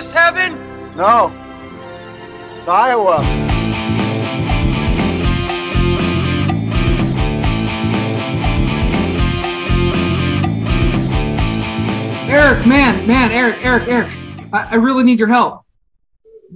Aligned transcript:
this 0.00 0.10
heaven? 0.12 0.54
No. 0.96 1.30
It's 2.56 2.66
Iowa. 2.66 3.18
Eric, 12.30 12.66
man, 12.66 13.06
man, 13.06 13.30
Eric, 13.30 13.56
Eric, 13.62 13.88
Eric. 13.88 14.08
I, 14.52 14.68
I 14.70 14.74
really 14.76 15.04
need 15.04 15.18
your 15.18 15.28
help. 15.28 15.64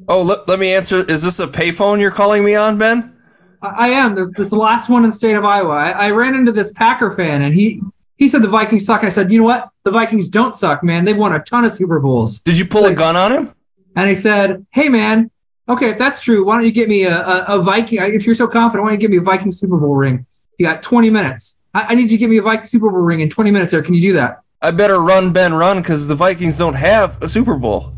Oh, 0.08 0.22
let, 0.22 0.48
let 0.48 0.58
me 0.58 0.72
answer. 0.72 0.98
Is 0.98 1.22
this 1.22 1.40
a 1.40 1.46
payphone 1.46 2.00
you're 2.00 2.10
calling 2.10 2.42
me 2.42 2.54
on, 2.54 2.78
Ben? 2.78 3.14
I, 3.60 3.68
I 3.68 3.88
am. 3.88 4.14
There's 4.14 4.30
this 4.30 4.52
last 4.52 4.88
one 4.88 5.04
in 5.04 5.10
the 5.10 5.16
state 5.16 5.34
of 5.34 5.44
Iowa. 5.44 5.74
I, 5.74 5.90
I 5.90 6.10
ran 6.12 6.34
into 6.34 6.52
this 6.52 6.72
Packer 6.72 7.10
fan, 7.10 7.42
and 7.42 7.52
he 7.52 7.82
he 8.16 8.28
said 8.28 8.42
the 8.42 8.48
Vikings 8.48 8.86
suck. 8.86 9.04
I 9.04 9.08
said, 9.08 9.32
you 9.32 9.38
know 9.38 9.44
what? 9.44 9.70
The 9.84 9.90
Vikings 9.90 10.28
don't 10.28 10.56
suck, 10.56 10.82
man. 10.82 11.04
They've 11.04 11.16
won 11.16 11.32
a 11.34 11.40
ton 11.40 11.64
of 11.64 11.72
Super 11.72 12.00
Bowls. 12.00 12.40
Did 12.40 12.58
you 12.58 12.66
pull 12.66 12.86
a 12.86 12.94
gun 12.94 13.16
on 13.16 13.32
him? 13.32 13.54
And 13.96 14.08
he 14.08 14.14
said, 14.14 14.66
hey, 14.72 14.88
man, 14.88 15.30
okay, 15.68 15.90
if 15.90 15.98
that's 15.98 16.22
true, 16.22 16.44
why 16.44 16.56
don't 16.56 16.64
you 16.64 16.72
get 16.72 16.88
me 16.88 17.04
a, 17.04 17.16
a, 17.16 17.44
a 17.58 17.62
Viking? 17.62 17.98
If 18.00 18.26
you're 18.26 18.34
so 18.34 18.46
confident, 18.46 18.84
why 18.84 18.90
don't 18.90 19.00
you 19.00 19.08
get 19.08 19.10
me 19.10 19.18
a 19.18 19.22
Viking 19.22 19.52
Super 19.52 19.76
Bowl 19.76 19.94
ring? 19.94 20.26
You 20.58 20.66
got 20.66 20.82
20 20.82 21.10
minutes. 21.10 21.58
I, 21.72 21.86
I 21.90 21.94
need 21.94 22.02
you 22.02 22.08
to 22.10 22.16
get 22.16 22.30
me 22.30 22.38
a 22.38 22.42
Viking 22.42 22.66
Super 22.66 22.90
Bowl 22.90 23.00
ring 23.00 23.20
in 23.20 23.30
20 23.30 23.50
minutes. 23.50 23.72
There, 23.72 23.82
can 23.82 23.94
you 23.94 24.00
do 24.00 24.12
that? 24.14 24.40
I 24.62 24.70
better 24.70 24.98
run, 25.00 25.32
Ben, 25.32 25.52
run, 25.52 25.78
because 25.80 26.08
the 26.08 26.14
Vikings 26.14 26.58
don't 26.58 26.74
have 26.74 27.22
a 27.22 27.28
Super 27.28 27.56
Bowl 27.56 27.92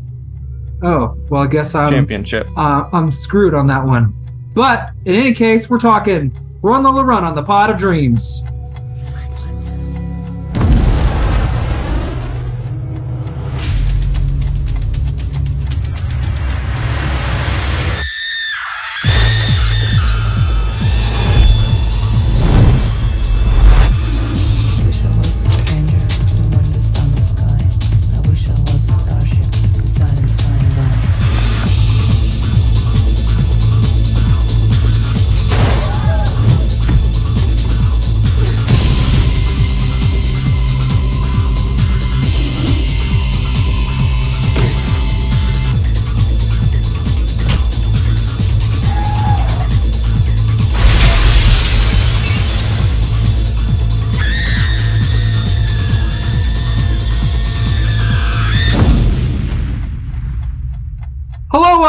Oh, 0.83 1.17
well, 1.29 1.41
I 1.41 1.47
guess 1.47 1.73
I'm 1.73 1.89
championship. 1.89 2.47
uh, 2.55 2.89
I'm 2.93 3.11
screwed 3.11 3.53
on 3.55 3.67
that 3.67 3.85
one. 3.85 4.13
But 4.53 4.91
in 5.05 5.15
any 5.15 5.33
case, 5.33 5.69
we're 5.69 5.79
talking 5.79 6.31
Run 6.61 6.83
Lola 6.83 7.03
Run 7.03 7.23
on 7.23 7.33
the 7.35 7.43
Pod 7.43 7.69
of 7.71 7.77
Dreams. 7.77 8.43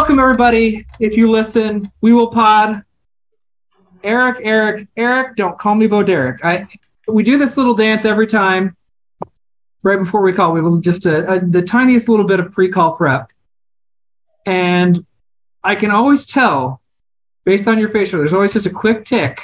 Welcome 0.09 0.21
everybody. 0.21 0.87
If 0.99 1.19
you 1.19 1.31
listen, 1.31 1.93
we 2.01 2.15
will 2.15 2.29
pod. 2.29 2.83
Eric, 4.03 4.39
Eric, 4.43 4.89
Eric, 4.97 5.37
don't 5.37 5.59
call 5.59 5.75
me 5.75 5.87
Bo 5.87 6.03
Derek. 6.03 6.43
I 6.43 6.67
we 7.07 7.23
do 7.23 7.37
this 7.37 7.59
little 7.59 7.75
dance 7.75 8.07
every 8.07 8.27
time. 8.27 8.75
Right 9.83 9.99
before 9.99 10.23
we 10.23 10.33
call, 10.33 10.55
we 10.55 10.63
will 10.63 10.79
just 10.79 11.05
a, 11.05 11.33
a, 11.33 11.41
the 11.41 11.61
tiniest 11.61 12.09
little 12.09 12.25
bit 12.25 12.41
of 12.41 12.53
pre-call 12.53 12.97
prep, 12.97 13.31
and 14.47 15.05
I 15.63 15.75
can 15.75 15.91
always 15.91 16.25
tell 16.25 16.81
based 17.45 17.69
on 17.69 17.79
your 17.79 17.91
facial. 17.91 18.21
There's 18.21 18.33
always 18.33 18.55
just 18.55 18.65
a 18.67 18.71
quick 18.71 19.05
tick, 19.05 19.43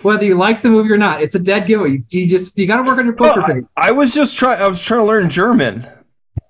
whether 0.00 0.24
you 0.24 0.38
like 0.38 0.62
the 0.62 0.70
movie 0.70 0.90
or 0.90 0.96
not. 0.96 1.20
It's 1.20 1.34
a 1.34 1.38
dead 1.38 1.66
giveaway. 1.66 2.02
You, 2.08 2.26
just 2.26 2.56
you 2.56 2.66
got 2.66 2.82
to 2.82 2.90
work 2.90 2.98
on 2.98 3.04
your 3.04 3.14
poker 3.14 3.40
Well, 3.40 3.46
face. 3.46 3.64
I, 3.76 3.88
I 3.88 3.90
was 3.90 4.14
just 4.14 4.38
trying. 4.38 4.62
I 4.62 4.68
was 4.68 4.82
trying 4.82 5.00
to 5.00 5.06
learn 5.06 5.28
German. 5.28 5.86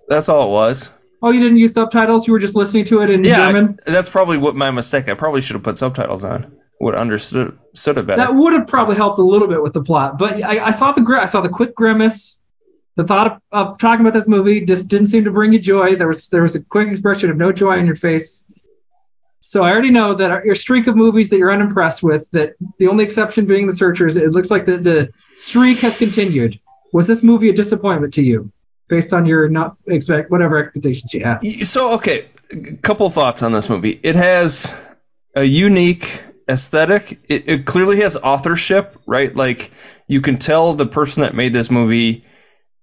That's 0.06 0.28
all 0.28 0.46
it 0.46 0.52
was. 0.52 0.94
Oh, 1.20 1.30
you 1.32 1.40
didn't 1.40 1.58
use 1.58 1.74
subtitles. 1.74 2.26
You 2.26 2.32
were 2.32 2.38
just 2.38 2.54
listening 2.54 2.84
to 2.84 3.02
it 3.02 3.10
in 3.10 3.24
Yeah, 3.24 3.32
I- 3.48 3.52
German. 3.52 3.78
that's 3.86 4.08
probably 4.08 4.38
what 4.38 4.54
my 4.54 4.70
mistake. 4.70 5.08
I 5.08 5.14
probably 5.14 5.40
should 5.40 5.54
have 5.54 5.64
put 5.64 5.78
subtitles 5.78 6.24
on. 6.24 6.56
Would 6.80 6.94
understood 6.94 7.58
understood 7.58 7.98
it 7.98 8.06
better. 8.06 8.18
That 8.22 8.34
would 8.36 8.52
have 8.52 8.68
probably 8.68 8.94
helped 8.94 9.18
a 9.18 9.22
little 9.22 9.48
bit 9.48 9.60
with 9.60 9.72
the 9.72 9.82
plot, 9.82 10.16
but 10.16 10.44
I, 10.44 10.66
I 10.66 10.70
saw 10.70 10.92
the 10.92 11.02
I 11.20 11.24
saw 11.26 11.40
the 11.40 11.48
quick 11.48 11.74
grimace. 11.74 12.38
The 12.94 13.02
thought 13.04 13.26
of, 13.32 13.40
of 13.70 13.78
talking 13.78 14.00
about 14.06 14.12
this 14.12 14.28
movie 14.28 14.64
just 14.64 14.88
didn't 14.88 15.06
seem 15.06 15.24
to 15.24 15.32
bring 15.32 15.52
you 15.52 15.58
joy. 15.58 15.96
There 15.96 16.06
was 16.06 16.28
there 16.28 16.42
was 16.42 16.54
a 16.54 16.64
quick 16.64 16.88
expression 16.88 17.30
of 17.30 17.36
no 17.36 17.50
joy 17.50 17.78
on 17.78 17.86
your 17.86 17.96
face. 17.96 18.44
So 19.40 19.62
I 19.64 19.70
already 19.72 19.90
know 19.90 20.14
that 20.14 20.44
your 20.44 20.54
streak 20.54 20.86
of 20.88 20.94
movies 20.96 21.30
that 21.30 21.38
you're 21.38 21.50
unimpressed 21.52 22.02
with, 22.02 22.28
that 22.32 22.54
the 22.78 22.88
only 22.88 23.04
exception 23.04 23.46
being 23.46 23.66
The 23.66 23.72
Searchers, 23.72 24.16
it 24.16 24.30
looks 24.30 24.50
like 24.50 24.66
the, 24.66 24.76
the 24.78 25.12
streak 25.34 25.78
has 25.78 25.98
continued. 25.98 26.60
Was 26.92 27.06
this 27.06 27.22
movie 27.22 27.48
a 27.48 27.52
disappointment 27.52 28.14
to 28.14 28.22
you, 28.22 28.50
based 28.88 29.12
on 29.12 29.26
your 29.26 29.48
not 29.48 29.76
expect 29.86 30.30
whatever 30.30 30.58
expectations 30.64 31.12
you 31.14 31.24
have. 31.24 31.42
So 31.42 31.94
okay, 31.96 32.26
a 32.52 32.76
couple 32.78 33.08
thoughts 33.10 33.42
on 33.42 33.52
this 33.52 33.68
movie. 33.70 33.98
It 34.02 34.16
has 34.16 34.78
a 35.34 35.44
unique 35.44 36.06
aesthetic. 36.48 37.18
It, 37.28 37.48
it 37.48 37.66
clearly 37.66 38.00
has 38.00 38.16
authorship, 38.16 38.96
right? 39.06 39.34
Like 39.34 39.70
you 40.06 40.20
can 40.20 40.38
tell 40.38 40.72
the 40.74 40.86
person 40.86 41.22
that 41.22 41.34
made 41.34 41.52
this 41.52 41.70
movie 41.70 42.24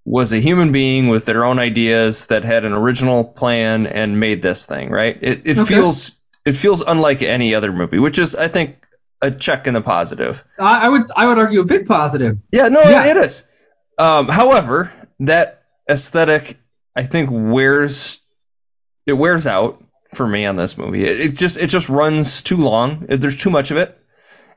was 0.07 0.33
a 0.33 0.37
human 0.39 0.71
being 0.71 1.07
with 1.07 1.25
their 1.25 1.43
own 1.43 1.57
ideas 1.57 2.27
that 2.27 2.43
had 2.43 2.63
an 2.63 2.73
original 2.73 3.23
plan 3.23 3.87
and 3.87 4.19
made 4.19 4.41
this 4.41 4.67
thing, 4.67 4.91
right? 4.91 5.17
It, 5.19 5.41
it 5.47 5.57
Okay. 5.57 5.73
feels 5.73 6.17
it 6.45 6.53
feels 6.55 6.81
unlike 6.81 7.23
any 7.23 7.55
other 7.55 7.71
movie, 7.71 7.97
which 7.97 8.19
is 8.19 8.35
I 8.35 8.47
think 8.47 8.77
a 9.21 9.31
check 9.31 9.65
in 9.65 9.73
the 9.73 9.81
positive. 9.81 10.43
I, 10.59 10.85
I 10.85 10.89
would 10.89 11.03
I 11.15 11.27
would 11.27 11.39
argue 11.39 11.61
a 11.61 11.65
big 11.65 11.87
positive. 11.87 12.37
Yeah, 12.51 12.67
no, 12.67 12.81
Yeah. 12.81 13.07
it 13.07 13.17
is. 13.17 13.47
Um, 13.97 14.27
however, 14.27 14.93
that 15.21 15.63
aesthetic, 15.89 16.57
I 16.95 17.03
think, 17.03 17.29
wears 17.31 18.21
it 19.05 19.13
wears 19.13 19.45
out 19.47 19.83
for 20.13 20.27
me 20.27 20.45
on 20.45 20.55
this 20.55 20.77
movie. 20.77 21.03
It, 21.03 21.19
it 21.19 21.35
just 21.35 21.57
it 21.61 21.67
just 21.67 21.89
runs 21.89 22.41
too 22.41 22.57
long. 22.57 23.05
There's 23.07 23.37
too 23.37 23.49
much 23.49 23.71
of 23.71 23.77
it, 23.77 23.97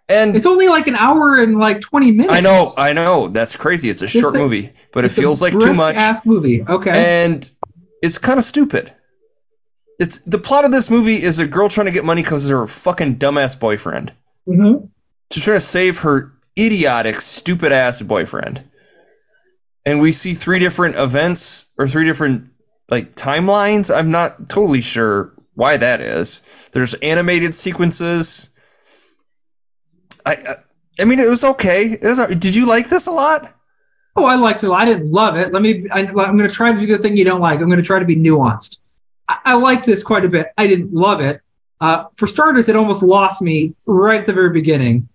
and 0.08 0.34
It's 0.34 0.46
only 0.46 0.68
like 0.68 0.86
an 0.86 0.94
hour 0.96 1.40
and 1.40 1.58
like 1.58 1.80
20 1.80 2.12
minutes. 2.12 2.34
I 2.34 2.40
know, 2.40 2.68
I 2.78 2.92
know, 2.94 3.28
that's 3.28 3.56
crazy. 3.56 3.90
It's 3.90 4.02
a 4.02 4.08
short 4.08 4.34
a- 4.34 4.38
movie, 4.38 4.72
but 4.92 5.04
it 5.04 5.08
It's 5.08 5.16
feels 5.16 5.42
like 5.42 5.52
too 5.52 5.74
much, 5.74 5.96
Ass 5.96 6.24
movie. 6.24 6.62
Okay. 6.66 7.24
and 7.24 7.50
it's 8.02 8.18
kind 8.18 8.38
of 8.38 8.44
stupid. 8.44 8.92
It's 9.98 10.20
the 10.20 10.38
plot 10.38 10.64
of 10.64 10.70
this 10.70 10.90
movie 10.90 11.20
is 11.20 11.40
a 11.40 11.46
girl 11.48 11.68
trying 11.68 11.86
to 11.88 11.92
get 11.92 12.04
money 12.04 12.22
because 12.22 12.48
of 12.48 12.56
her 12.56 12.66
fucking 12.68 13.16
dumbass 13.18 13.58
boyfriend. 13.58 14.12
Mm-hmm. 14.46 14.86
She's 15.32 15.44
trying 15.44 15.56
to 15.56 15.60
save 15.60 15.98
her 16.00 16.32
idiotic, 16.56 17.20
stupid 17.20 17.72
ass 17.72 18.00
boyfriend. 18.00 18.62
And 19.88 20.02
we 20.02 20.12
see 20.12 20.34
three 20.34 20.58
different 20.58 20.96
events 20.96 21.70
or 21.78 21.88
three 21.88 22.04
different 22.04 22.50
like 22.90 23.14
timelines. 23.14 23.94
I'm 23.94 24.10
not 24.10 24.46
totally 24.46 24.82
sure 24.82 25.32
why 25.54 25.78
that 25.78 26.02
is. 26.02 26.42
There's 26.74 26.92
animated 26.92 27.54
sequences. 27.54 28.50
I 30.26 30.32
I, 30.32 30.56
I 31.00 31.04
mean 31.06 31.20
it 31.20 31.30
was 31.30 31.42
okay. 31.42 31.86
It 31.86 32.02
was, 32.02 32.18
did 32.18 32.54
you 32.54 32.66
like 32.66 32.90
this 32.90 33.06
a 33.06 33.12
lot? 33.12 33.50
Oh, 34.14 34.26
I 34.26 34.34
liked 34.34 34.62
it. 34.62 34.70
I 34.70 34.84
didn't 34.84 35.10
love 35.10 35.36
it. 35.36 35.54
Let 35.54 35.62
me. 35.62 35.88
I, 35.90 36.00
I'm 36.00 36.12
going 36.12 36.38
to 36.40 36.54
try 36.54 36.70
to 36.70 36.78
do 36.78 36.84
the 36.84 36.98
thing 36.98 37.16
you 37.16 37.24
don't 37.24 37.40
like. 37.40 37.60
I'm 37.60 37.68
going 37.68 37.80
to 37.80 37.86
try 37.86 37.98
to 37.98 38.04
be 38.04 38.16
nuanced. 38.16 38.80
I, 39.26 39.38
I 39.42 39.54
liked 39.54 39.86
this 39.86 40.02
quite 40.02 40.26
a 40.26 40.28
bit. 40.28 40.48
I 40.58 40.66
didn't 40.66 40.92
love 40.92 41.22
it. 41.22 41.40
Uh, 41.80 42.08
for 42.16 42.26
starters, 42.26 42.68
it 42.68 42.76
almost 42.76 43.02
lost 43.02 43.40
me 43.40 43.74
right 43.86 44.20
at 44.20 44.26
the 44.26 44.34
very 44.34 44.50
beginning, 44.50 45.08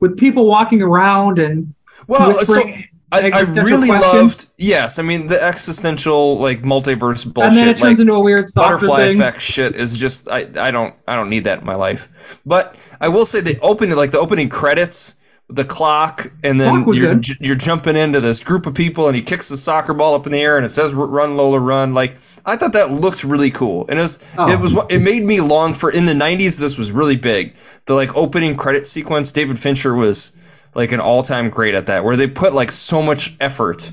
with 0.00 0.18
people 0.18 0.46
walking 0.46 0.82
around 0.82 1.38
and 1.38 1.74
Well, 2.08 2.34
so 2.34 2.38
whispering 2.40 2.88
I, 3.14 3.30
I 3.38 3.40
really 3.62 3.88
questions. 3.88 4.48
loved 4.48 4.48
yes. 4.58 4.98
I 4.98 5.02
mean 5.02 5.26
the 5.28 5.42
existential 5.42 6.38
like 6.38 6.62
multiverse 6.62 7.32
bullshit. 7.32 7.52
and 7.52 7.56
then 7.56 7.68
it 7.68 7.76
turns 7.76 7.82
like, 7.82 7.98
into 8.00 8.14
a 8.14 8.20
weird 8.20 8.46
butterfly 8.54 9.08
thing. 9.08 9.16
effect 9.20 9.40
shit 9.40 9.76
is 9.76 9.98
just 9.98 10.28
I, 10.30 10.46
I 10.58 10.70
don't 10.70 10.94
I 11.06 11.16
don't 11.16 11.30
need 11.30 11.44
that 11.44 11.60
in 11.60 11.64
my 11.66 11.74
life. 11.76 12.40
But 12.46 12.76
I 13.00 13.08
will 13.08 13.24
say 13.24 13.40
the 13.40 13.58
opening 13.60 13.96
like 13.96 14.10
the 14.10 14.18
opening 14.18 14.48
credits, 14.48 15.14
the 15.48 15.64
clock, 15.64 16.22
and 16.42 16.60
then 16.60 16.84
Clock 16.84 16.96
you're 16.96 17.14
j- 17.16 17.34
you're 17.40 17.56
jumping 17.56 17.96
into 17.96 18.20
this 18.20 18.42
group 18.44 18.66
of 18.66 18.74
people 18.74 19.06
and 19.08 19.16
he 19.16 19.22
kicks 19.22 19.48
the 19.48 19.56
soccer 19.56 19.94
ball 19.94 20.14
up 20.14 20.26
in 20.26 20.32
the 20.32 20.40
air 20.40 20.56
and 20.56 20.64
it 20.64 20.70
says 20.70 20.94
run 20.94 21.36
Lola 21.36 21.58
run 21.60 21.94
like 21.94 22.16
I 22.46 22.56
thought 22.56 22.74
that 22.74 22.90
looked 22.90 23.24
really 23.24 23.50
cool 23.50 23.86
and 23.88 23.98
it 23.98 24.02
was 24.02 24.22
Oh. 24.36 24.50
it 24.50 24.60
was 24.60 24.74
it 24.90 25.00
made 25.00 25.22
me 25.22 25.40
long 25.40 25.72
for 25.74 25.90
in 25.90 26.04
the 26.06 26.12
90s 26.12 26.58
this 26.58 26.76
was 26.76 26.92
really 26.92 27.16
big 27.16 27.54
the 27.86 27.94
like 27.94 28.16
opening 28.16 28.56
credit 28.56 28.86
sequence 28.86 29.32
David 29.32 29.58
Fincher 29.58 29.94
was 29.94 30.36
like 30.74 30.92
an 30.92 31.00
all-time 31.00 31.50
great 31.50 31.74
at 31.74 31.86
that 31.86 32.04
where 32.04 32.16
they 32.16 32.26
put 32.26 32.52
like 32.52 32.70
so 32.70 33.02
much 33.02 33.36
effort 33.40 33.90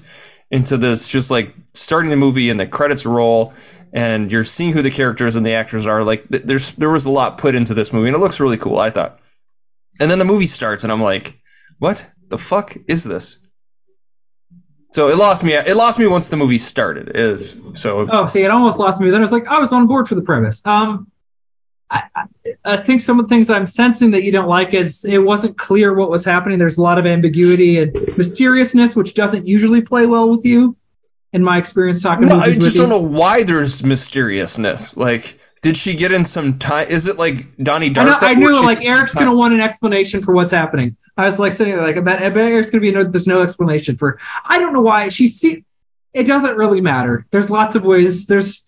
into 0.49 0.77
this 0.77 1.07
just 1.07 1.31
like 1.31 1.53
starting 1.73 2.09
the 2.09 2.15
movie 2.15 2.49
and 2.49 2.59
the 2.59 2.67
credits 2.67 3.05
roll 3.05 3.53
and 3.93 4.31
you're 4.31 4.43
seeing 4.43 4.73
who 4.73 4.81
the 4.81 4.91
characters 4.91 5.35
and 5.35 5.45
the 5.45 5.53
actors 5.53 5.85
are 5.87 6.03
like 6.03 6.27
th- 6.29 6.43
there's 6.43 6.75
there 6.75 6.89
was 6.89 7.05
a 7.05 7.11
lot 7.11 7.37
put 7.37 7.55
into 7.55 7.73
this 7.73 7.93
movie 7.93 8.07
and 8.07 8.15
it 8.15 8.19
looks 8.19 8.39
really 8.39 8.57
cool 8.57 8.77
I 8.77 8.89
thought 8.89 9.19
and 9.99 10.09
then 10.09 10.19
the 10.19 10.25
movie 10.25 10.47
starts 10.47 10.83
and 10.83 10.91
I'm 10.91 11.01
like 11.01 11.33
what 11.79 12.05
the 12.29 12.37
fuck 12.37 12.73
is 12.87 13.03
this 13.03 13.37
So 14.91 15.07
it 15.07 15.15
lost 15.17 15.43
me. 15.43 15.53
It 15.53 15.77
lost 15.77 15.99
me 15.99 16.07
once 16.07 16.29
the 16.29 16.35
movie 16.37 16.57
started. 16.57 17.11
Is 17.15 17.61
so. 17.75 18.07
Oh, 18.11 18.25
see, 18.25 18.43
it 18.43 18.51
almost 18.51 18.77
lost 18.77 18.99
me. 18.99 19.09
Then 19.09 19.21
I 19.21 19.23
was 19.23 19.31
like, 19.31 19.47
I 19.47 19.59
was 19.59 19.71
on 19.71 19.87
board 19.87 20.07
for 20.09 20.15
the 20.15 20.21
premise. 20.21 20.65
Um, 20.65 21.09
I, 21.91 22.25
I, 22.63 22.77
think 22.77 23.01
some 23.01 23.19
of 23.19 23.27
the 23.27 23.35
things 23.35 23.49
I'm 23.49 23.67
sensing 23.67 24.11
that 24.11 24.23
you 24.23 24.31
don't 24.31 24.47
like 24.47 24.73
is 24.73 25.03
it 25.03 25.17
wasn't 25.17 25.57
clear 25.57 25.93
what 25.93 26.09
was 26.09 26.23
happening. 26.23 26.57
There's 26.57 26.77
a 26.77 26.81
lot 26.81 26.97
of 26.97 27.05
ambiguity 27.05 27.79
and 27.79 27.93
mysteriousness, 28.17 28.95
which 28.95 29.13
doesn't 29.13 29.45
usually 29.45 29.81
play 29.81 30.05
well 30.05 30.29
with 30.29 30.45
you. 30.45 30.77
In 31.33 31.43
my 31.43 31.57
experience 31.57 32.03
talking 32.03 32.27
No, 32.27 32.35
I 32.35 32.53
just 32.53 32.75
you. 32.75 32.81
don't 32.81 32.89
know 32.89 33.01
why 33.01 33.43
there's 33.43 33.83
mysteriousness. 33.83 34.97
Like, 34.97 35.37
did 35.61 35.77
she 35.77 35.95
get 35.95 36.11
in 36.11 36.25
some 36.25 36.59
time? 36.59 36.87
Is 36.89 37.07
it 37.07 37.17
like 37.17 37.55
Donnie 37.55 37.93
I, 37.95 38.03
know, 38.03 38.17
I 38.19 38.33
knew 38.33 38.65
like 38.65 38.85
Eric's 38.85 39.13
gonna 39.13 39.35
want 39.35 39.53
an 39.53 39.61
explanation 39.61 40.21
for 40.21 40.33
what's 40.33 40.51
happening. 40.51 40.97
I 41.15 41.25
was 41.25 41.39
like 41.39 41.53
saying 41.53 41.77
like 41.77 41.97
I 41.97 42.01
bet, 42.01 42.21
I 42.21 42.29
bet 42.29 42.51
Eric's 42.51 42.71
gonna 42.71 42.81
be 42.81 42.91
no, 42.91 43.03
there's 43.03 43.27
no 43.27 43.41
explanation 43.41 43.95
for. 43.95 44.19
I 44.43 44.59
don't 44.59 44.73
know 44.73 44.81
why 44.81 45.09
she 45.09 45.27
see. 45.27 45.63
It 46.13 46.25
doesn't 46.25 46.57
really 46.57 46.81
matter. 46.81 47.25
There's 47.31 47.49
lots 47.49 47.75
of 47.75 47.85
ways. 47.85 48.25
There's 48.25 48.65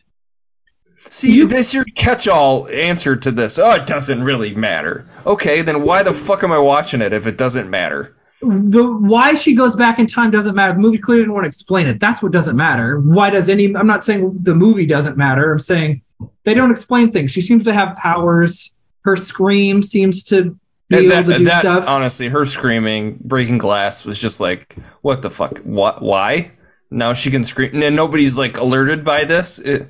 See, 1.10 1.32
You- 1.36 1.48
this 1.48 1.74
your 1.74 1.86
catch-all 1.86 2.68
answer 2.68 3.16
to 3.16 3.32
this. 3.32 3.60
Oh, 3.60 3.72
it 3.72 3.86
doesn't 3.86 4.24
really 4.24 4.56
matter. 4.56 5.06
Okay, 5.26 5.62
then 5.62 5.84
why 5.84 6.04
the 6.04 6.14
fuck 6.14 6.44
am 6.44 6.52
I 6.52 6.60
watching 6.60 7.02
it 7.02 7.14
if 7.14 7.28
it 7.28 7.38
doesn't 7.38 7.70
matter? 7.70 8.16
the 8.46 8.84
why 8.86 9.36
she 9.36 9.56
goes 9.56 9.74
back 9.78 10.00
in 10.00 10.06
time 10.08 10.30
doesn't 10.30 10.54
matter. 10.54 10.74
The 10.74 10.80
movie 10.80 10.98
clearly 10.98 11.22
didn't 11.24 11.34
want 11.34 11.46
to 11.46 11.48
explain 11.48 11.88
it. 11.88 12.02
That's 12.02 12.22
what 12.22 12.34
doesn't 12.34 12.58
matter. 12.58 13.00
Why 13.00 13.30
does 13.30 13.50
any? 13.50 13.74
I'm 13.74 13.88
not 13.88 14.04
saying 14.04 14.40
the 14.42 14.54
movie 14.54 14.86
doesn't 14.86 15.16
matter. 15.16 15.54
I'm 15.54 15.60
saying 15.60 16.02
they 16.44 16.54
don't 16.54 16.70
explain 16.72 17.14
things. 17.14 17.32
She 17.32 17.40
seems 17.40 17.64
to 17.66 17.74
have 17.74 17.96
powers. 17.96 18.74
Her 19.06 19.16
scream 19.16 19.82
seems 19.82 20.24
to 20.26 20.58
be 20.90 20.98
And 20.98 21.06
able 21.12 21.24
to 21.32 21.38
do 21.38 21.46
that 21.46 21.60
stuff. 21.62 21.88
honestly, 21.88 22.28
her 22.28 22.44
screaming, 22.46 23.18
breaking 23.24 23.60
glass 23.60 24.06
was 24.06 24.20
just 24.20 24.42
like, 24.42 24.76
what 25.02 25.22
the 25.22 25.30
fuck? 25.30 25.60
What? 25.60 26.02
Why? 26.02 26.52
Now 26.92 27.14
she 27.14 27.32
can 27.32 27.46
scream, 27.46 27.82
and 27.82 27.96
nobody's 27.96 28.38
like 28.38 28.58
alerted 28.58 29.06
by 29.06 29.24
this. 29.24 29.60
It, 29.60 29.88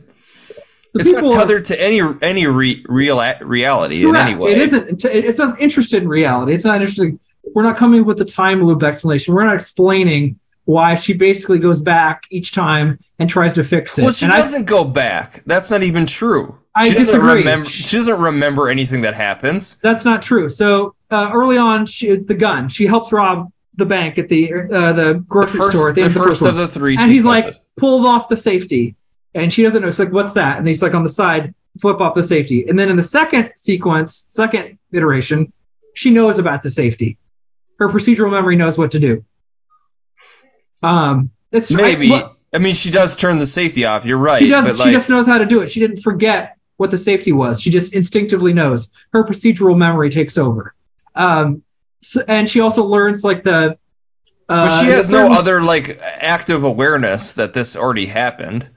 The 0.93 0.99
it's 0.99 1.11
not 1.13 1.21
people 1.23 1.35
are- 1.35 1.39
tethered 1.39 1.65
to 1.65 1.81
any 1.81 2.01
any 2.21 2.47
re, 2.47 2.85
real 2.87 3.21
reality 3.41 4.03
in 4.07 4.15
any 4.15 4.31
Correct. 4.33 4.43
way. 4.43 4.51
It 4.51 4.57
isn't. 4.59 5.05
It's 5.05 5.37
not 5.39 5.59
interested 5.59 6.03
in 6.03 6.07
reality. 6.09 6.53
It's 6.53 6.65
not 6.65 6.81
interesting. 6.81 7.19
We're 7.53 7.63
not 7.63 7.77
coming 7.77 8.05
with 8.05 8.21
a 8.21 8.25
time 8.25 8.63
loop 8.63 8.83
explanation. 8.83 9.33
We're 9.33 9.45
not 9.45 9.55
explaining 9.55 10.39
why 10.65 10.95
she 10.95 11.13
basically 11.13 11.59
goes 11.59 11.81
back 11.81 12.23
each 12.29 12.53
time 12.53 12.99
and 13.19 13.29
tries 13.29 13.53
to 13.53 13.63
fix 13.65 13.97
it. 13.99 14.03
Well, 14.03 14.13
she 14.13 14.25
and 14.25 14.33
doesn't 14.33 14.65
go 14.65 14.85
back. 14.85 15.41
That's 15.45 15.69
not 15.71 15.83
even 15.83 16.05
true. 16.05 16.57
I 16.75 16.87
she 16.87 16.93
doesn't 16.95 17.05
disagree. 17.19 17.39
remember. 17.39 17.65
She 17.65 17.97
doesn't 17.97 18.19
remember 18.19 18.69
anything 18.69 19.01
that 19.01 19.13
happens. 19.13 19.75
that's 19.75 20.05
not 20.05 20.21
true. 20.21 20.47
So 20.49 20.95
uh, 21.11 21.31
early 21.33 21.57
on, 21.57 21.85
she, 21.85 22.15
the 22.15 22.33
gun. 22.35 22.69
She 22.69 22.85
helps 22.85 23.11
rob 23.11 23.51
the 23.75 23.85
bank 23.85 24.17
at 24.19 24.29
the 24.29 24.53
uh, 24.53 24.93
the 24.93 25.13
grocery 25.27 25.59
first- 25.59 25.71
store 25.71 25.89
at 25.89 25.95
the, 25.95 26.01
the 26.01 26.05
end 26.05 26.11
of 26.11 26.13
the 26.13 26.19
first 26.27 26.39
first 26.41 26.49
of 26.51 26.57
the 26.57 26.67
three 26.67 26.95
And 26.99 27.11
he's 27.11 27.25
like 27.25 27.41
sequences. 27.41 27.69
pulled 27.77 28.05
off 28.05 28.29
the 28.29 28.37
safety, 28.37 28.95
and 29.33 29.51
she 29.51 29.63
doesn't 29.63 29.81
know. 29.81 29.87
It's 29.87 29.99
like, 29.99 30.11
what's 30.11 30.33
that? 30.33 30.57
And 30.57 30.67
he's 30.67 30.83
like 30.83 30.93
on 30.93 31.03
the 31.03 31.09
side, 31.09 31.53
flip 31.79 32.01
off 32.01 32.13
the 32.13 32.23
safety. 32.23 32.67
And 32.67 32.77
then 32.77 32.89
in 32.89 32.95
the 32.95 33.03
second 33.03 33.53
sequence, 33.55 34.27
second 34.29 34.77
iteration, 34.91 35.51
she 35.93 36.11
knows 36.11 36.39
about 36.39 36.61
the 36.61 36.69
safety. 36.69 37.17
Her 37.79 37.89
procedural 37.89 38.31
memory 38.31 38.55
knows 38.55 38.77
what 38.77 38.91
to 38.91 38.99
do. 38.99 39.25
Um, 40.81 41.31
it's 41.51 41.71
Maybe. 41.71 42.11
I, 42.11 42.11
what- 42.11 42.37
I 42.53 42.59
mean, 42.59 42.75
she 42.75 42.91
does 42.91 43.17
turn 43.17 43.39
the 43.39 43.47
safety 43.47 43.85
off. 43.85 44.05
You're 44.05 44.19
right. 44.19 44.39
she 44.39 44.47
does. 44.49 44.77
She 44.77 44.83
like, 44.83 44.91
just 44.91 45.09
knows 45.09 45.25
how 45.25 45.39
to 45.39 45.45
do 45.45 45.61
it. 45.61 45.71
She 45.71 45.79
didn't 45.79 46.01
forget 46.03 46.57
what 46.77 46.91
the 46.91 46.97
safety 46.97 47.31
was. 47.31 47.59
She 47.59 47.71
just 47.71 47.95
instinctively 47.95 48.53
knows. 48.53 48.91
Her 49.11 49.23
procedural 49.23 49.75
memory 49.75 50.11
takes 50.11 50.37
over. 50.37 50.75
Um, 51.15 51.63
so, 52.01 52.21
and 52.27 52.47
she 52.47 52.59
also 52.59 52.85
learns 52.85 53.23
like 53.23 53.43
the. 53.43 53.77
Uh, 54.47 54.67
but 54.67 54.81
she 54.81 54.91
has 54.91 55.09
no 55.09 55.31
other 55.31 55.63
like 55.63 55.97
active 55.99 56.63
awareness 56.63 57.35
that 57.35 57.53
this 57.53 57.75
already 57.75 58.05
happened. 58.05 58.69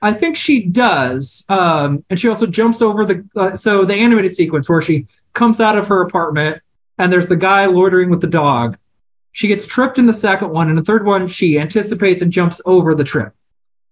I 0.00 0.12
think 0.12 0.36
she 0.36 0.64
does. 0.66 1.44
Um, 1.48 2.04
and 2.08 2.18
she 2.18 2.28
also 2.28 2.46
jumps 2.46 2.82
over 2.82 3.04
the. 3.04 3.24
Uh, 3.34 3.56
so 3.56 3.84
the 3.84 3.94
animated 3.94 4.32
sequence 4.32 4.68
where 4.68 4.82
she 4.82 5.06
comes 5.32 5.60
out 5.60 5.76
of 5.78 5.88
her 5.88 6.02
apartment 6.02 6.62
and 6.98 7.12
there's 7.12 7.28
the 7.28 7.36
guy 7.36 7.66
loitering 7.66 8.10
with 8.10 8.20
the 8.20 8.26
dog. 8.26 8.76
She 9.32 9.48
gets 9.48 9.66
tripped 9.66 9.98
in 9.98 10.06
the 10.06 10.12
second 10.12 10.50
one, 10.50 10.68
and 10.68 10.76
the 10.76 10.82
third 10.82 11.06
one 11.06 11.28
she 11.28 11.58
anticipates 11.60 12.22
and 12.22 12.32
jumps 12.32 12.60
over 12.66 12.94
the 12.94 13.04
trip. 13.04 13.34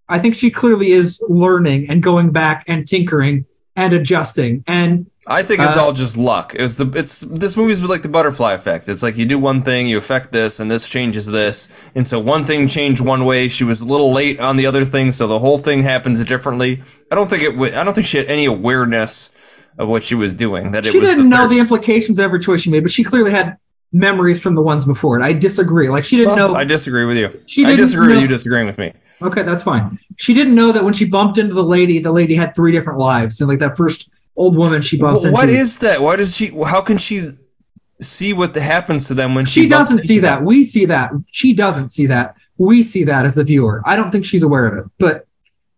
I 0.09 0.19
think 0.19 0.35
she 0.35 0.51
clearly 0.51 0.91
is 0.91 1.23
learning 1.29 1.89
and 1.89 2.03
going 2.03 2.31
back 2.31 2.65
and 2.67 2.87
tinkering 2.87 3.47
and 3.77 3.93
adjusting. 3.93 4.65
And 4.67 5.11
I 5.29 5.43
think 5.43 5.61
it's 5.61 5.77
Uh, 5.77 5.83
all 5.83 5.93
just 5.93 6.17
luck. 6.17 6.55
It 6.55 6.63
was 6.63 6.77
the 6.79 6.87
it's 6.95 7.19
this 7.21 7.57
movie's 7.57 7.83
like 7.83 8.03
the 8.03 8.09
butterfly 8.09 8.53
effect. 8.53 8.89
It's 8.89 9.03
like 9.03 9.17
you 9.17 9.27
do 9.27 9.39
one 9.41 9.63
thing, 9.63 9.89
you 9.89 9.99
affect 9.99 10.31
this, 10.31 10.61
and 10.61 10.71
this 10.71 10.89
changes 10.89 11.27
this. 11.27 11.69
And 11.97 12.07
so 12.07 12.21
one 12.21 12.45
thing 12.45 12.69
changed 12.69 13.01
one 13.01 13.25
way. 13.25 13.49
She 13.49 13.65
was 13.65 13.81
a 13.81 13.87
little 13.87 14.13
late 14.13 14.39
on 14.39 14.57
the 14.57 14.67
other 14.67 14.85
thing, 14.85 15.11
so 15.11 15.27
the 15.27 15.39
whole 15.41 15.59
thing 15.59 15.83
happens 15.83 16.25
differently. 16.25 16.83
I 17.11 17.17
don't 17.17 17.29
think 17.29 17.43
it. 17.43 17.51
w- 17.53 17.75
I 17.75 17.83
don't 17.83 17.93
think 17.95 18.07
she 18.07 18.19
had 18.19 18.27
any 18.27 18.45
awareness 18.45 19.31
of 19.79 19.89
what 19.89 20.05
she 20.05 20.15
was 20.15 20.35
doing. 20.35 20.71
That 20.73 20.87
it 20.87 20.91
she 20.91 21.01
was 21.01 21.11
didn't 21.11 21.25
the 21.29 21.37
know 21.37 21.43
third- 21.43 21.51
the 21.51 21.59
implications 21.59 22.19
of 22.21 22.25
every 22.25 22.39
choice 22.41 22.61
she 22.63 22.71
made, 22.71 22.85
but 22.85 22.93
she 22.93 23.03
clearly 23.03 23.33
had 23.33 23.57
memories 23.93 24.41
from 24.41 24.55
the 24.55 24.63
ones 24.63 24.85
before 24.85 25.19
it. 25.19 25.25
I 25.25 25.33
disagree. 25.33 25.89
Like 25.89 26.05
she 26.05 26.19
didn't 26.19 26.37
Well, 26.37 26.49
know. 26.51 26.55
I 26.55 26.65
disagree 26.65 27.05
with 27.05 27.17
you. 27.17 27.41
She 27.47 27.65
I 27.65 27.71
didn't 27.71 27.81
disagree 27.81 28.07
know- 28.09 28.15
with 28.15 28.23
you 28.23 28.29
disagreeing 28.29 28.67
with 28.67 28.79
me. 28.79 28.93
Okay, 29.21 29.43
that's 29.43 29.63
fine. 29.65 29.99
She 30.17 30.35
didn't 30.35 30.55
know 30.55 30.73
that 30.73 30.85
when 30.85 30.93
she 30.93 31.07
bumped 31.07 31.39
into 31.39 31.55
the 31.55 31.65
lady, 31.65 31.99
the 32.01 32.13
lady 32.13 32.35
had 32.35 32.55
three 32.55 32.71
different 32.73 32.99
lives, 33.01 33.41
and 33.41 33.49
like 33.49 33.59
that 33.61 33.77
first 33.77 34.09
old 34.37 34.57
woman 34.57 34.83
she 34.83 34.99
bumps 34.99 35.21
Well, 35.25 35.29
into. 35.29 35.35
what 35.35 35.49
is 35.49 35.81
that? 35.81 36.01
Why 36.01 36.17
does 36.17 36.37
she? 36.37 36.51
How 36.65 36.83
can 36.83 36.99
she 36.99 37.31
see 38.01 38.33
what 38.35 38.55
happens 38.55 39.09
to 39.09 39.15
them 39.15 39.35
when 39.35 39.47
she? 39.47 39.63
she 39.63 39.69
doesn't 39.69 40.03
see 40.03 40.21
that. 40.21 40.37
them? 40.37 40.45
We 40.45 40.65
see 40.65 40.87
that. 40.87 41.13
She 41.33 41.55
doesn't 41.55 41.91
see 41.91 42.07
that. 42.07 42.37
We 42.59 42.83
see 42.83 43.05
that 43.05 43.25
as 43.25 43.35
the 43.35 43.45
viewer. 43.45 43.83
I 43.85 43.97
don't 43.97 44.11
think 44.11 44.25
she's 44.25 44.43
aware 44.43 44.67
of 44.67 44.79
it. 44.79 44.91
But 44.99 45.27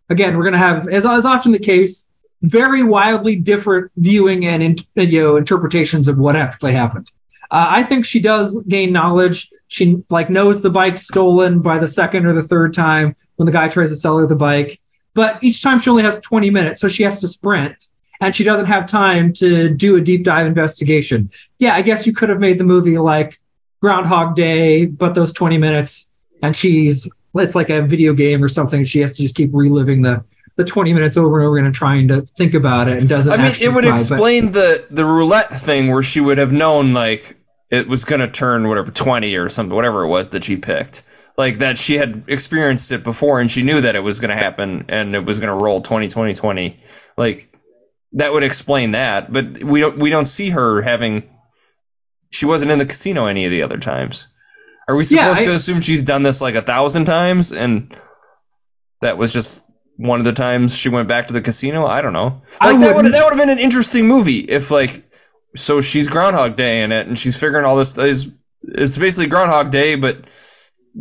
again, 0.08 0.36
we're 0.36 0.44
gonna 0.44 0.58
have, 0.58 0.88
as 0.88 1.04
is 1.04 1.24
often 1.24 1.52
the 1.52 1.58
case, 1.58 2.08
very 2.42 2.82
wildly 2.84 3.36
different 3.36 3.90
viewing 3.96 4.46
and 4.46 4.84
you 4.94 5.20
know 5.20 5.36
interpretations 5.36 6.08
of 6.08 6.18
what 6.18 6.36
actually 6.36 6.72
happened. 6.72 7.10
Uh, 7.50 7.66
I 7.70 7.82
think 7.82 8.04
she 8.04 8.20
does 8.20 8.62
gain 8.68 8.92
knowledge. 8.92 9.50
She 9.68 10.02
like 10.10 10.30
knows 10.30 10.60
the 10.62 10.70
bike's 10.70 11.02
stolen 11.06 11.60
by 11.60 11.78
the 11.78 11.88
second 11.88 12.26
or 12.26 12.32
the 12.32 12.42
third 12.42 12.74
time 12.74 13.16
when 13.36 13.46
the 13.46 13.52
guy 13.52 13.68
tries 13.68 13.90
to 13.90 13.96
sell 13.96 14.18
her 14.18 14.26
the 14.26 14.36
bike. 14.36 14.80
But 15.14 15.42
each 15.42 15.62
time 15.62 15.78
she 15.78 15.90
only 15.90 16.02
has 16.04 16.20
20 16.20 16.50
minutes, 16.50 16.80
so 16.80 16.88
she 16.88 17.02
has 17.02 17.20
to 17.22 17.28
sprint, 17.28 17.88
and 18.20 18.34
she 18.34 18.44
doesn't 18.44 18.66
have 18.66 18.86
time 18.86 19.32
to 19.34 19.70
do 19.70 19.96
a 19.96 20.00
deep 20.00 20.24
dive 20.24 20.46
investigation. 20.46 21.30
Yeah, 21.58 21.74
I 21.74 21.82
guess 21.82 22.06
you 22.06 22.12
could 22.12 22.28
have 22.28 22.40
made 22.40 22.58
the 22.58 22.64
movie 22.64 22.98
like 22.98 23.40
Groundhog 23.80 24.34
Day, 24.34 24.86
but 24.86 25.14
those 25.14 25.32
20 25.32 25.58
minutes, 25.58 26.10
and 26.42 26.54
she's 26.54 27.08
it's 27.34 27.54
like 27.54 27.70
a 27.70 27.82
video 27.82 28.14
game 28.14 28.42
or 28.42 28.48
something. 28.48 28.84
She 28.84 29.00
has 29.00 29.14
to 29.14 29.22
just 29.22 29.36
keep 29.36 29.50
reliving 29.52 30.02
the 30.02 30.24
the 30.56 30.64
20 30.64 30.92
minutes 30.92 31.16
over 31.16 31.38
and 31.38 31.46
over 31.46 31.56
again 31.56 31.66
and 31.66 31.74
trying 31.74 32.08
to 32.08 32.22
think 32.22 32.54
about 32.54 32.88
it 32.88 33.00
and 33.00 33.08
doesn't. 33.08 33.32
I 33.32 33.36
mean, 33.36 33.52
it 33.60 33.72
would 33.72 33.82
try, 33.82 33.90
but- 33.92 34.00
explain 34.00 34.52
the 34.52 34.84
the 34.90 35.04
roulette 35.04 35.50
thing 35.50 35.92
where 35.92 36.02
she 36.02 36.20
would 36.20 36.38
have 36.38 36.52
known 36.52 36.92
like 36.92 37.36
it 37.70 37.86
was 37.86 38.04
gonna 38.04 38.30
turn 38.30 38.66
whatever 38.68 38.90
twenty 38.90 39.36
or 39.36 39.48
something, 39.48 39.74
whatever 39.74 40.02
it 40.04 40.08
was 40.08 40.30
that 40.30 40.44
she 40.44 40.56
picked. 40.56 41.02
Like 41.36 41.58
that 41.58 41.78
she 41.78 41.96
had 41.96 42.24
experienced 42.26 42.90
it 42.90 43.04
before 43.04 43.40
and 43.40 43.48
she 43.48 43.62
knew 43.62 43.80
that 43.80 43.94
it 43.94 44.00
was 44.00 44.18
gonna 44.18 44.34
happen 44.34 44.86
and 44.88 45.14
it 45.14 45.24
was 45.24 45.38
gonna 45.38 45.54
roll 45.54 45.80
20, 45.82 46.08
20, 46.08 46.34
20. 46.34 46.80
Like 47.16 47.46
that 48.12 48.32
would 48.32 48.42
explain 48.42 48.92
that, 48.92 49.30
but 49.32 49.62
we 49.62 49.80
don't 49.80 49.98
we 49.98 50.10
don't 50.10 50.24
see 50.26 50.50
her 50.50 50.80
having. 50.82 51.28
She 52.30 52.46
wasn't 52.46 52.70
in 52.70 52.78
the 52.78 52.86
casino 52.86 53.26
any 53.26 53.44
of 53.46 53.50
the 53.50 53.62
other 53.62 53.78
times. 53.78 54.34
Are 54.86 54.94
we 54.96 55.04
Yeah, 55.04 55.32
supposed 55.34 55.40
I- 55.42 55.44
to 55.46 55.52
assume 55.54 55.80
she's 55.80 56.04
done 56.04 56.22
this 56.22 56.40
like 56.42 56.54
a 56.54 56.62
thousand 56.62 57.04
times 57.06 57.52
and 57.52 57.94
that 59.00 59.18
was 59.18 59.32
just 59.32 59.64
one 59.96 60.18
of 60.18 60.24
the 60.24 60.32
times 60.32 60.76
she 60.76 60.88
went 60.88 61.08
back 61.08 61.26
to 61.28 61.32
the 61.32 61.40
casino? 61.40 61.84
I 61.86 62.00
don't 62.02 62.12
know. 62.12 62.42
Like 62.60 62.78
that 62.80 62.96
would 62.96 63.06
that 63.12 63.24
would 63.24 63.30
have 63.32 63.38
been 63.38 63.50
an 63.50 63.58
interesting 63.58 64.06
movie 64.08 64.40
if 64.40 64.70
like 64.70 64.90
so 65.56 65.80
she's 65.80 66.08
Groundhog 66.08 66.56
Day 66.56 66.82
in 66.82 66.92
it 66.92 67.06
and 67.06 67.18
she's 67.18 67.38
figuring 67.38 67.64
all 67.64 67.76
this 67.76 67.96
is 67.98 68.30
it's 68.62 68.98
basically 68.98 69.28
Groundhog 69.28 69.70
Day 69.70 69.94
but 69.96 70.16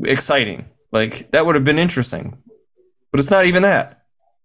exciting. 0.04 0.66
Like 0.92 1.32
that 1.32 1.46
would 1.46 1.56
have 1.56 1.64
been 1.66 1.80
interesting. 1.80 2.42
But 3.12 3.20
it's 3.20 3.32
not 3.32 3.46
even 3.46 3.64
that. 3.64 3.97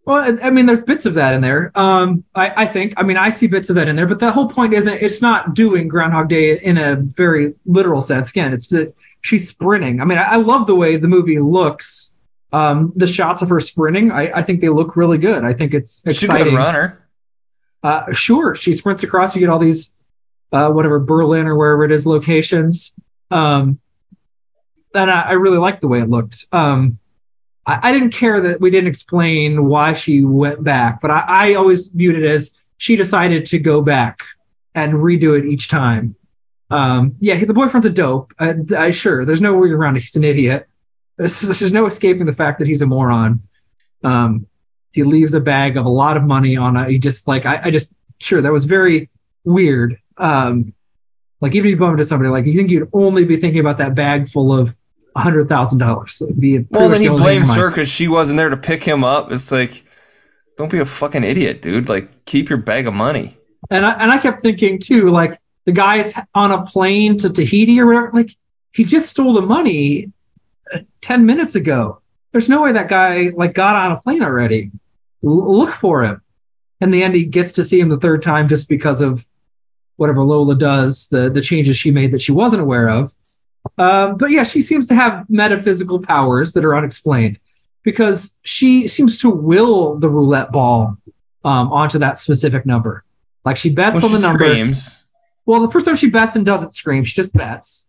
Well, 0.05 0.39
I 0.43 0.51
mean, 0.51 0.67
there's 0.67 0.83
bits 0.83 1.07
of 1.07 1.15
that 1.15 1.35
in 1.35 1.43
there. 1.43 1.71
Um, 1.77 2.25
I, 2.35 2.53
I 2.57 2.67
think. 2.67 2.95
I 2.97 3.05
mean, 3.05 3.17
I 3.17 3.31
see 3.31 3.47
bits 3.47 3.71
of 3.71 3.77
that 3.77 3.87
in 3.87 3.95
there, 3.95 4.09
but 4.09 4.19
the 4.19 4.33
whole 4.33 4.49
point 4.49 4.75
isn't. 4.75 5.01
It's 5.01 5.23
not 5.23 5.55
doing 5.55 5.87
Groundhog 5.87 6.29
Day 6.29 6.59
in 6.59 6.77
a 6.77 6.97
very 6.97 7.55
literal 7.65 8.01
sense. 8.01 8.31
Again, 8.31 8.53
it's 8.53 8.69
that 8.69 8.95
she's 9.21 9.49
sprinting. 9.49 10.01
I 10.01 10.05
mean, 10.05 10.19
I, 10.19 10.25
I 10.25 10.37
love 10.37 10.67
the 10.67 10.75
way 10.75 10.97
the 10.97 11.07
movie 11.07 11.39
looks. 11.39 12.15
Um, 12.53 12.93
the 12.97 13.07
shots 13.07 13.43
of 13.43 13.49
her 13.49 13.61
sprinting, 13.61 14.11
I, 14.11 14.31
I 14.31 14.43
think 14.43 14.61
they 14.61 14.69
look 14.69 14.97
really 14.97 15.19
good. 15.19 15.43
I 15.43 15.55
think 15.55 15.73
it's 15.73 16.03
exciting. 16.05 16.37
She's 16.37 16.47
a 16.47 16.51
good 16.51 16.57
runner. 16.57 17.09
Uh, 17.83 18.13
sure, 18.13 18.55
she 18.55 18.75
sprints 18.75 19.05
across. 19.05 19.35
You 19.35 19.41
get 19.41 19.49
all 19.49 19.59
these, 19.59 19.97
uh, 20.53 20.71
whatever 20.71 21.01
Berlin 21.01 21.47
or 21.47 21.57
wherever 21.57 21.85
it 21.85 21.93
is 21.93 22.07
locations. 22.07 22.93
Um, 23.31 23.81
and 24.95 25.11
I, 25.11 25.21
I 25.23 25.33
really 25.33 25.59
liked 25.59 25.81
the 25.81 25.89
way 25.89 26.01
it 26.01 26.11
looked. 26.11 26.47
Um, 26.53 26.99
I, 27.67 27.91
I 27.91 27.93
didn't 27.93 28.11
care 28.11 28.41
that 28.41 28.61
we 28.61 28.71
didn't 28.71 28.89
explain 28.89 29.67
why 29.67 29.93
she 29.95 30.25
went 30.25 30.63
back, 30.63 31.01
but 31.01 31.11
I, 31.11 31.25
I 31.27 31.55
always 31.55 31.89
viewed 31.89 32.17
it 32.17 32.25
as 32.25 32.55
she 32.77 32.97
decided 32.97 33.47
to 33.47 33.59
go 33.59 33.83
back 33.83 34.25
and 34.75 34.95
redo 34.95 35.39
it 35.39 35.45
each 35.45 35.69
time. 35.69 36.17
Um, 36.71 37.17
yeah, 37.21 37.45
the 37.45 37.55
boyfriend's 37.55 37.87
a 37.87 37.91
dope. 37.91 38.33
Uh, 38.39 38.55
I, 38.77 38.91
sure, 38.91 39.25
there's 39.25 39.43
no 39.43 39.57
way 39.57 39.71
around 39.71 39.97
it. 39.97 40.03
He's 40.03 40.17
an 40.17 40.25
idiot. 40.25 40.69
There's 41.19 41.73
no 41.73 41.87
escaping 41.87 42.27
the 42.27 42.33
fact 42.33 42.59
that 42.59 42.67
he's 42.67 42.83
a 42.83 42.87
moron. 42.87 43.43
Um, 44.03 44.47
he 44.93 45.05
leaves 45.05 45.35
a 45.35 45.41
bag 45.41 45.77
of 45.77 45.85
a 45.85 45.91
lot 45.91 46.17
of 46.17 46.23
money 46.23 46.57
on 46.57 46.77
a. 46.77 46.89
He 46.89 46.99
just 46.99 47.29
like 47.29 47.47
I, 47.47 47.61
I 47.65 47.71
just 47.71 47.95
sure 48.19 48.41
that 48.41 48.53
was 48.53 48.65
very 48.65 49.11
weird. 49.45 49.97
Um, 50.17 50.73
like 51.41 51.55
even 51.55 51.67
if 51.67 51.71
you 51.73 51.77
bump 51.79 51.93
into 51.93 52.05
somebody, 52.05 52.31
like 52.31 52.47
you 52.47 52.55
think 52.55 52.71
you'd 52.71 52.89
only 52.93 53.25
be 53.25 53.37
thinking 53.37 53.61
about 53.61 53.79
that 53.79 53.95
bag 53.95 54.29
full 54.29 54.53
of 54.53 54.77
hundred 55.17 55.49
thousand 55.49 55.79
dollars. 55.79 56.23
Well, 56.23 56.89
then 56.89 57.01
he 57.01 57.09
blames 57.09 57.55
her 57.55 57.69
because 57.69 57.91
she 57.91 58.09
wasn't 58.09 58.39
there 58.39 58.51
to 58.51 58.57
pick 58.57 58.83
him 58.83 59.05
up. 59.05 59.31
It's 59.33 59.53
like, 59.53 59.83
don't 60.57 60.71
be 60.71 60.79
a 60.79 60.85
fucking 60.85 61.25
idiot, 61.25 61.63
dude. 61.63 61.89
Like, 61.89 62.25
keep 62.25 62.49
your 62.49 62.59
bag 62.59 62.87
of 62.87 62.95
money. 62.95 63.37
And 63.71 63.87
I 63.87 63.93
and 63.93 64.11
I 64.11 64.19
kept 64.19 64.41
thinking 64.41 64.79
too, 64.79 65.11
like 65.11 65.41
the 65.65 65.73
guy's 65.73 66.15
on 66.35 66.51
a 66.51 66.65
plane 66.65 67.19
to 67.19 67.31
Tahiti 67.31 67.81
or 67.81 67.87
whatever. 67.87 68.11
Like 68.13 68.37
he 68.73 68.85
just 68.85 69.09
stole 69.09 69.35
the 69.35 69.43
money 69.43 70.13
uh, 70.73 70.81
ten 71.01 71.27
minutes 71.27 71.55
ago. 71.55 72.01
There's 72.33 72.49
no 72.49 72.63
way 72.63 72.73
that 72.73 72.89
guy 72.89 73.31
like 73.35 73.55
got 73.55 73.77
on 73.77 73.93
a 73.93 74.01
plane 74.01 74.23
already. 74.23 74.73
L- 75.25 75.59
look 75.59 75.71
for 75.71 76.03
him. 76.03 76.23
In 76.81 76.91
the 76.91 77.03
end, 77.05 77.15
he 77.15 77.27
gets 77.27 77.53
to 77.53 77.65
see 77.65 77.79
him 77.79 77.89
the 77.89 77.99
third 77.99 78.23
time 78.23 78.49
just 78.49 78.69
because 78.69 79.03
of 79.03 79.25
whatever 79.97 80.25
Lola 80.25 80.57
does, 80.57 81.09
the 81.09 81.31
the 81.31 81.41
changes 81.41 81.77
she 81.77 81.93
made 81.93 82.13
that 82.13 82.21
she 82.21 82.33
wasn't 82.33 82.63
aware 82.63 82.89
of. 82.89 83.15
Um, 83.79 84.17
but 84.17 84.31
yeah, 84.31 84.45
she 84.45 84.61
seems 84.61 84.89
to 84.89 84.95
have 84.95 85.29
metaphysical 85.31 86.01
powers 86.01 86.53
that 86.55 86.65
are 86.65 86.77
unexplained 86.77 87.39
because 87.83 88.37
she 88.43 88.89
seems 88.89 89.21
to 89.21 89.31
will 89.31 89.99
the 89.99 90.09
roulette 90.09 90.53
ball 90.53 90.99
um, 91.45 91.73
onto 91.73 91.99
that 92.01 92.19
specific 92.19 92.67
number. 92.67 93.05
Like 93.45 93.57
she 93.57 93.71
bets 93.71 93.97
Well, 93.97 94.07
on 94.07 94.13
the 94.13 94.19
she 94.19 94.27
number. 94.27 94.49
screams. 94.49 95.05
Well, 95.45 95.61
the 95.61 95.71
first 95.71 95.87
time 95.87 95.97
she 95.97 96.11
bets 96.11 96.37
and 96.37 96.47
doesn't 96.47 96.75
scream, 96.75 97.03
she 97.03 97.15
just 97.15 97.33
bets 97.33 97.89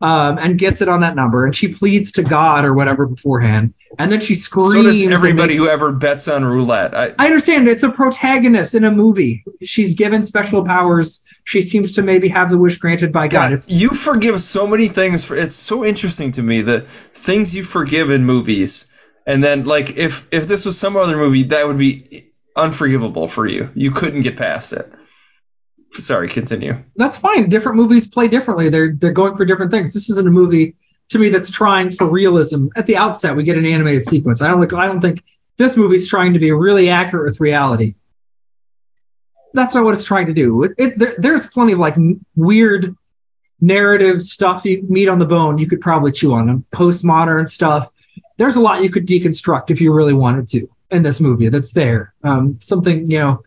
um, 0.00 0.38
and 0.38 0.58
gets 0.58 0.82
it 0.82 0.88
on 0.88 1.00
that 1.00 1.16
number, 1.16 1.44
and 1.46 1.54
she 1.54 1.68
pleads 1.68 2.12
to 2.12 2.22
God 2.22 2.64
or 2.64 2.74
whatever 2.74 3.06
beforehand, 3.06 3.74
and 3.98 4.12
then 4.12 4.20
she 4.20 4.34
screams. 4.34 4.72
So 4.72 4.82
does 4.82 5.02
everybody 5.02 5.54
makes- 5.54 5.58
who 5.60 5.68
ever 5.68 5.92
bets 5.92 6.28
on 6.28 6.44
roulette. 6.44 6.94
I, 6.94 7.14
I 7.18 7.26
understand 7.26 7.68
it's 7.68 7.82
a 7.82 7.90
protagonist 7.90 8.74
in 8.74 8.84
a 8.84 8.90
movie. 8.90 9.44
She's 9.62 9.94
given 9.94 10.22
special 10.22 10.64
powers. 10.64 11.24
She 11.44 11.62
seems 11.62 11.92
to 11.92 12.02
maybe 12.02 12.28
have 12.28 12.50
the 12.50 12.58
wish 12.58 12.76
granted 12.78 13.12
by 13.12 13.28
God. 13.28 13.36
God, 13.46 13.52
It's 13.54 13.70
you 13.70 13.90
forgive 13.90 14.40
so 14.40 14.66
many 14.66 14.88
things. 14.88 15.24
For, 15.24 15.36
it's 15.36 15.56
so 15.56 15.84
interesting 15.84 16.32
to 16.32 16.42
me 16.42 16.60
the 16.62 16.80
things 16.82 17.56
you 17.56 17.62
forgive 17.62 18.10
in 18.10 18.24
movies, 18.24 18.92
and 19.26 19.42
then 19.42 19.64
like 19.64 19.96
if 19.96 20.28
if 20.32 20.46
this 20.46 20.66
was 20.66 20.78
some 20.78 20.96
other 20.96 21.16
movie, 21.16 21.44
that 21.44 21.66
would 21.66 21.78
be 21.78 22.32
unforgivable 22.54 23.28
for 23.28 23.46
you. 23.46 23.70
You 23.74 23.90
couldn't 23.92 24.22
get 24.22 24.36
past 24.36 24.72
it. 24.72 24.90
Sorry, 25.98 26.28
continue. 26.28 26.82
that's 26.96 27.16
fine. 27.16 27.48
Different 27.48 27.76
movies 27.76 28.08
play 28.08 28.28
differently. 28.28 28.68
They're 28.68 28.94
they're 28.94 29.12
going 29.12 29.34
for 29.34 29.44
different 29.44 29.70
things. 29.70 29.92
This 29.94 30.10
isn't 30.10 30.26
a 30.26 30.30
movie 30.30 30.76
to 31.10 31.18
me 31.18 31.28
that's 31.28 31.50
trying 31.50 31.90
for 31.90 32.06
realism. 32.06 32.68
At 32.76 32.86
the 32.86 32.96
outset, 32.96 33.36
we 33.36 33.42
get 33.42 33.58
an 33.58 33.66
animated 33.66 34.02
sequence. 34.02 34.42
I 34.42 34.48
don't. 34.48 34.72
I 34.74 34.86
don't 34.86 35.00
think 35.00 35.22
this 35.56 35.76
movie's 35.76 36.08
trying 36.08 36.34
to 36.34 36.38
be 36.38 36.52
really 36.52 36.88
accurate 36.88 37.26
with 37.26 37.40
reality. 37.40 37.94
That's 39.54 39.74
not 39.74 39.84
what 39.84 39.94
it's 39.94 40.04
trying 40.04 40.26
to 40.26 40.34
do. 40.34 40.64
It, 40.64 40.72
it, 40.76 40.98
there, 40.98 41.14
there's 41.16 41.46
plenty 41.46 41.72
of 41.72 41.78
like 41.78 41.96
weird 42.34 42.94
narrative 43.60 44.20
stuff 44.20 44.66
you 44.66 44.82
meat 44.86 45.08
on 45.08 45.18
the 45.18 45.24
bone 45.24 45.56
you 45.56 45.66
could 45.66 45.80
probably 45.80 46.12
chew 46.12 46.34
on 46.34 46.46
them. 46.46 46.66
postmodern 46.70 47.48
stuff. 47.48 47.88
There's 48.36 48.56
a 48.56 48.60
lot 48.60 48.82
you 48.82 48.90
could 48.90 49.06
deconstruct 49.06 49.70
if 49.70 49.80
you 49.80 49.94
really 49.94 50.12
wanted 50.12 50.48
to 50.48 50.68
in 50.90 51.02
this 51.02 51.20
movie 51.20 51.48
that's 51.48 51.72
there. 51.72 52.12
Um, 52.22 52.58
something 52.60 53.10
you 53.10 53.18
know 53.18 53.42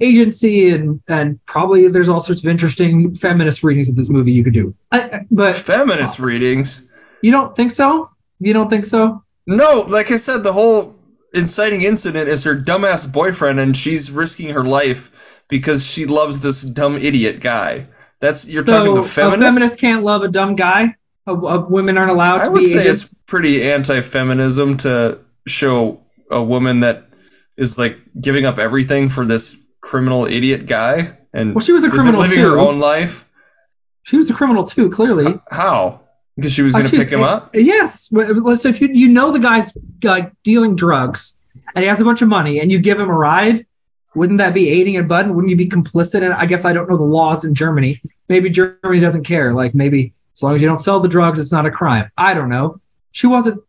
agency 0.00 0.70
and 0.70 1.00
and 1.08 1.44
probably 1.46 1.88
there's 1.88 2.08
all 2.08 2.20
sorts 2.20 2.42
of 2.42 2.48
interesting 2.50 3.14
feminist 3.14 3.62
readings 3.62 3.88
of 3.88 3.96
this 3.96 4.08
movie 4.08 4.32
you 4.32 4.42
could 4.44 4.54
do. 4.54 4.74
I, 4.90 5.26
but 5.30 5.54
Feminist 5.54 6.18
readings. 6.18 6.90
you 7.22 7.30
don't 7.32 7.54
think 7.54 7.72
so? 7.72 8.10
You 8.38 8.52
don't 8.52 8.68
think 8.70 8.84
so? 8.84 9.22
No, 9.46 9.84
like 9.88 10.10
I 10.10 10.16
said, 10.16 10.42
the 10.42 10.52
whole 10.52 10.96
inciting 11.34 11.82
incident 11.82 12.28
is 12.28 12.44
her 12.44 12.56
dumbass 12.56 13.12
boyfriend, 13.12 13.58
and 13.60 13.76
she's 13.76 14.10
risking 14.10 14.50
her 14.50 14.64
life 14.64 15.42
because 15.48 15.84
she 15.88 16.06
loves 16.06 16.40
this 16.40 16.62
dumb 16.62 16.96
idiot 16.96 17.40
guy. 17.40 17.84
That's 18.20 18.48
you're 18.48 18.64
talking 18.64 18.94
So 18.96 19.02
to 19.02 19.08
feminists. 19.08 19.56
a 19.56 19.58
feminist 19.60 19.80
can't 19.80 20.02
love 20.04 20.22
a 20.22 20.28
dumb 20.28 20.54
guy. 20.54 20.94
A, 21.26 21.32
a, 21.34 21.60
women 21.68 21.98
aren't 21.98 22.10
allowed 22.10 22.40
I 22.40 22.44
to 22.46 22.50
would 22.52 22.66
say 22.66 22.80
agents. 22.80 23.02
it's 23.12 23.14
pretty 23.26 23.70
anti-feminism 23.70 24.78
to 24.78 25.18
show 25.46 26.00
a 26.30 26.42
woman 26.42 26.80
that 26.80 27.08
is 27.56 27.78
like 27.78 27.98
giving 28.18 28.46
up 28.46 28.58
everything 28.58 29.08
for 29.10 29.24
this 29.26 29.66
criminal 29.80 30.26
idiot 30.26 30.66
guy 30.66 31.16
and 31.32 31.54
Well, 31.54 31.64
she 31.64 31.72
was 31.72 31.84
a 31.84 31.90
criminal 31.90 32.20
living 32.20 32.36
too. 32.38 32.50
her 32.50 32.58
own 32.58 32.78
life. 32.78 33.30
She 34.02 34.16
was 34.16 34.30
a 34.30 34.34
criminal 34.34 34.64
too, 34.64 34.90
clearly. 34.90 35.38
How? 35.50 36.00
Because 36.36 36.52
she 36.52 36.62
was 36.62 36.74
Uh, 36.74 36.78
going 36.78 36.90
to 36.90 36.96
was- 36.98 37.06
pick 37.06 37.12
him 37.14 37.22
up. 37.22 37.50
Yes. 37.54 38.08
but 38.08 38.30
if 38.30 38.80
you 38.80 38.88
you 38.92 39.08
know 39.08 39.32
the 39.32 39.38
guy's 39.40 39.76
like 40.02 40.32
dealing 40.42 40.74
drugs 40.76 41.34
and 41.74 41.82
he 41.82 41.88
has 41.88 42.00
a 42.00 42.04
bunch 42.04 42.22
of 42.22 42.28
money 42.28 42.60
and 42.60 42.70
you 42.72 42.78
give 42.78 42.98
him 42.98 43.10
a 43.10 43.16
ride, 43.16 43.66
wouldn't 44.14 44.38
that 44.38 44.54
be 44.54 44.68
aiding 44.68 44.96
and 44.96 45.04
abetting? 45.06 45.34
Wouldn't 45.34 45.50
you 45.50 45.56
be 45.56 45.68
complicit 45.68 46.22
And? 46.22 46.32
I 46.32 46.46
guess 46.46 46.64
I 46.64 46.72
don't 46.72 46.88
know 46.88 46.96
the 46.96 47.02
laws 47.04 47.44
in 47.44 47.54
Germany. 47.54 48.00
Maybe 48.28 48.50
Germany 48.50 49.00
doesn't 49.00 49.24
care. 49.24 49.54
Like 49.54 49.74
maybe 49.74 50.14
as 50.34 50.42
long 50.42 50.54
as 50.54 50.62
you 50.62 50.68
don't 50.68 50.80
sell 50.80 51.00
the 51.00 51.08
drugs, 51.08 51.38
it's 51.38 51.52
not 51.52 51.66
a 51.66 51.70
crime. 51.70 52.10
I 52.16 52.34
don't 52.34 52.48
know. 52.48 52.80
She 53.12 53.26
wasn't. 53.26 53.62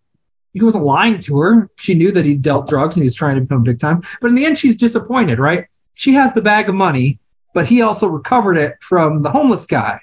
He 0.53 0.61
wasn't 0.61 0.83
lying 0.83 1.19
to 1.21 1.39
her. 1.39 1.69
She 1.77 1.93
knew 1.93 2.11
that 2.11 2.25
he 2.25 2.33
dealt 2.35 2.67
drugs 2.67 2.97
and 2.97 3.03
he 3.03 3.05
was 3.05 3.15
trying 3.15 3.35
to 3.35 3.41
become 3.41 3.63
big 3.63 3.79
time. 3.79 4.01
But 4.19 4.27
in 4.27 4.35
the 4.35 4.45
end, 4.45 4.57
she's 4.57 4.75
disappointed, 4.77 5.39
right? 5.39 5.67
She 5.93 6.13
has 6.13 6.33
the 6.33 6.41
bag 6.41 6.69
of 6.69 6.75
money, 6.75 7.19
but 7.53 7.65
he 7.65 7.81
also 7.81 8.07
recovered 8.07 8.57
it 8.57 8.77
from 8.81 9.21
the 9.21 9.31
homeless 9.31 9.65
guy. 9.65 10.01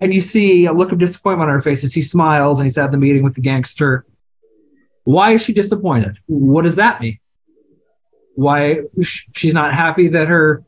And 0.00 0.12
you 0.12 0.20
see 0.20 0.66
a 0.66 0.72
look 0.72 0.92
of 0.92 0.98
disappointment 0.98 1.48
on 1.48 1.56
her 1.56 1.62
face 1.62 1.84
as 1.84 1.94
he 1.94 2.02
smiles 2.02 2.58
and 2.58 2.66
he's 2.66 2.76
had 2.76 2.92
the 2.92 2.98
meeting 2.98 3.22
with 3.22 3.34
the 3.34 3.40
gangster. 3.40 4.04
Why 5.04 5.32
is 5.32 5.42
she 5.42 5.52
disappointed? 5.52 6.18
What 6.26 6.62
does 6.62 6.76
that 6.76 7.00
mean? 7.00 7.18
Why 8.34 8.80
sh- 9.00 9.28
she's 9.34 9.54
not 9.54 9.72
happy 9.72 10.08
that 10.08 10.28
her 10.28 10.64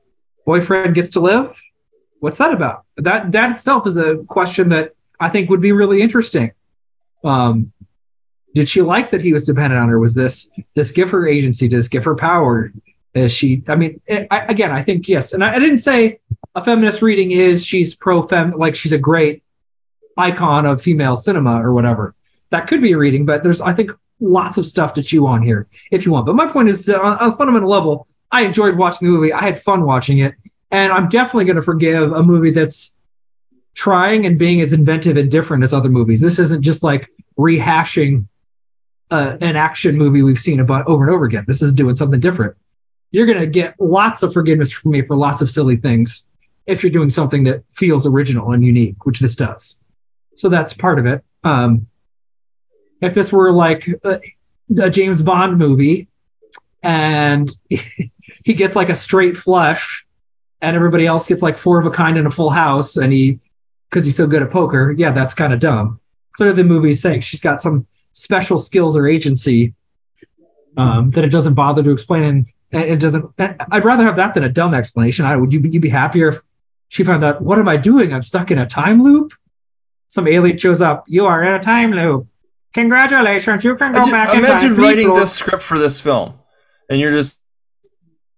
boyfriend 0.47 0.95
gets 0.95 1.11
to 1.11 1.21
live? 1.21 1.61
What's 2.21 2.39
that 2.39 2.55
about? 2.55 2.85
That 2.97 3.33
that 3.33 3.51
itself 3.51 3.87
is 3.87 3.97
a 3.97 4.17
question 4.17 4.71
that 4.71 4.93
I 5.21 5.29
think 5.29 5.51
would 5.51 5.61
be 5.61 5.73
really 5.73 6.01
interesting. 6.01 6.53
Um, 7.23 7.73
did 8.55 8.69
she 8.69 8.81
like 8.81 9.11
that 9.11 9.23
he 9.23 9.33
was 9.33 9.45
dependent 9.45 9.81
on 9.81 9.89
her? 9.89 9.99
Was 9.99 10.15
this 10.15 10.51
this 10.75 10.93
give 10.93 11.11
her 11.11 11.27
agency? 11.27 11.69
Does 11.69 11.85
this 11.85 11.89
give 11.89 12.05
her 12.05 12.15
power? 12.15 12.73
Is 13.15 13.33
she? 13.35 13.65
I 13.67 13.77
mean, 13.77 14.01
it, 14.07 14.29
I, 14.31 14.41
again, 14.41 14.71
I 14.71 14.83
think 14.83 15.09
yes. 15.09 15.33
And 15.33 15.43
I, 15.43 15.55
I 15.55 15.59
didn't 15.59 15.79
say 15.79 16.21
a 16.55 16.63
feminist 16.63 17.03
reading 17.03 17.31
is 17.31 17.65
she's 17.65 17.95
pro 17.95 18.23
fem, 18.23 18.53
like 18.53 18.77
she's 18.77 18.93
a 18.93 18.99
great 18.99 19.43
icon 20.17 20.67
of 20.67 20.83
female 20.83 21.17
cinema 21.17 21.63
or 21.63 21.73
whatever. 21.73 22.15
That 22.51 22.67
could 22.67 22.83
be 22.83 22.93
a 22.93 22.99
reading, 22.99 23.27
but 23.27 23.43
there's 23.43 23.61
I 23.61 23.73
think 23.73 23.93
lots 24.21 24.59
of 24.59 24.67
stuff 24.67 24.95
to 24.95 25.03
chew 25.03 25.27
on 25.27 25.43
here 25.43 25.69
if 25.91 26.07
you 26.07 26.13
want. 26.13 26.27
But 26.27 26.37
my 26.37 26.47
point 26.47 26.69
is, 26.69 26.89
on, 26.91 27.19
on 27.19 27.31
a 27.31 27.33
fundamental 27.33 27.69
level, 27.69 28.07
I 28.31 28.45
enjoyed 28.45 28.77
watching 28.77 29.09
the 29.09 29.15
movie. 29.15 29.33
I 29.33 29.43
had 29.43 29.61
fun 29.61 29.85
watching 29.85 30.19
it, 30.19 30.35
and 30.71 30.93
I'm 30.93 31.09
definitely 31.09 31.47
going 31.47 31.57
to 31.57 31.63
forgive 31.63 32.13
a 32.13 32.23
movie 32.23 32.51
that's 32.51 32.97
trying 33.75 34.27
and 34.27 34.39
being 34.39 34.61
as 34.61 34.73
inventive 34.73 35.17
and 35.17 35.31
different 35.31 35.63
as 35.63 35.73
other 35.73 35.89
movies. 35.89 36.21
This 36.21 36.39
isn't 36.39 36.63
just 36.63 36.83
like 36.83 37.09
rehashing 37.39 38.27
uh, 39.11 39.37
an 39.41 39.57
action 39.57 39.97
movie 39.97 40.23
we've 40.23 40.39
seen 40.39 40.61
about 40.61 40.89
over 40.89 41.05
and 41.05 41.15
over 41.15 41.25
again. 41.25 41.45
This 41.47 41.63
is 41.63 41.75
doing 41.75 41.97
something 41.97 42.21
different. 42.21 42.57
You're 43.11 43.27
going 43.27 43.41
to 43.41 43.47
get 43.47 43.75
lots 43.79 44.23
of 44.23 44.33
forgiveness 44.33 44.73
from 44.73 44.93
me 44.93 45.03
for 45.03 45.17
lots 45.17 45.43
of 45.43 45.51
silly 45.51 45.77
things 45.77 46.27
if 46.67 46.83
you're 46.83 46.93
doing 46.93 47.09
something 47.09 47.45
that 47.45 47.65
feels 47.73 48.07
original 48.07 48.53
and 48.53 48.65
unique, 48.65 49.07
which 49.07 49.21
this 49.21 49.37
does. 49.37 49.81
So 50.37 50.49
that's 50.49 50.75
part 50.75 50.99
of 50.99 51.07
it. 51.07 51.25
Um, 51.43 51.87
if 53.01 53.15
this 53.15 53.33
were 53.33 53.53
like 53.53 53.89
a, 54.05 54.21
a 54.79 54.91
James 54.91 55.23
Bond 55.23 55.57
movie 55.57 56.09
and 56.83 57.51
he 57.69 58.55
gets 58.55 58.77
like 58.77 58.89
a 58.89 58.95
straight 58.95 59.37
flush 59.37 60.07
and 60.61 60.77
everybody 60.77 61.07
else 61.07 61.29
gets 61.29 61.43
like 61.43 61.59
four 61.59 61.81
of 61.81 61.87
a 61.87 61.91
kind 61.91 62.19
in 62.19 62.27
a 62.27 62.31
full 62.31 62.51
house 62.51 62.97
and 62.97 63.13
he 63.13 63.41
because 63.89 64.05
he's 64.05 64.17
so 64.17 64.27
good 64.27 64.43
at 64.43 64.51
poker 64.51 64.95
yeah 64.97 65.13
that's 65.13 65.35
kind 65.35 65.53
of 65.53 65.61
dumb 65.61 66.01
clearly 66.33 66.57
the 66.57 66.65
movie 66.65 66.91
is 66.91 67.01
saying 67.01 67.21
she's 67.21 67.41
got 67.41 67.63
some 67.63 67.87
special 68.13 68.59
skills 68.59 68.97
or 68.97 69.07
agency 69.07 69.75
um, 70.77 71.11
that 71.11 71.25
it 71.25 71.31
doesn't 71.31 71.55
bother 71.55 71.83
to 71.83 71.91
explain 71.91 72.47
it 72.71 73.01
doesn't 73.01 73.33
i'd 73.39 73.85
rather 73.85 74.05
have 74.05 74.17
that 74.17 74.35
than 74.35 74.45
a 74.45 74.49
dumb 74.49 74.75
explanation. 74.75 75.25
I 75.25 75.37
would 75.37 75.53
you 75.53 75.61
be, 75.61 75.71
you 75.71 75.81
be 75.81 75.89
happier 75.89 76.29
if 76.29 76.41
she 76.89 77.05
found 77.05 77.25
out 77.25 77.41
what 77.41 77.59
am 77.59 77.69
i 77.69 77.77
doing? 77.77 78.13
I'm 78.13 78.23
stuck 78.23 78.51
in 78.51 78.59
a 78.59 78.67
time 78.67 79.03
loop? 79.03 79.33
Some 80.09 80.27
alien 80.27 80.57
shows 80.59 80.81
up. 80.81 81.05
You 81.07 81.27
are 81.27 81.43
in 81.43 81.53
a 81.55 81.59
time 81.59 81.93
loop. 81.93 82.29
Congratulations. 82.75 83.65
You 83.65 83.77
can 83.77 83.93
go 83.93 84.01
I 84.01 84.05
ju- 84.05 84.13
back 84.13 84.33
in 84.33 84.39
imagine 84.41 84.75
writing 84.77 85.05
people. 85.07 85.17
this 85.17 85.33
script 85.35 85.63
for 85.63 85.79
this 85.79 86.01
film, 86.01 86.39
and 86.89 86.99
you're 87.01 87.11
just, 87.11 87.43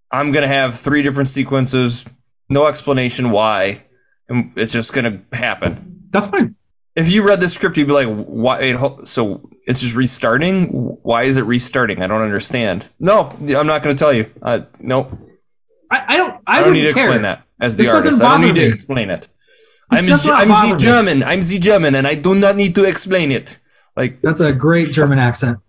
I'm 0.09 0.31
gonna 0.31 0.47
have 0.47 0.79
three 0.79 1.01
different 1.01 1.29
sequences, 1.29 2.05
no 2.49 2.67
explanation 2.67 3.31
why, 3.31 3.85
and 4.27 4.53
it's 4.55 4.73
just 4.73 4.93
gonna 4.93 5.21
happen. 5.31 6.07
that's 6.11 6.27
fine 6.27 6.55
If 6.95 7.09
you 7.09 7.25
read 7.25 7.39
the 7.39 7.47
script, 7.47 7.77
you'd 7.77 7.87
be 7.87 7.93
like, 7.93 8.07
why? 8.07 8.59
Wait, 8.59 9.07
so 9.07 9.49
it's 9.65 9.79
just 9.79 9.95
restarting? 9.95 10.67
Why 10.67 11.23
is 11.23 11.37
it 11.37 11.43
restarting? 11.43 12.01
I 12.01 12.07
don't 12.07 12.21
understand. 12.21 12.87
No, 12.99 13.23
I'm 13.23 13.67
not 13.67 13.81
gonna 13.81 13.95
tell 13.95 14.11
you. 14.11 14.29
Uh, 14.41 14.61
nope. 14.79 15.11
i, 15.89 16.03
I 16.07 16.17
don't 16.17 16.41
i, 16.45 16.57
I, 16.59 16.61
don't 16.61 16.73
need 16.73 16.81
to 16.81 16.93
care. 16.93 17.05
explain 17.05 17.21
that 17.21 17.43
as 17.61 17.77
the 17.77 17.83
This 17.83 17.93
doesn't 17.93 18.07
artist. 18.07 18.21
I 18.21 18.25
don't 18.25 18.41
bother 18.41 18.53
need 18.53 18.59
to 18.59 18.67
explain 18.67 19.09
it. 19.09 19.21
This 19.89 20.01
I'm 20.01 20.05
does 20.05 20.23
Z- 20.23 20.29
not 20.29 20.41
I'm 20.41 20.47
bother 20.49 20.67
the 20.67 20.73
me. 20.73 20.79
German. 20.79 21.23
I'm 21.23 21.41
the 21.41 21.59
German, 21.59 21.95
and 21.95 22.05
I 22.05 22.15
do 22.15 22.35
not 22.35 22.57
need 22.57 22.75
to 22.75 22.83
explain 22.83 23.31
it. 23.31 23.57
Like 23.95 24.21
That's 24.21 24.41
a 24.41 24.53
great 24.53 24.89
German 24.89 25.19
accent. 25.19 25.59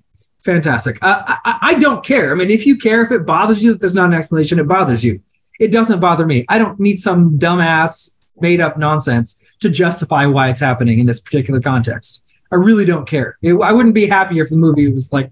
Fantastic. 0.44 0.98
Uh, 1.02 1.22
I, 1.44 1.58
I 1.62 1.74
don't 1.74 2.04
care. 2.04 2.32
I 2.32 2.34
mean, 2.34 2.50
if 2.50 2.66
you 2.66 2.78
care, 2.78 3.04
if 3.04 3.12
it 3.12 3.24
bothers 3.24 3.62
you 3.62 3.72
that 3.72 3.80
there's 3.80 3.94
not 3.94 4.06
an 4.06 4.14
explanation, 4.14 4.58
it 4.58 4.66
bothers 4.66 5.04
you. 5.04 5.20
It 5.60 5.70
doesn't 5.70 6.00
bother 6.00 6.26
me. 6.26 6.44
I 6.48 6.58
don't 6.58 6.80
need 6.80 6.96
some 6.96 7.38
dumbass 7.38 8.14
made 8.36 8.60
up 8.60 8.76
nonsense 8.76 9.38
to 9.62 9.70
justify 9.70 10.26
why 10.26 10.50
it's 10.50 10.60
happening 10.60 10.98
in 10.98 11.06
this 11.06 11.20
particular 11.20 11.60
context. 11.60 12.24
I 12.50 12.56
really 12.56 12.84
don't 12.84 13.08
care. 13.08 13.38
It, 13.40 13.54
I 13.54 13.72
wouldn't 13.72 13.94
be 13.94 14.06
happier 14.06 14.42
if 14.42 14.50
the 14.50 14.56
movie 14.56 14.92
was 14.92 15.12
like, 15.12 15.30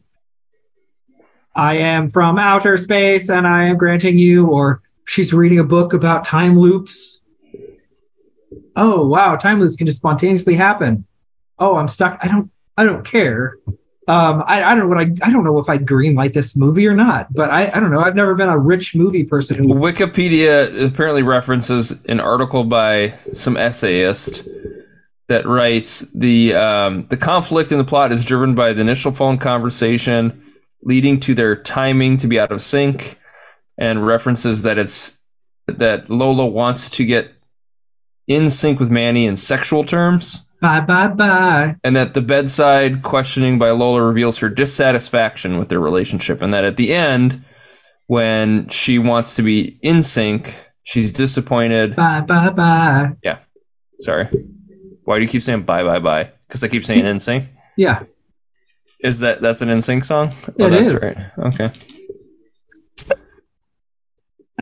I 1.54 1.78
am 1.78 2.08
from 2.08 2.38
outer 2.38 2.76
space 2.76 3.28
and 3.28 3.46
I 3.46 3.64
am 3.64 3.76
granting 3.76 4.16
you, 4.16 4.46
or 4.46 4.82
she's 5.04 5.34
reading 5.34 5.58
a 5.58 5.64
book 5.64 5.92
about 5.92 6.25
time 6.25 6.58
loops. 6.58 7.20
Oh 8.76 9.06
wow, 9.06 9.37
time 9.37 9.60
loops 9.60 9.76
can 9.76 9.87
just 9.87 9.99
spontaneously 9.99 10.54
happen. 10.54 11.06
Oh, 11.58 11.76
I'm 11.76 11.88
stuck. 11.88 12.18
I 12.22 12.28
don't. 12.28 12.50
I 12.76 12.84
don't 12.84 13.04
care. 13.04 13.58
Um, 14.09 14.42
I, 14.45 14.64
I 14.64 14.75
don't 14.75 14.88
know 14.88 14.88
what 14.88 14.99
I. 14.99 15.28
I 15.28 15.30
don't 15.30 15.45
know 15.45 15.59
if 15.59 15.69
I 15.69 15.78
greenlight 15.78 16.33
this 16.33 16.57
movie 16.57 16.87
or 16.87 16.95
not. 16.95 17.33
But 17.33 17.50
I, 17.50 17.71
I 17.71 17.80
don't 17.80 17.90
know. 17.90 18.00
I've 18.00 18.16
never 18.16 18.35
been 18.35 18.49
a 18.49 18.59
rich 18.59 18.97
movie 18.97 19.25
person 19.25 19.59
who. 19.59 19.75
Wikipedia 19.75 20.87
apparently 20.87 21.23
references 21.23 22.07
an 22.07 22.21
article 22.21 22.64
by 22.64 23.11
some 23.35 23.57
essayist 23.57 24.49
that 25.28 25.47
writes 25.47 26.12
the 26.12 26.54
um, 26.54 27.07
the 27.09 27.16
conflict 27.16 27.73
in 27.73 27.78
the 27.78 27.85
plot 27.85 28.11
is 28.11 28.25
driven 28.25 28.54
by 28.54 28.73
the 28.73 28.80
initial 28.80 29.12
phone 29.12 29.38
conversation 29.38 30.45
leading 30.83 31.21
to 31.21 31.35
their 31.35 31.57
timing 31.57 32.16
to 32.19 32.26
be 32.26 32.40
out 32.40 32.52
of 32.52 32.62
sync, 32.62 33.19
and 33.78 34.04
references 34.04 34.62
that 34.62 34.78
it's 34.78 35.23
that 35.66 36.11
Lola 36.11 36.47
wants 36.47 36.90
to 36.90 37.04
get 37.04 37.33
in 38.26 38.50
sync 38.50 38.80
with 38.80 38.90
Manni 38.90 39.26
in 39.26 39.37
sexual 39.37 39.85
terms. 39.85 40.50
Bye 40.61 40.81
bye 40.81 41.09
bye. 41.09 41.76
and 41.83 41.97
that 41.97 42.12
the 42.14 42.21
bedside 42.21 43.02
questioning 43.02 43.59
by 43.59 43.71
Lola 43.71 44.02
reveals 44.02 44.38
her 44.38 44.49
dissatisfaction 44.50 45.59
with 45.59 45.69
their 45.71 45.81
relationship, 45.81 46.43
and 46.43 46.52
that 46.55 46.64
at 46.64 46.76
the 46.76 46.93
end, 46.93 47.43
when 48.07 48.69
she 48.69 48.99
wants 48.99 49.37
to 49.37 49.43
be 49.43 49.79
in 49.83 50.02
sync, 50.02 50.55
she's 50.83 51.12
disappointed. 51.14 51.97
Bye 51.97 52.21
bye 52.21 52.50
bye. 52.50 53.12
Yeah. 53.23 53.38
Sorry. 54.00 54.26
Why 55.05 55.17
do 55.19 55.23
you 55.23 55.29
keep 55.29 55.43
saying 55.43 55.62
bye 55.62 55.83
bye 55.85 55.99
bye? 56.00 56.31
Because 56.47 56.62
I 56.62 56.69
keep 56.69 56.85
saying 56.85 57.05
NSYNC. 57.05 57.47
Yeah. 57.76 58.02
Is 59.02 59.21
that 59.21 59.40
that's 59.40 59.62
an 59.62 59.71
in 59.71 59.81
sync 59.81 60.05
song? 60.05 60.31
Oh, 60.59 60.67
It 60.67 60.71
that's 60.71 60.88
is. 60.90 61.17
right. 61.38 61.55
Okay. 61.55 61.71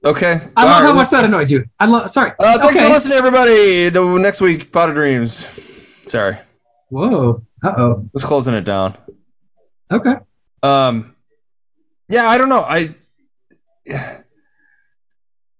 Okay. 0.04 0.40
I 0.56 0.64
love 0.64 0.82
All 0.82 0.88
how 0.88 0.94
much 0.94 1.10
that 1.10 1.24
annoyed 1.24 1.50
you. 1.50 1.64
I 1.80 1.86
love. 1.86 2.10
Sorry. 2.12 2.30
Uh, 2.38 2.58
thanks 2.58 2.76
okay. 2.78 2.86
for 2.86 2.92
listening, 2.92 3.18
everybody. 3.18 3.90
Next 4.22 4.40
week, 4.40 4.70
Pod 4.70 4.90
of 4.90 4.94
Dreams. 4.94 5.74
Sorry, 6.08 6.38
Whoa. 6.88 7.42
Uh 7.62 7.74
oh. 7.76 8.08
was 8.12 8.24
closing 8.24 8.54
it 8.54 8.64
down. 8.64 8.96
Okay. 9.90 10.14
Um, 10.62 11.14
yeah, 12.08 12.26
I 12.28 12.38
don't 12.38 12.48
know. 12.48 12.60
I, 12.60 12.94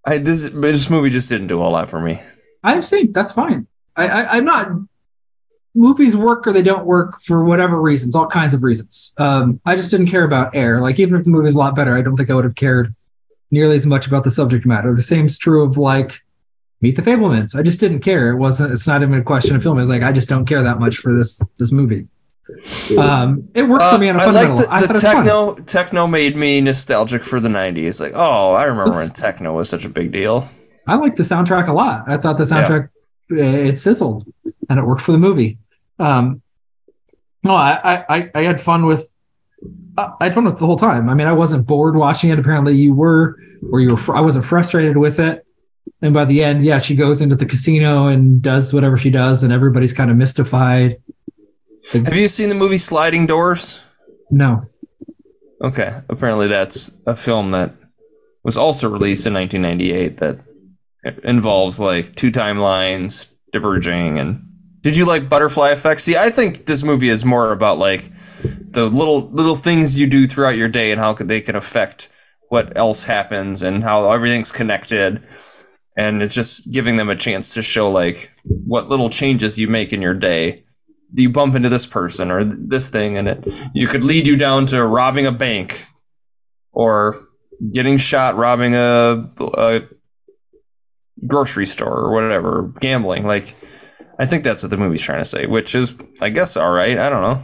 I 0.05 0.17
this 0.17 0.43
this 0.49 0.89
movie 0.89 1.09
just 1.09 1.29
didn't 1.29 1.47
do 1.47 1.61
a 1.61 1.63
lot 1.63 1.89
for 1.89 1.99
me. 1.99 2.19
I 2.63 2.71
understand. 2.73 3.13
That's 3.13 3.31
fine. 3.31 3.67
I, 3.95 4.07
I 4.07 4.37
I'm 4.37 4.45
not. 4.45 4.69
Movies 5.75 6.17
work 6.17 6.47
or 6.47 6.53
they 6.53 6.63
don't 6.63 6.85
work 6.85 7.19
for 7.19 7.45
whatever 7.45 7.79
reasons, 7.79 8.15
all 8.15 8.27
kinds 8.27 8.55
of 8.55 8.63
reasons. 8.63 9.13
Um, 9.17 9.61
I 9.63 9.75
just 9.75 9.91
didn't 9.91 10.07
care 10.07 10.23
about 10.23 10.55
Air. 10.55 10.81
Like 10.81 10.99
even 10.99 11.15
if 11.15 11.23
the 11.23 11.29
movie's 11.29 11.53
a 11.53 11.59
lot 11.59 11.75
better, 11.75 11.95
I 11.95 12.01
don't 12.01 12.17
think 12.17 12.31
I 12.31 12.33
would 12.33 12.43
have 12.45 12.55
cared 12.55 12.95
nearly 13.51 13.75
as 13.75 13.85
much 13.85 14.07
about 14.07 14.23
the 14.23 14.31
subject 14.31 14.65
matter. 14.65 14.95
The 14.95 15.01
same's 15.03 15.37
true 15.37 15.63
of 15.63 15.77
like 15.77 16.21
Meet 16.81 16.95
the 16.95 17.01
Fabelmans. 17.01 17.57
I 17.59 17.61
just 17.63 17.79
didn't 17.81 17.99
care. 17.99 18.29
It 18.31 18.37
wasn't. 18.37 18.71
It's 18.71 18.87
not 18.87 19.01
even 19.01 19.15
a 19.15 19.23
question 19.23 19.55
of 19.55 19.63
film. 19.63 19.79
It's 19.79 19.89
like 19.89 20.01
I 20.03 20.11
just 20.13 20.29
don't 20.29 20.45
care 20.45 20.63
that 20.63 20.79
much 20.79 20.97
for 20.97 21.13
this 21.15 21.41
this 21.57 21.71
movie. 21.71 22.07
Um, 22.97 23.49
it 23.53 23.63
worked 23.63 23.83
for 23.85 23.97
me 23.99 24.09
on 24.09 24.15
a 24.15 24.19
Uh, 24.19 24.21
I 24.21 24.25
like 24.31 24.47
fundamental. 24.47 24.57
the, 24.57 24.73
I 24.73 24.79
the 24.81 24.87
thought 24.87 24.89
it 24.89 24.93
was 24.93 25.01
fun. 25.03 25.15
techno. 25.25 25.55
Techno 25.65 26.07
made 26.07 26.35
me 26.35 26.61
nostalgic 26.61 27.23
for 27.23 27.39
the 27.39 27.49
'90s. 27.49 27.99
Like, 28.01 28.13
oh, 28.15 28.53
I 28.53 28.65
remember 28.65 28.91
when 28.95 29.09
techno 29.09 29.53
was 29.55 29.69
such 29.69 29.85
a 29.85 29.89
big 29.89 30.11
deal. 30.11 30.47
I 30.87 30.95
liked 30.95 31.17
the 31.17 31.23
soundtrack 31.23 31.67
a 31.67 31.73
lot. 31.73 32.05
I 32.07 32.17
thought 32.17 32.37
the 32.37 32.45
soundtrack 32.45 32.89
uh, 33.31 33.35
it 33.35 33.77
sizzled 33.77 34.25
and 34.69 34.79
it 34.79 34.85
worked 34.85 35.01
for 35.01 35.11
the 35.11 35.19
movie. 35.19 35.59
Um, 35.99 36.41
no, 37.43 37.53
I, 37.53 38.03
I 38.09 38.31
I 38.33 38.43
had 38.43 38.59
fun 38.59 38.85
with 38.85 39.07
I 39.97 40.13
I 40.19 40.23
had 40.25 40.33
fun 40.33 40.45
with 40.45 40.55
it 40.55 40.59
the 40.59 40.65
whole 40.65 40.77
time. 40.77 41.09
I 41.09 41.13
mean, 41.13 41.27
I 41.27 41.33
wasn't 41.33 41.67
bored 41.67 41.95
watching 41.95 42.31
it. 42.31 42.39
Apparently, 42.39 42.75
you 42.75 42.93
were, 42.93 43.35
or 43.71 43.79
you 43.81 43.89
were. 43.91 43.97
fr- 43.97 44.15
I 44.15 44.21
wasn't 44.21 44.45
frustrated 44.45 44.97
with 44.97 45.19
it. 45.19 45.45
And 46.01 46.13
by 46.13 46.25
the 46.25 46.43
end, 46.43 46.63
yeah, 46.63 46.79
she 46.79 46.95
goes 46.95 47.21
into 47.21 47.35
the 47.35 47.45
casino 47.45 48.07
and 48.07 48.41
does 48.41 48.73
whatever 48.73 48.95
she 48.95 49.09
does, 49.09 49.43
and 49.43 49.51
everybody's 49.51 49.93
kind 49.93 50.09
of 50.09 50.17
mystified. 50.17 51.01
Have 51.91 52.15
you 52.15 52.27
seen 52.27 52.49
the 52.49 52.55
movie 52.55 52.77
Sliding 52.77 53.27
Doors? 53.27 53.83
No, 54.31 54.67
Okay, 55.61 55.93
apparently 56.07 56.47
that's 56.47 56.95
a 57.05 57.15
film 57.15 57.51
that 57.51 57.75
was 58.43 58.55
also 58.55 58.89
released 58.89 59.27
in 59.27 59.33
1998 59.33 60.17
that 60.17 60.39
involves 61.23 61.79
like 61.79 62.15
two 62.15 62.31
timelines 62.31 63.33
diverging 63.51 64.19
and 64.19 64.45
did 64.81 64.95
you 64.95 65.05
like 65.05 65.29
butterfly 65.29 65.69
effect 65.69 66.01
see 66.01 66.17
i 66.17 66.29
think 66.29 66.65
this 66.65 66.83
movie 66.83 67.07
is 67.07 67.23
more 67.23 67.51
about 67.53 67.77
like 67.77 68.03
the 68.43 68.85
little 68.85 69.21
little 69.21 69.55
things 69.55 69.97
you 69.97 70.07
do 70.07 70.27
throughout 70.27 70.57
your 70.57 70.67
day 70.67 70.91
and 70.91 70.99
how 70.99 71.13
they 71.13 71.41
can 71.41 71.55
affect 71.55 72.09
what 72.49 72.77
else 72.77 73.03
happens 73.03 73.63
and 73.63 73.81
how 73.81 74.11
everything's 74.11 74.51
connected 74.51 75.23
and 75.99 76.21
it's 76.23 76.33
just 76.35 76.71
giving 76.71 76.95
them 76.95 77.09
a 77.09 77.15
chance 77.15 77.55
to 77.55 77.61
show 77.61 77.91
like 77.91 78.15
what 78.45 78.87
little 78.87 79.09
changes 79.09 79.59
you 79.59 79.67
make 79.67 79.91
in 79.91 80.01
your 80.01 80.13
day 80.13 80.63
do 81.13 81.23
you 81.23 81.29
bump 81.29 81.55
into 81.55 81.67
this 81.69 81.85
person 81.87 82.31
or 82.31 82.43
this 82.43 82.89
thing 82.89 83.17
and 83.17 83.27
it 83.27 83.53
you 83.73 83.87
could 83.87 84.03
lead 84.03 84.25
you 84.27 84.37
down 84.37 84.65
to 84.67 84.81
robbing 84.83 85.25
a 85.25 85.31
bank 85.31 85.83
or 86.71 87.17
getting 87.73 87.97
shot 87.97 88.37
robbing 88.37 88.75
a, 88.75 89.29
a 89.57 89.81
grocery 91.27 91.65
store 91.65 91.97
or 92.05 92.13
whatever 92.13 92.71
gambling 92.79 93.25
like 93.25 93.53
i 94.17 94.25
think 94.25 94.43
that's 94.45 94.63
what 94.63 94.69
the 94.69 94.77
movie's 94.77 95.01
trying 95.01 95.19
to 95.19 95.25
say 95.25 95.45
which 95.47 95.75
is 95.75 95.97
i 96.21 96.29
guess 96.29 96.55
all 96.55 96.71
right 96.71 96.97
i 96.97 97.09
don't 97.09 97.21
know 97.21 97.43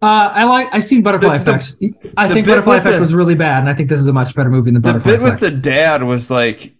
uh, 0.00 0.06
I 0.06 0.44
like. 0.44 0.68
I've 0.70 0.84
seen 0.84 1.02
Butterfly 1.02 1.38
The- 1.38 1.44
the- 1.44 1.50
Effect. 1.56 2.14
I 2.16 2.28
think 2.28 2.46
Butterfly 2.46 2.76
Effect 2.76 2.94
the- 2.94 3.00
was 3.00 3.12
really 3.12 3.34
bad, 3.34 3.58
and 3.64 3.68
I 3.68 3.74
think 3.74 3.88
this 3.88 3.98
is 3.98 4.06
a 4.06 4.12
much 4.12 4.32
better 4.32 4.48
movie 4.48 4.70
than 4.70 4.80
Butterfly 4.80 5.14
Effect. 5.14 5.22
the 5.22 5.26
bit 5.26 5.32
with 5.32 5.40
the 5.40 5.60
dad 5.60 6.04
was 6.04 6.30
like 6.30 6.72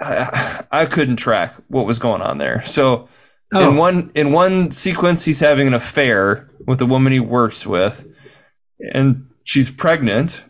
I, 0.00 0.64
I 0.70 0.86
couldn't 0.86 1.16
track 1.16 1.54
what 1.68 1.86
was 1.86 1.98
going 1.98 2.22
on 2.22 2.38
there 2.38 2.62
so 2.62 3.08
oh, 3.52 3.68
in 3.70 3.76
one 3.76 4.12
in 4.14 4.32
one 4.32 4.70
sequence 4.70 5.24
he's 5.24 5.40
having 5.40 5.66
an 5.66 5.74
affair 5.74 6.50
with 6.66 6.80
a 6.80 6.86
woman 6.86 7.12
he 7.12 7.20
works 7.20 7.66
with 7.66 8.06
and 8.78 9.28
she's 9.44 9.70
pregnant 9.70 10.44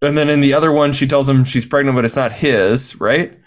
and 0.00 0.16
then 0.18 0.28
in 0.28 0.40
the 0.40 0.54
other 0.54 0.72
one 0.72 0.92
she 0.92 1.06
tells 1.06 1.28
him 1.28 1.44
she's 1.44 1.66
pregnant 1.66 1.94
but 1.94 2.04
it's 2.04 2.16
not 2.16 2.32
his 2.32 3.00
right 3.00 3.38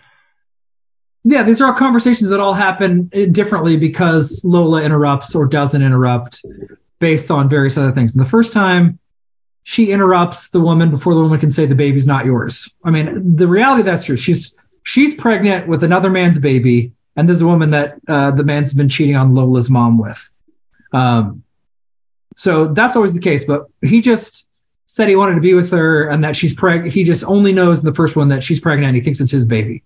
Yeah, 1.28 1.42
these 1.42 1.60
are 1.60 1.66
all 1.66 1.74
conversations 1.74 2.30
that 2.30 2.40
all 2.40 2.54
happen 2.54 3.10
differently 3.32 3.78
because 3.78 4.46
Lola 4.46 4.84
interrupts 4.84 5.34
or 5.34 5.48
doesn't 5.48 5.82
interrupt 5.82 6.46
based 7.00 7.32
on 7.32 7.50
various 7.50 7.80
other 7.80 7.92
things. 7.94 8.16
And 8.16 8.24
the 8.24 8.30
first 8.30 8.54
time 8.54 9.00
she 9.64 9.92
interrupts 9.92 10.52
the 10.52 10.60
woman 10.62 10.92
before 10.92 11.16
the 11.16 11.22
woman 11.22 11.40
can 11.40 11.50
say 11.50 11.66
the 11.66 11.74
baby's 11.74 12.06
not 12.06 12.26
yours. 12.26 12.76
I 12.84 12.92
mean, 12.92 13.36
the 13.36 13.48
reality 13.48 13.82
that's 13.82 14.06
true. 14.06 14.18
She's 14.18 14.56
she's 14.86 15.14
pregnant 15.14 15.68
with 15.68 15.84
another 15.84 16.10
man's 16.10 16.40
baby, 16.40 16.94
and 17.16 17.28
there's 17.28 17.42
a 17.42 17.48
woman 17.48 17.72
that 17.72 17.98
uh, 18.08 18.32
the 18.32 18.44
man's 18.44 18.74
been 18.74 18.88
cheating 18.88 19.18
on 19.18 19.34
Lola's 19.34 19.70
mom 19.70 19.98
with. 19.98 20.32
Um, 20.94 21.44
so 22.36 22.68
that's 22.68 22.96
always 22.96 23.14
the 23.14 23.20
case. 23.20 23.44
But 23.44 23.68
he 23.82 24.02
just 24.02 24.48
said 24.86 25.10
he 25.10 25.16
wanted 25.16 25.36
to 25.36 25.42
be 25.42 25.54
with 25.54 25.72
her 25.72 26.08
and 26.08 26.24
that 26.24 26.36
she's 26.36 26.54
pregnant. 26.54 26.94
He 26.94 27.04
just 27.04 27.26
only 27.26 27.52
knows 27.52 27.80
in 27.80 27.86
the 27.86 27.94
first 27.94 28.16
one 28.16 28.30
that 28.30 28.44
she's 28.44 28.60
pregnant. 28.60 28.90
and 28.90 28.96
He 28.96 29.02
thinks 29.02 29.20
it's 29.20 29.32
his 29.32 29.46
baby. 29.46 29.84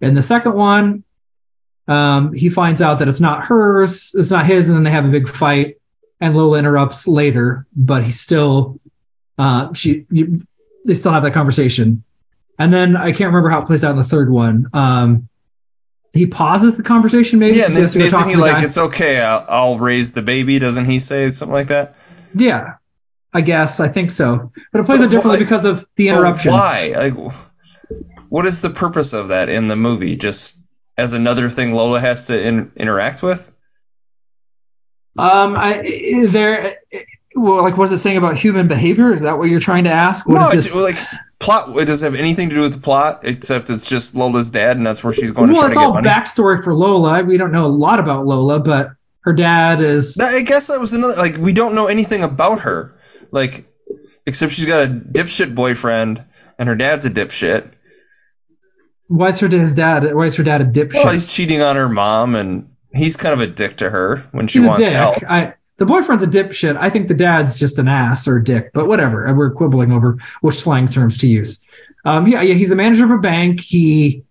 In 0.00 0.14
the 0.14 0.22
second 0.22 0.54
one, 0.54 1.04
um, 1.86 2.32
he 2.32 2.48
finds 2.48 2.82
out 2.82 2.98
that 2.98 3.08
it's 3.08 3.20
not 3.20 3.44
hers, 3.44 4.14
it's 4.14 4.30
not 4.30 4.46
his, 4.46 4.68
and 4.68 4.76
then 4.76 4.82
they 4.82 4.90
have 4.90 5.04
a 5.04 5.10
big 5.10 5.28
fight. 5.28 5.76
And 6.20 6.34
Lola 6.34 6.58
interrupts 6.58 7.06
later, 7.06 7.66
but 7.76 8.02
he 8.02 8.10
still, 8.10 8.80
uh, 9.36 9.74
she, 9.74 10.06
you, 10.10 10.38
they 10.84 10.94
still 10.94 11.12
have 11.12 11.24
that 11.24 11.34
conversation. 11.34 12.04
And 12.58 12.72
then 12.72 12.96
I 12.96 13.12
can't 13.12 13.28
remember 13.28 13.50
how 13.50 13.60
it 13.62 13.66
plays 13.66 13.84
out 13.84 13.90
in 13.90 13.96
the 13.96 14.04
third 14.04 14.30
one. 14.30 14.66
Um, 14.72 15.28
he 16.12 16.26
pauses 16.26 16.76
the 16.78 16.82
conversation 16.82 17.38
maybe. 17.38 17.58
yeah 17.58 17.64
'cause 17.66 17.76
and 17.76 17.76
he 17.76 17.82
has 17.82 17.92
to 17.92 17.98
go 17.98 18.04
isn't 18.06 18.28
he 18.28 18.34
to 18.36 18.40
like 18.40 18.52
guy. 18.54 18.64
it's 18.64 18.78
okay 18.78 19.20
I'll, 19.20 19.44
I'll 19.48 19.78
raise 19.78 20.12
the 20.14 20.22
baby 20.22 20.58
doesn't 20.58 20.86
he 20.86 20.98
say 20.98 21.30
something 21.30 21.52
like 21.52 21.68
that 21.68 21.94
Yeah, 22.34 22.74
I 23.34 23.42
guess 23.42 23.80
I 23.80 23.88
think 23.88 24.10
so. 24.10 24.50
But 24.72 24.80
it 24.80 24.84
plays 24.86 25.00
But 25.00 25.06
out 25.06 25.10
differently 25.10 25.40
because 25.44 25.66
of 25.66 25.86
the 25.96 26.08
interruptions. 26.08 26.54
why 26.54 26.94
like 26.96 27.34
what 28.30 28.46
is 28.46 28.62
the 28.62 28.70
purpose 28.70 29.12
of 29.12 29.28
that 29.28 29.50
in 29.50 29.68
the 29.68 29.76
movie 29.76 30.16
just 30.16 30.56
as 30.96 31.12
another 31.12 31.50
thing 31.50 31.74
lola 31.74 32.00
has 32.00 32.26
to 32.28 32.42
in, 32.42 32.72
interact 32.76 33.22
with 33.22 33.52
Um, 35.18 35.54
I 35.56 36.26
there 36.28 36.78
well, 37.34 37.62
like 37.62 37.76
what 37.76 37.84
is 37.84 37.92
it 37.92 37.98
saying 37.98 38.16
about 38.16 38.36
human 38.36 38.68
behavior? 38.68 39.12
Is 39.12 39.20
that 39.22 39.36
what 39.36 39.50
you're 39.50 39.60
trying 39.60 39.84
to 39.84 39.90
ask? 39.90 40.26
What 40.26 40.36
no, 40.40 40.48
is 40.48 40.72
this? 40.72 40.74
like 40.74 40.96
plot. 41.38 41.76
It 41.76 41.86
doesn't 41.86 42.12
have 42.12 42.20
anything 42.20 42.50
to 42.50 42.54
do 42.54 42.62
with 42.62 42.74
the 42.74 42.80
plot, 42.80 43.20
except 43.24 43.70
it's 43.70 43.88
just 43.88 44.14
Lola's 44.14 44.50
dad, 44.50 44.76
and 44.76 44.86
that's 44.86 45.02
where 45.02 45.12
she's 45.12 45.32
going 45.32 45.48
to 45.48 45.54
well, 45.54 45.62
try 45.62 45.68
it's 45.68 45.74
to 45.74 45.80
get 45.80 45.86
all 45.86 46.02
backstory 46.02 46.62
for 46.62 46.74
Lola. 46.74 47.22
We 47.22 47.36
don't 47.36 47.52
know 47.52 47.66
a 47.66 47.68
lot 47.68 48.00
about 48.00 48.26
Lola, 48.26 48.60
but 48.60 48.90
her 49.20 49.32
dad 49.32 49.80
is. 49.80 50.18
I 50.20 50.42
guess 50.42 50.68
that 50.68 50.80
was 50.80 50.92
another. 50.92 51.16
Like, 51.16 51.36
we 51.36 51.52
don't 51.52 51.74
know 51.74 51.86
anything 51.86 52.22
about 52.22 52.60
her. 52.60 52.98
Like, 53.30 53.64
except 54.24 54.52
she's 54.52 54.66
got 54.66 54.84
a 54.84 54.90
dipshit 54.90 55.54
boyfriend, 55.54 56.24
and 56.58 56.68
her 56.68 56.76
dad's 56.76 57.06
a 57.06 57.10
dipshit. 57.10 57.72
Why 59.08 59.28
is 59.28 59.40
her 59.40 59.48
his 59.48 59.74
dad? 59.74 60.14
Why 60.14 60.24
is 60.24 60.36
her 60.36 60.42
dad 60.42 60.62
a 60.62 60.64
dipshit? 60.64 60.94
Well, 60.94 61.12
he's 61.12 61.32
cheating 61.32 61.62
on 61.62 61.76
her 61.76 61.88
mom, 61.88 62.34
and 62.34 62.74
he's 62.92 63.16
kind 63.16 63.34
of 63.34 63.40
a 63.40 63.46
dick 63.46 63.76
to 63.76 63.88
her 63.90 64.18
when 64.32 64.48
she 64.48 64.58
He's 64.60 64.68
wants 64.68 64.88
help. 64.88 65.22
I, 65.28 65.54
the 65.78 65.86
boyfriend's 65.86 66.22
a 66.22 66.26
dipshit. 66.26 66.76
I 66.76 66.90
think 66.90 67.08
the 67.08 67.14
dad's 67.14 67.58
just 67.58 67.78
an 67.78 67.88
ass 67.88 68.28
or 68.28 68.36
a 68.38 68.44
dick, 68.44 68.70
but 68.72 68.86
whatever. 68.86 69.32
We're 69.34 69.50
quibbling 69.50 69.92
over 69.92 70.18
which 70.40 70.56
slang 70.56 70.88
terms 70.88 71.18
to 71.18 71.28
use. 71.28 71.66
Um, 72.04 72.26
yeah, 72.26 72.42
yeah, 72.42 72.54
he's 72.54 72.70
the 72.70 72.76
manager 72.76 73.04
of 73.04 73.10
a 73.10 73.18
bank. 73.18 73.60
He 73.60 74.24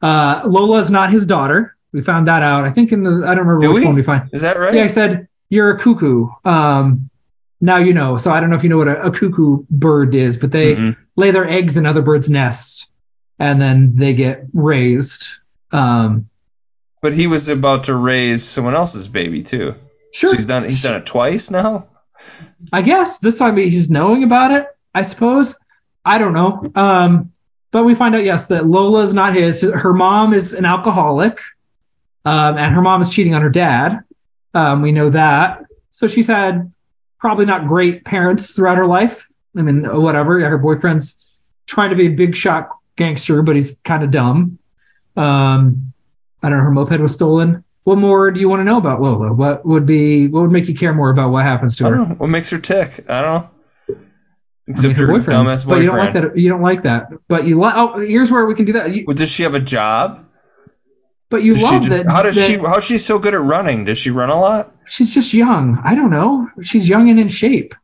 uh, 0.00 0.42
Lola's 0.46 0.90
not 0.90 1.10
his 1.10 1.26
daughter. 1.26 1.76
We 1.92 2.02
found 2.02 2.26
that 2.28 2.42
out. 2.42 2.64
I 2.64 2.70
think 2.70 2.92
in 2.92 3.02
the 3.02 3.26
I 3.26 3.34
don't 3.34 3.46
remember 3.46 3.58
Do 3.60 3.72
which 3.72 3.80
we? 3.80 3.86
one 3.86 3.94
we 3.94 4.02
find. 4.02 4.30
Is 4.32 4.42
that 4.42 4.58
right? 4.58 4.74
Yeah, 4.74 4.84
I 4.84 4.88
said 4.88 5.28
you're 5.48 5.70
a 5.70 5.78
cuckoo. 5.78 6.28
Um, 6.44 7.10
now 7.60 7.76
you 7.78 7.94
know. 7.94 8.16
So 8.16 8.30
I 8.30 8.40
don't 8.40 8.50
know 8.50 8.56
if 8.56 8.62
you 8.62 8.70
know 8.70 8.78
what 8.78 8.88
a, 8.88 9.04
a 9.06 9.10
cuckoo 9.10 9.64
bird 9.70 10.14
is, 10.14 10.38
but 10.38 10.52
they 10.52 10.74
Mm-mm. 10.74 10.96
lay 11.16 11.30
their 11.30 11.48
eggs 11.48 11.76
in 11.76 11.86
other 11.86 12.02
birds' 12.02 12.30
nests, 12.30 12.88
and 13.38 13.60
then 13.60 13.94
they 13.94 14.14
get 14.14 14.44
raised. 14.52 15.38
Um, 15.70 16.28
But 17.00 17.12
he 17.14 17.26
was 17.26 17.48
about 17.48 17.84
to 17.84 17.94
raise 17.94 18.44
someone 18.44 18.74
else's 18.74 19.08
baby 19.08 19.42
too. 19.42 19.74
Sure. 20.12 20.30
So 20.30 20.36
he's 20.36 20.46
done. 20.46 20.64
He's 20.64 20.82
done 20.82 21.00
it 21.00 21.06
twice 21.06 21.50
now. 21.50 21.88
I 22.72 22.82
guess 22.82 23.18
this 23.18 23.38
time 23.38 23.56
he's 23.56 23.90
knowing 23.90 24.22
about 24.22 24.52
it. 24.52 24.66
I 24.94 25.02
suppose. 25.02 25.58
I 26.04 26.18
don't 26.18 26.34
know. 26.34 26.62
Um, 26.74 27.32
but 27.70 27.84
we 27.84 27.94
find 27.94 28.14
out 28.14 28.24
yes 28.24 28.48
that 28.48 28.66
Lola's 28.66 29.14
not 29.14 29.34
his. 29.34 29.62
Her 29.62 29.94
mom 29.94 30.34
is 30.34 30.54
an 30.54 30.64
alcoholic, 30.64 31.40
um, 32.24 32.58
and 32.58 32.74
her 32.74 32.82
mom 32.82 33.00
is 33.00 33.10
cheating 33.10 33.34
on 33.34 33.42
her 33.42 33.50
dad. 33.50 34.00
Um, 34.54 34.82
we 34.82 34.92
know 34.92 35.10
that. 35.10 35.64
So 35.90 36.06
she's 36.06 36.26
had 36.26 36.72
probably 37.18 37.46
not 37.46 37.66
great 37.66 38.04
parents 38.04 38.54
throughout 38.54 38.76
her 38.76 38.86
life. 38.86 39.28
I 39.56 39.62
mean, 39.62 39.84
whatever. 40.00 40.40
Her 40.40 40.58
boyfriend's 40.58 41.26
trying 41.66 41.90
to 41.90 41.96
be 41.96 42.06
a 42.06 42.10
big 42.10 42.36
shot 42.36 42.70
gangster, 42.96 43.42
but 43.42 43.56
he's 43.56 43.76
kind 43.84 44.02
of 44.02 44.10
dumb. 44.10 44.58
Um, 45.16 45.92
I 46.42 46.48
don't 46.48 46.58
know. 46.58 46.64
Her 46.64 46.70
moped 46.70 47.00
was 47.00 47.14
stolen. 47.14 47.64
What 47.84 47.98
more 47.98 48.30
do 48.30 48.38
you 48.40 48.48
want 48.48 48.60
to 48.60 48.64
know 48.64 48.78
about 48.78 49.00
Lola? 49.00 49.32
What 49.32 49.66
would 49.66 49.86
be 49.86 50.28
what 50.28 50.42
would 50.42 50.52
make 50.52 50.68
you 50.68 50.74
care 50.74 50.92
more 50.94 51.10
about 51.10 51.30
what 51.32 51.44
happens 51.44 51.76
to 51.76 51.86
I 51.86 51.90
her? 51.90 51.96
don't 51.96 52.08
know. 52.10 52.14
What 52.16 52.30
makes 52.30 52.50
her 52.50 52.58
tick? 52.58 53.04
I 53.08 53.22
don't 53.22 53.32
know. 53.42 53.50
I 53.88 53.92
mean, 53.92 53.98
Except 54.68 54.98
her 55.00 55.06
her 55.08 55.12
boyfriend. 55.14 55.48
dumbass 55.48 55.66
But 55.68 55.80
you 55.80 55.86
don't 55.88 55.98
like 55.98 56.12
that. 56.12 56.38
You 56.38 56.48
don't 56.48 56.62
like 56.62 56.82
that. 56.84 57.08
But 57.28 57.46
you 57.46 57.58
like. 57.58 57.74
Oh, 57.76 57.98
here's 57.98 58.30
where 58.30 58.46
we 58.46 58.54
can 58.54 58.64
do 58.66 58.74
that. 58.74 58.94
You, 58.94 59.04
Well, 59.06 59.14
does 59.16 59.30
she 59.32 59.42
have 59.42 59.54
a 59.54 59.60
job? 59.60 60.24
but 61.28 61.42
you 61.42 61.54
Does 61.54 61.62
love 61.64 61.82
just, 61.82 62.04
that. 62.04 62.12
how 62.12 62.22
does 62.22 62.36
that 62.36 62.46
she? 62.46 62.56
How's 62.58 62.84
she 62.84 62.98
so 62.98 63.18
good 63.18 63.34
at 63.34 63.40
running? 63.40 63.86
Does 63.86 63.98
she 63.98 64.10
run 64.10 64.30
a 64.30 64.38
lot? 64.38 64.70
She's 64.86 65.12
just 65.14 65.32
young. 65.34 65.80
I 65.82 65.94
don't 65.96 66.10
know. 66.10 66.48
She's 66.62 66.88
young 66.88 67.08
and 67.10 67.18
in 67.18 67.28
shape. 67.28 67.74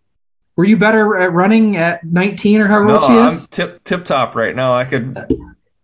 Were 0.55 0.65
you 0.65 0.77
better 0.77 1.17
at 1.17 1.33
running 1.33 1.77
at 1.77 2.05
19 2.05 2.61
or 2.61 2.67
however 2.67 2.87
No, 2.89 2.95
old 2.95 3.05
she 3.05 3.13
is? 3.15 3.45
I'm 3.45 3.49
tip 3.49 3.85
tip 3.85 4.05
top 4.05 4.35
right 4.37 4.55
now. 4.55 4.75
I 4.75 4.85
could, 4.85 5.17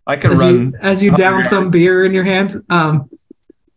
I 0.05 0.15
could 0.17 0.31
as 0.33 0.39
run. 0.41 0.53
you 0.53 0.73
as 0.81 1.01
you 1.03 1.11
100 1.11 1.23
down 1.23 1.43
some 1.43 1.67
beer 1.69 2.05
in 2.05 2.13
your 2.13 2.23
hand. 2.25 2.63
Um, 2.69 3.09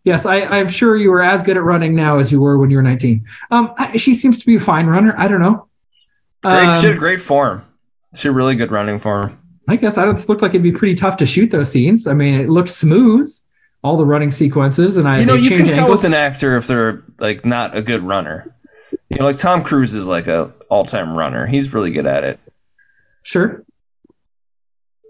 yes, 0.04 0.26
I, 0.26 0.40
I'm 0.42 0.68
sure 0.68 0.96
you 0.96 1.12
are 1.12 1.22
as 1.22 1.42
good 1.42 1.56
at 1.56 1.62
running 1.62 1.94
now 1.94 2.18
as 2.18 2.30
you 2.32 2.40
were 2.40 2.58
when 2.58 2.70
you 2.70 2.76
were 2.76 2.82
19. 2.82 3.26
Um, 3.50 3.74
I, 3.76 3.96
she 3.96 4.14
seems 4.14 4.40
to 4.40 4.46
be 4.46 4.56
a 4.56 4.60
fine 4.60 4.86
runner. 4.86 5.14
I 5.16 5.28
don't 5.28 5.40
know. 5.40 5.66
Great, 6.42 6.68
Um, 6.68 6.80
she 6.80 6.86
had 6.88 6.98
great 6.98 7.20
form. 7.20 7.64
She 8.14 8.28
had 8.28 8.34
really 8.34 8.56
good 8.56 8.70
running 8.70 8.98
form. 8.98 9.38
I 9.68 9.76
guess 9.76 9.98
I 9.98 10.04
don't 10.06 10.28
look 10.28 10.40
like 10.40 10.50
it'd 10.52 10.62
be 10.62 10.72
pretty 10.72 10.94
tough 10.94 11.18
to 11.18 11.26
shoot 11.26 11.50
those 11.50 11.70
scenes. 11.70 12.06
I 12.06 12.14
mean, 12.14 12.34
it 12.36 12.48
looked 12.48 12.70
smooth, 12.70 13.30
all 13.82 13.96
the 13.98 14.06
running 14.06 14.30
sequences, 14.30 14.96
and 14.96 15.06
I 15.06 15.20
You 15.20 15.26
know, 15.26 15.34
you 15.34 15.50
can 15.50 15.66
tell 15.66 15.84
angles. 15.84 16.02
with 16.02 16.12
an 16.12 16.14
actor 16.14 16.56
if 16.56 16.66
they're 16.66 17.02
like 17.18 17.44
not 17.44 17.76
a 17.76 17.82
good 17.82 18.02
runner. 18.02 18.54
You 19.10 19.18
know, 19.18 19.24
like 19.24 19.36
Tom 19.36 19.62
Cruise 19.62 19.94
is 19.94 20.08
like 20.08 20.26
a 20.26 20.54
all-time 20.70 21.16
runner. 21.16 21.46
He's 21.46 21.74
really 21.74 21.90
good 21.90 22.06
at 22.06 22.24
it. 22.24 22.40
Sure. 23.22 23.62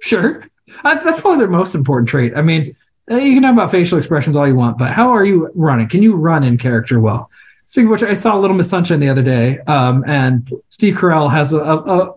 Sure. 0.00 0.44
Uh, 0.84 0.94
that's 0.96 1.20
probably 1.20 1.38
their 1.38 1.48
most 1.48 1.74
important 1.74 2.08
trait. 2.08 2.32
I 2.36 2.42
mean, 2.42 2.76
you 3.10 3.34
can 3.34 3.42
talk 3.42 3.52
about 3.52 3.70
facial 3.70 3.98
expressions 3.98 4.36
all 4.36 4.46
you 4.46 4.54
want, 4.54 4.78
but 4.78 4.90
how 4.90 5.10
are 5.10 5.24
you 5.24 5.50
running? 5.54 5.88
Can 5.88 6.02
you 6.02 6.16
run 6.16 6.44
in 6.44 6.58
character 6.58 6.98
well? 7.00 7.30
Speaking 7.64 7.86
of 7.86 7.90
which, 7.92 8.02
I 8.02 8.14
saw 8.14 8.38
Little 8.38 8.56
Miss 8.56 8.70
Sunshine 8.70 9.00
the 9.00 9.10
other 9.10 9.22
day, 9.22 9.58
um, 9.60 10.04
and 10.06 10.50
Steve 10.70 10.94
Carell 10.94 11.30
has 11.30 11.52
a, 11.52 11.58
a, 11.58 11.76
a 11.76 12.14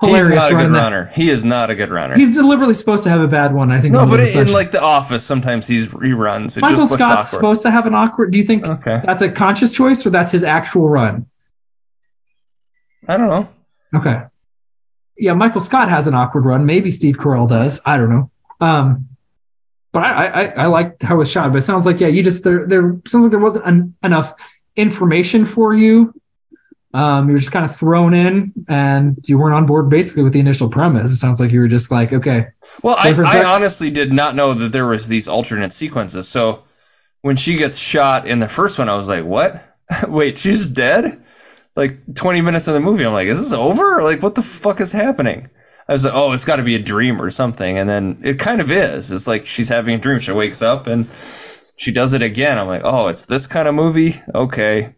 hilarious 0.00 0.28
He's 0.28 0.36
not 0.36 0.52
a 0.52 0.54
run 0.54 0.62
good 0.62 0.66
in 0.66 0.72
that. 0.74 0.82
runner. 0.82 1.10
He 1.14 1.30
is 1.30 1.44
not 1.44 1.70
a 1.70 1.74
good 1.74 1.90
runner. 1.90 2.14
He's 2.16 2.34
deliberately 2.34 2.74
supposed 2.74 3.02
to 3.04 3.10
have 3.10 3.20
a 3.20 3.26
bad 3.26 3.52
one, 3.54 3.72
I 3.72 3.80
think. 3.80 3.92
no, 3.94 4.06
but 4.06 4.20
in 4.20 4.52
like 4.52 4.70
The 4.70 4.80
Office, 4.80 5.24
sometimes 5.24 5.66
he's 5.66 5.90
he 6.00 6.12
runs. 6.12 6.56
It 6.56 6.60
Michael 6.60 6.76
just 6.76 6.90
looks 6.92 7.02
Scott's 7.02 7.28
supposed 7.30 7.62
to 7.62 7.70
have 7.72 7.86
an 7.86 7.94
awkward. 7.96 8.30
Do 8.30 8.38
you 8.38 8.44
think 8.44 8.64
Okay. 8.66 9.00
that's 9.04 9.22
a 9.22 9.30
conscious 9.30 9.72
choice 9.72 10.06
or 10.06 10.10
that's 10.10 10.30
his 10.30 10.44
actual 10.44 10.88
run? 10.88 11.26
I 13.06 13.16
don't 13.16 13.28
know. 13.28 13.48
Okay. 13.94 14.22
Yeah, 15.16 15.32
Michael 15.34 15.60
Scott 15.60 15.88
has 15.88 16.06
an 16.06 16.14
awkward 16.14 16.44
run. 16.44 16.66
Maybe 16.66 16.90
Steve 16.92 17.16
Carell 17.16 17.48
does. 17.48 17.82
I 17.84 17.96
don't 17.96 18.10
know. 18.10 18.30
Um, 18.60 19.08
but 19.92 20.02
I, 20.02 20.26
I, 20.26 20.44
I 20.46 20.66
liked 20.66 21.02
how 21.02 21.14
it 21.14 21.18
was 21.18 21.30
shot. 21.30 21.50
But 21.52 21.58
it 21.58 21.62
sounds 21.62 21.86
like 21.86 22.00
yeah, 22.00 22.08
you 22.08 22.22
just 22.22 22.44
there 22.44 22.66
there 22.66 23.00
sounds 23.06 23.24
like 23.24 23.30
there 23.30 23.40
wasn't 23.40 23.66
en- 23.66 23.94
enough 24.02 24.34
information 24.76 25.44
for 25.44 25.74
you. 25.74 26.14
Um, 26.94 27.28
you 27.28 27.34
were 27.34 27.38
just 27.38 27.52
kind 27.52 27.66
of 27.66 27.76
thrown 27.76 28.14
in, 28.14 28.52
and 28.66 29.18
you 29.26 29.38
weren't 29.38 29.54
on 29.54 29.66
board 29.66 29.90
basically 29.90 30.22
with 30.22 30.32
the 30.32 30.40
initial 30.40 30.70
premise. 30.70 31.10
It 31.10 31.16
sounds 31.16 31.38
like 31.38 31.50
you 31.50 31.60
were 31.60 31.68
just 31.68 31.90
like, 31.90 32.12
okay, 32.12 32.48
Well, 32.82 32.96
I, 32.98 33.10
I 33.10 33.44
honestly 33.44 33.90
did 33.90 34.10
not 34.12 34.34
know 34.34 34.54
that 34.54 34.72
there 34.72 34.86
was 34.86 35.06
these 35.06 35.28
alternate 35.28 35.72
sequences. 35.72 36.28
So 36.28 36.64
when 37.20 37.36
she 37.36 37.56
gets 37.56 37.78
shot 37.78 38.26
in 38.26 38.38
the 38.38 38.48
first 38.48 38.78
one, 38.78 38.88
I 38.88 38.96
was 38.96 39.08
like, 39.08 39.24
"What? 39.24 39.62
Wait, 40.08 40.38
she's 40.38 40.68
dead?" 40.68 41.04
Like 41.76 42.14
20 42.14 42.40
minutes 42.40 42.66
in 42.68 42.74
the 42.74 42.80
movie, 42.80 43.04
I'm 43.04 43.12
like, 43.12 43.28
"Is 43.28 43.38
this 43.38 43.52
over? 43.52 44.02
Like, 44.02 44.22
what 44.22 44.34
the 44.34 44.42
fuck 44.42 44.80
is 44.80 44.92
happening?" 44.92 45.50
I 45.88 45.92
was 45.92 46.04
like, 46.04 46.14
"Oh, 46.14 46.32
it's 46.32 46.44
got 46.44 46.56
to 46.56 46.62
be 46.62 46.74
a 46.74 46.82
dream 46.82 47.20
or 47.20 47.30
something." 47.30 47.78
And 47.78 47.88
then 47.88 48.20
it 48.24 48.38
kind 48.38 48.60
of 48.60 48.70
is. 48.70 49.10
It's 49.10 49.26
like 49.26 49.46
she's 49.46 49.68
having 49.68 49.94
a 49.94 49.98
dream. 49.98 50.18
She 50.18 50.32
wakes 50.32 50.62
up 50.62 50.86
and 50.86 51.08
she 51.76 51.92
does 51.92 52.12
it 52.12 52.22
again. 52.22 52.58
I'm 52.58 52.66
like, 52.66 52.82
"Oh, 52.84 53.08
it's 53.08 53.26
this 53.26 53.46
kind 53.46 53.68
of 53.68 53.74
movie? 53.74 54.12
Okay." 54.34 54.94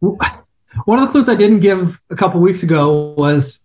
one 0.00 0.98
of 0.98 1.06
the 1.06 1.10
clues 1.10 1.28
I 1.28 1.34
didn't 1.34 1.60
give 1.60 2.00
a 2.10 2.16
couple 2.16 2.40
weeks 2.40 2.62
ago 2.62 3.14
was 3.16 3.64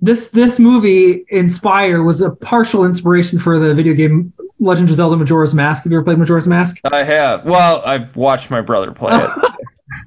this 0.00 0.30
this 0.30 0.58
movie 0.58 1.24
Inspire 1.28 2.02
was 2.02 2.22
a 2.22 2.30
partial 2.30 2.84
inspiration 2.84 3.38
for 3.38 3.58
the 3.58 3.74
video 3.74 3.94
game 3.94 4.32
Legend 4.58 4.90
of 4.90 4.96
Zelda 4.96 5.16
Majora's 5.16 5.54
Mask. 5.54 5.84
Have 5.84 5.92
you 5.92 5.98
ever 5.98 6.04
played 6.04 6.18
Majora's 6.18 6.46
Mask? 6.46 6.80
I 6.84 7.02
have. 7.02 7.44
Well, 7.44 7.82
I 7.84 8.08
watched 8.14 8.50
my 8.50 8.60
brother 8.60 8.92
play 8.92 9.12
it. 9.14 9.30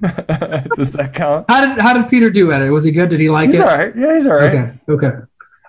Does 0.76 0.94
that 0.94 1.12
count? 1.14 1.46
How 1.48 1.66
did 1.66 1.78
how 1.78 1.92
did 1.92 2.08
Peter 2.08 2.30
do 2.30 2.50
at 2.52 2.62
it? 2.62 2.70
Was 2.70 2.84
he 2.84 2.92
good? 2.92 3.10
Did 3.10 3.20
he 3.20 3.28
like 3.28 3.50
He's 3.50 3.58
it? 3.58 3.62
all 3.62 3.76
right. 3.76 3.92
Yeah, 3.94 4.14
he's 4.14 4.26
all 4.26 4.34
right. 4.34 4.54
Okay. 4.54 4.72
Okay. 4.88 5.10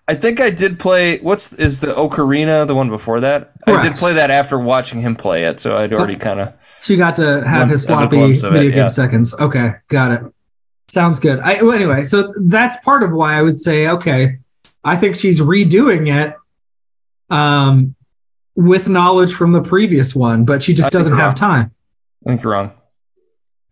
I 0.08 0.14
think 0.14 0.40
I 0.40 0.52
did 0.52 0.78
play. 0.78 1.18
What's 1.18 1.54
is 1.54 1.82
the 1.82 1.94
Ocarina 1.94 2.68
the 2.68 2.76
one 2.76 2.90
before 2.90 3.22
that? 3.22 3.54
I 3.66 3.82
did 3.82 3.96
play 3.96 4.14
that 4.14 4.30
after 4.30 4.60
watching 4.60 5.02
him 5.02 5.16
play 5.16 5.46
it, 5.46 5.60
so 5.60 5.76
I'd 5.76 5.94
already 5.94 6.18
kind 6.18 6.40
of. 6.40 6.54
So 6.78 6.94
you 6.94 7.00
got 7.00 7.16
to 7.16 7.44
have 7.46 7.70
his 7.70 7.86
sloppy 7.86 8.22
of 8.22 8.30
it, 8.30 8.42
video 8.42 8.70
game 8.70 8.78
yeah. 8.78 8.88
seconds. 8.90 9.34
Okay, 9.34 9.74
got 9.88 10.12
it. 10.12 10.22
Sounds 10.88 11.20
good. 11.20 11.40
I, 11.40 11.64
well, 11.64 11.74
anyway, 11.74 12.04
so 12.04 12.34
that's 12.38 12.78
part 12.82 13.02
of 13.02 13.12
why 13.12 13.34
I 13.34 13.42
would 13.42 13.60
say, 13.60 13.88
okay, 13.88 14.38
I 14.84 14.96
think 14.98 15.16
she's 15.16 15.42
redoing 15.42 16.14
it 16.14 16.36
um, 17.32 17.96
with 18.56 18.88
knowledge 18.88 19.34
from 19.34 19.52
the 19.52 19.64
previous 19.64 20.16
one, 20.16 20.46
but 20.46 20.62
she 20.62 20.76
just 20.76 20.92
doesn't 20.92 21.14
have 21.14 21.30
wrong. 21.30 21.36
time. 21.36 21.72
I 22.26 22.30
think 22.30 22.44
you're 22.44 22.54
wrong. 22.54 22.74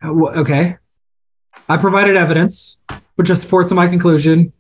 Uh, 0.03 0.11
Okay. 0.11 0.77
I 1.69 1.77
provided 1.77 2.17
evidence, 2.17 2.79
which 3.15 3.27
just 3.27 3.43
supports 3.43 3.71
my 3.71 3.87
conclusion. 3.87 4.53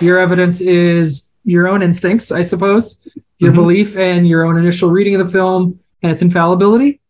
Your 0.00 0.18
evidence 0.18 0.60
is 0.60 1.28
your 1.44 1.68
own 1.68 1.82
instincts, 1.82 2.32
I 2.32 2.42
suppose, 2.42 3.06
your 3.38 3.52
Mhm. 3.52 3.56
belief 3.56 3.96
and 3.96 4.26
your 4.26 4.44
own 4.44 4.56
initial 4.56 4.90
reading 4.90 5.14
of 5.16 5.26
the 5.26 5.32
film 5.32 5.80
and 6.02 6.12
its 6.12 6.22
infallibility. 6.22 7.00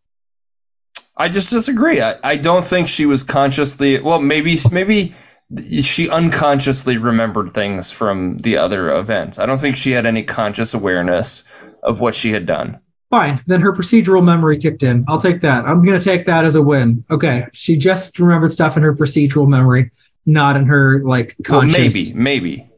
I 1.16 1.28
just 1.28 1.50
disagree. 1.50 2.00
I, 2.00 2.14
I 2.24 2.36
don't 2.36 2.64
think 2.64 2.88
she 2.88 3.06
was 3.06 3.22
consciously. 3.22 4.00
Well, 4.00 4.20
maybe 4.20 4.56
maybe 4.72 5.14
she 5.82 6.08
unconsciously 6.08 6.98
remembered 6.98 7.50
things 7.50 7.92
from 7.92 8.36
the 8.38 8.56
other 8.56 8.92
events. 8.92 9.38
I 9.38 9.46
don't 9.46 9.60
think 9.60 9.76
she 9.76 9.92
had 9.92 10.06
any 10.06 10.24
conscious 10.24 10.74
awareness 10.74 11.44
of 11.82 12.00
what 12.00 12.14
she 12.16 12.32
had 12.32 12.46
done. 12.46 12.78
Fine. 13.10 13.40
Then 13.46 13.60
her 13.60 13.72
procedural 13.72 14.24
memory 14.24 14.58
kicked 14.58 14.82
in. 14.82 15.04
I'll 15.06 15.20
take 15.20 15.42
that. 15.42 15.66
I'm 15.66 15.84
going 15.84 15.98
to 15.98 16.04
take 16.04 16.26
that 16.26 16.44
as 16.44 16.56
a 16.56 16.62
win. 16.62 17.04
Okay. 17.08 17.46
She 17.52 17.76
just 17.76 18.18
remembered 18.18 18.52
stuff 18.52 18.76
in 18.76 18.82
her 18.82 18.94
procedural 18.94 19.46
memory, 19.46 19.92
not 20.26 20.56
in 20.56 20.66
her, 20.66 21.02
like, 21.04 21.36
Well, 21.48 21.60
conscious. 21.62 22.14
maybe, 22.14 22.22
maybe. 22.22 22.70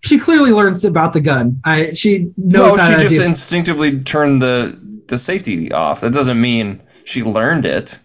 She 0.00 0.18
clearly 0.18 0.50
learns 0.52 0.84
about 0.84 1.12
the 1.12 1.20
gun. 1.20 1.60
I, 1.64 1.92
she 1.92 2.32
No, 2.36 2.68
knows 2.68 2.80
how 2.80 2.96
she 2.98 3.04
just 3.04 3.20
instinctively 3.20 4.00
turned 4.00 4.40
the 4.40 4.78
the 5.08 5.18
safety 5.18 5.72
off. 5.72 6.00
That 6.02 6.12
doesn't 6.12 6.40
mean 6.40 6.82
she 7.04 7.22
learned 7.22 7.66
it. 7.66 7.98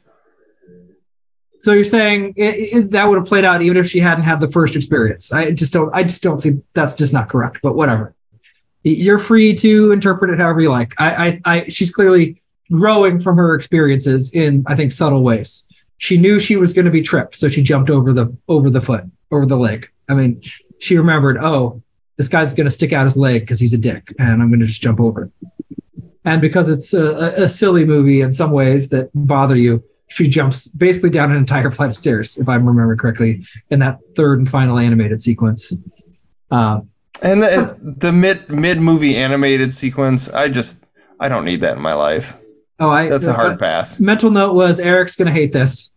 So 1.60 1.74
you're 1.74 1.84
saying 1.84 2.34
it, 2.38 2.56
it, 2.56 2.92
that 2.92 3.08
would 3.08 3.20
have 3.20 3.28
played 3.28 3.46
out 3.46 3.62
even 3.62 3.78
if 3.78 3.88
she 3.88 4.00
hadn't 4.00 4.24
had 4.24 4.40
the 4.40 4.48
first 4.48 4.76
experience. 4.76 5.32
I 5.32 5.52
just 5.52 5.74
don't. 5.74 5.94
I 5.94 6.04
just 6.04 6.24
don't 6.24 6.40
see 6.42 6.62
that's 6.74 6.96
just 6.96 7.14
not 7.14 7.30
correct. 7.30 7.60
But 7.62 7.76
whatever. 7.76 8.16
You're 8.84 9.20
free 9.20 9.54
to 9.56 9.92
interpret 9.92 10.32
it 10.32 10.40
however 10.40 10.60
you 10.62 10.72
like. 10.72 10.96
I, 10.98 11.28
I, 11.28 11.42
I 11.46 11.68
she's 11.68 11.92
clearly 11.94 12.42
growing 12.72 13.20
from 13.20 13.38
her 13.38 13.54
experiences 13.54 14.34
in 14.34 14.64
I 14.66 14.76
think 14.76 14.92
subtle 14.92 15.22
ways. 15.22 15.68
She 16.02 16.18
knew 16.18 16.40
she 16.40 16.58
was 16.58 16.74
going 16.74 16.86
to 16.86 16.92
be 16.92 17.04
tripped, 17.04 17.36
so 17.36 17.48
she 17.48 17.62
jumped 17.62 17.92
over 17.92 18.12
the 18.12 18.36
over 18.48 18.72
the 18.72 18.82
foot, 18.82 19.04
over 19.30 19.46
the 19.46 19.56
leg. 19.56 19.92
I 20.10 20.16
mean, 20.16 20.42
she 20.80 20.98
remembered, 20.98 21.38
oh, 21.38 21.84
this 22.18 22.28
guy's 22.28 22.56
going 22.56 22.66
to 22.66 22.72
stick 22.72 22.92
out 22.92 23.04
his 23.04 23.16
leg 23.16 23.44
because 23.44 23.60
he's 23.60 23.76
a 23.76 23.78
dick, 23.78 24.12
and 24.18 24.42
I'm 24.42 24.50
going 24.50 24.62
to 24.62 24.66
just 24.66 24.82
jump 24.82 25.00
over 25.00 25.26
it. 25.26 25.32
And 26.26 26.42
because 26.42 26.70
it's 26.70 26.96
a, 26.96 27.44
a, 27.44 27.50
silly 27.50 27.86
movie 27.86 28.22
in 28.22 28.34
some 28.34 28.50
ways 28.50 28.90
that 28.90 29.12
bother 29.14 29.56
you, 29.56 29.84
she 30.08 30.28
jumps 30.28 30.68
basically 30.68 31.12
down 31.12 31.30
an 31.30 31.38
entire 31.38 31.70
flight 31.78 31.92
of 31.92 31.98
stairs, 31.98 32.40
if 32.40 32.50
I'm 32.50 32.66
remembering 32.66 32.98
correctly, 32.98 33.46
in 33.70 33.80
that 33.80 34.00
third 34.16 34.40
and 34.40 34.50
final 34.50 34.80
animated 34.80 35.22
sequence. 35.22 35.72
Um, 36.50 36.90
And 37.22 37.44
the, 37.44 37.96
the 37.98 38.12
mid 38.12 38.50
mid 38.50 38.80
movie 38.80 39.18
animated 39.18 39.72
sequence, 39.72 40.30
I 40.34 40.50
just 40.50 40.84
I 41.20 41.30
don't 41.30 41.46
need 41.46 41.62
that 41.62 41.76
in 41.76 41.82
my 41.84 41.94
life. 41.94 42.41
Oh, 42.82 42.90
I 42.90 43.08
That's 43.08 43.28
a 43.28 43.32
uh, 43.32 43.36
hard 43.36 43.60
pass. 43.60 44.00
mental 44.02 44.30
note 44.32 44.54
was 44.54 44.80
Eric's 44.82 45.16
gonna 45.16 45.32
hate 45.32 45.54
this. 45.54 45.94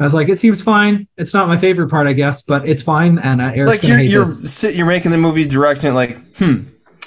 I 0.00 0.04
was 0.04 0.14
like, 0.14 0.28
it 0.28 0.38
seems 0.38 0.62
fine. 0.62 1.08
It's 1.16 1.32
not 1.34 1.48
my 1.48 1.56
favorite 1.56 1.90
part, 1.90 2.06
I 2.06 2.12
guess, 2.14 2.42
but 2.42 2.68
it's 2.68 2.82
fine. 2.82 3.18
And 3.18 3.40
uh, 3.42 3.46
Eric's 3.54 3.70
Like 3.70 3.82
gonna 3.82 3.94
you're 3.94 3.98
hate 3.98 4.10
you're 4.10 4.24
this. 4.24 4.54
sit, 4.54 4.74
you're 4.74 4.86
making 4.86 5.10
the 5.10 5.18
movie 5.18 5.46
directing 5.46 5.90
it 5.90 5.94
like, 5.94 6.36
hmm, 6.36 6.62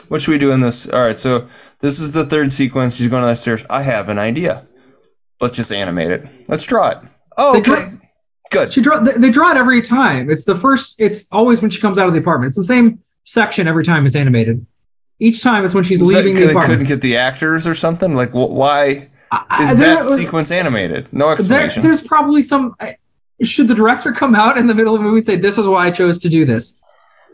what 0.10 0.22
should 0.22 0.32
we 0.32 0.38
do 0.40 0.52
in 0.52 0.60
this? 0.60 0.90
All 0.90 1.00
right, 1.00 1.18
so 1.18 1.48
this 1.80 2.00
is 2.00 2.12
the 2.12 2.26
third 2.26 2.52
sequence. 2.52 2.98
She's 2.98 3.08
going 3.08 3.22
to 3.24 3.28
the 3.28 3.36
stairs. 3.36 3.66
I 3.70 3.82
have 3.84 4.10
an 4.10 4.20
idea. 4.20 4.68
Let's 5.40 5.56
just 5.56 5.72
animate 5.72 6.12
it. 6.12 6.28
Let's 6.48 6.66
draw 6.66 6.90
it. 6.90 6.98
Oh, 7.38 7.52
okay. 7.60 7.62
draw- 7.62 7.86
Good. 8.52 8.74
She 8.74 8.82
draw. 8.82 9.00
They, 9.02 9.12
they 9.12 9.30
draw 9.30 9.52
it 9.52 9.58
every 9.58 9.84
time. 9.84 10.32
It's 10.32 10.44
the 10.44 10.56
first. 10.56 10.96
It's 11.00 11.32
always 11.32 11.62
when 11.62 11.70
she 11.70 11.80
comes 11.82 12.00
out 12.00 12.08
of 12.08 12.14
the 12.16 12.20
apartment. 12.20 12.50
It's 12.50 12.58
the 12.58 12.64
same 12.64 13.04
section 13.24 13.68
every 13.68 13.84
time 13.84 14.08
it's 14.08 14.16
animated. 14.16 14.66
Each 15.20 15.44
time 15.44 15.66
it's 15.66 15.76
when 15.76 15.84
she's 15.84 16.00
Is 16.00 16.14
that 16.14 16.24
the 16.24 16.32
they 16.34 16.54
couldn't 16.54 16.88
get 16.88 17.02
the 17.02 17.18
actors 17.18 17.68
or 17.68 17.76
something? 17.76 18.16
Like, 18.16 18.32
wh- 18.32 18.50
why 18.50 18.86
is 18.88 19.10
I- 19.32 19.76
there- 19.76 19.96
that 19.96 20.04
sequence 20.06 20.52
animated? 20.52 21.12
No 21.12 21.26
there, 21.26 21.34
explanation. 21.36 21.84
there's 21.84 22.02
probably 22.02 22.42
some. 22.42 22.76
Should 23.42 23.68
the 23.68 23.76
director 23.76 24.12
come 24.12 24.36
out 24.36 24.58
in 24.58 24.68
the 24.68 24.76
middle 24.76 24.96
of 24.96 25.02
the 25.02 25.06
movie 25.06 25.18
and 25.18 25.26
say, 25.26 25.36
"This 25.36 25.58
is 25.58 25.68
why 25.68 25.88
I 25.88 25.92
chose 25.92 26.20
to 26.20 26.30
do 26.30 26.46
this. 26.46 26.80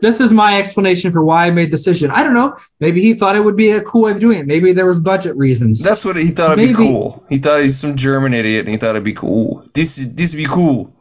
This 0.00 0.20
is 0.20 0.32
my 0.32 0.58
explanation 0.58 1.10
for 1.10 1.24
why 1.24 1.46
I 1.46 1.50
made 1.50 1.66
the 1.66 1.76
decision." 1.76 2.10
I 2.10 2.22
don't 2.22 2.34
know. 2.34 2.56
Maybe 2.80 3.00
he 3.00 3.14
thought 3.14 3.34
it 3.34 3.44
would 3.44 3.56
be 3.56 3.70
a 3.70 3.80
cool 3.80 4.02
way 4.02 4.12
of 4.12 4.20
doing 4.20 4.38
it. 4.40 4.46
Maybe 4.46 4.72
there 4.72 4.86
was 4.86 5.00
budget 5.00 5.36
reasons. 5.36 5.82
That's 5.82 6.04
what 6.04 6.16
he 6.16 6.28
thought 6.28 6.58
it'd 6.58 6.68
be 6.68 6.74
cool. 6.74 7.24
He 7.28 7.38
thought 7.38 7.62
he's 7.62 7.78
some 7.78 7.96
German 7.96 8.34
idiot, 8.34 8.66
and 8.66 8.70
he 8.72 8.76
thought 8.78 8.90
it'd 8.90 9.04
be 9.04 9.14
cool. 9.14 9.64
This 9.74 9.96
this 9.96 10.34
be 10.34 10.44
cool. 10.46 10.94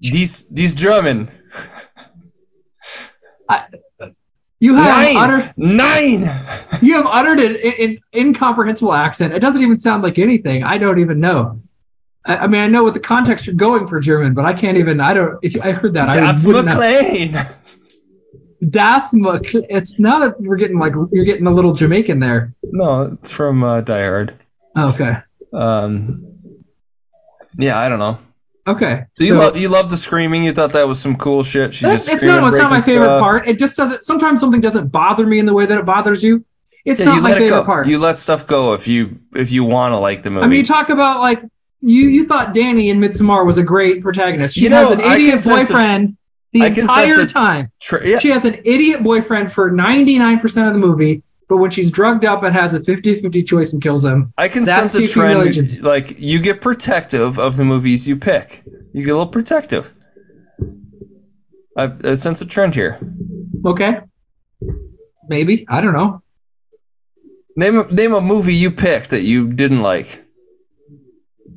This 0.00 0.42
this 0.42 0.74
German. 0.74 1.28
You 4.60 4.74
have 4.74 5.14
Nine, 5.14 5.16
uttered. 5.16 5.54
nine. 5.56 6.20
You 6.82 6.94
have 6.94 7.06
uttered 7.06 7.38
an, 7.38 7.56
an 7.56 7.98
incomprehensible 8.14 8.92
accent. 8.92 9.32
It 9.32 9.38
doesn't 9.38 9.62
even 9.62 9.78
sound 9.78 10.02
like 10.02 10.18
anything. 10.18 10.64
I 10.64 10.78
don't 10.78 10.98
even 10.98 11.20
know. 11.20 11.62
I, 12.24 12.38
I 12.38 12.46
mean, 12.48 12.60
I 12.62 12.66
know 12.66 12.82
what 12.82 12.94
the 12.94 13.00
context 13.00 13.46
you're 13.46 13.54
going 13.54 13.86
for 13.86 14.00
German, 14.00 14.34
but 14.34 14.44
I 14.44 14.54
can't 14.54 14.76
even. 14.76 15.00
I 15.00 15.14
don't. 15.14 15.38
If 15.42 15.64
I 15.64 15.70
heard 15.72 15.94
that, 15.94 16.12
Das 16.12 16.44
I 16.46 16.50
know. 16.50 16.62
McClane. 16.62 17.54
Das 18.68 19.14
It's 19.14 20.00
not 20.00 20.20
that 20.22 20.40
we're 20.40 20.56
getting 20.56 20.78
like 20.80 20.94
you're 21.12 21.24
getting 21.24 21.46
a 21.46 21.52
little 21.52 21.72
Jamaican 21.74 22.18
there. 22.18 22.54
No, 22.64 23.02
it's 23.02 23.30
from 23.30 23.62
uh, 23.62 23.80
Die 23.82 24.02
Hard. 24.02 24.34
Okay. 24.76 25.18
Um, 25.52 26.34
yeah, 27.56 27.78
I 27.78 27.88
don't 27.88 28.00
know. 28.00 28.18
Okay. 28.68 29.04
So 29.12 29.24
you 29.24 29.34
love 29.34 29.58
you 29.58 29.70
love 29.70 29.90
the 29.90 29.96
screaming. 29.96 30.44
You 30.44 30.52
thought 30.52 30.72
that 30.72 30.86
was 30.86 31.00
some 31.00 31.16
cool 31.16 31.42
shit. 31.42 31.74
She 31.74 31.86
just 31.86 32.10
it's 32.10 32.22
not. 32.22 32.46
It's 32.46 32.58
not 32.58 32.70
my 32.70 32.80
favorite 32.80 33.06
stuff. 33.06 33.20
part. 33.22 33.48
It 33.48 33.58
just 33.58 33.76
doesn't. 33.76 34.04
Sometimes 34.04 34.40
something 34.40 34.60
doesn't 34.60 34.88
bother 34.88 35.26
me 35.26 35.38
in 35.38 35.46
the 35.46 35.54
way 35.54 35.64
that 35.64 35.78
it 35.78 35.86
bothers 35.86 36.22
you. 36.22 36.44
It's 36.84 37.00
Yeah, 37.00 37.06
not 37.06 37.16
you 37.16 37.22
my 37.22 37.32
favorite 37.32 37.64
part. 37.64 37.88
You 37.88 37.98
let 37.98 38.18
stuff 38.18 38.46
go 38.46 38.74
if 38.74 38.86
you 38.86 39.20
if 39.34 39.52
you 39.52 39.64
want 39.64 39.92
to 39.92 39.98
like 39.98 40.22
the 40.22 40.30
movie. 40.30 40.44
I 40.44 40.48
mean, 40.48 40.58
you 40.58 40.64
talk 40.64 40.90
about 40.90 41.20
like 41.20 41.42
you 41.80 42.08
you 42.08 42.26
thought 42.26 42.54
Danny 42.54 42.90
in 42.90 43.00
Midsommar 43.00 43.46
was 43.46 43.56
a 43.56 43.62
great 43.62 44.02
protagonist. 44.02 44.54
She 44.54 44.64
You 44.64 44.70
know, 44.70 44.88
has 44.88 44.92
an 44.92 45.00
idiot 45.00 45.40
boyfriend 45.46 46.16
the 46.52 46.60
can 46.60 46.74
sense 46.74 47.16
entire 47.16 47.26
time. 47.26 47.72
Yeah. 48.04 48.18
She 48.18 48.30
has 48.30 48.44
an 48.44 48.60
idiot 48.64 49.02
boyfriend 49.02 49.52
for 49.52 49.70
99% 49.70 50.66
of 50.66 50.72
the 50.72 50.78
movie, 50.78 51.22
but 51.48 51.56
when 51.56 51.70
she's 51.70 51.90
drugged 51.90 52.24
up 52.24 52.42
and 52.42 52.54
has 52.54 52.74
a 52.74 52.80
50-50 52.80 53.46
choice 53.46 53.72
and 53.72 53.82
kills 53.82 54.04
him, 54.04 54.32
I 54.36 54.48
can 54.48 54.64
That's 54.64 54.92
sense 54.92 55.10
a 55.10 55.12
trend. 55.12 55.40
agency. 55.48 55.80
Like 55.80 56.20
you 56.20 56.40
get 56.40 56.60
protective 56.60 57.38
of 57.38 57.56
the 57.56 57.64
movies 57.64 58.06
you 58.06 58.16
pick. 58.16 58.62
You 58.92 59.04
get 59.04 59.10
a 59.10 59.18
little 59.18 59.26
protective. 59.32 59.92
I, 61.76 61.92
I 62.04 62.14
sense 62.14 62.40
a 62.42 62.46
trend 62.46 62.74
here. 62.74 62.98
okay, 63.64 64.00
maybe 65.28 65.66
I 65.68 65.80
don't 65.80 65.92
know. 65.94 66.22
Name 67.56 67.78
a, 67.78 67.92
name 67.92 68.14
a 68.14 68.20
movie 68.20 68.54
you 68.54 68.70
picked 68.70 69.10
that 69.10 69.22
you 69.22 69.52
didn't 69.52 69.80
like. 69.82 70.24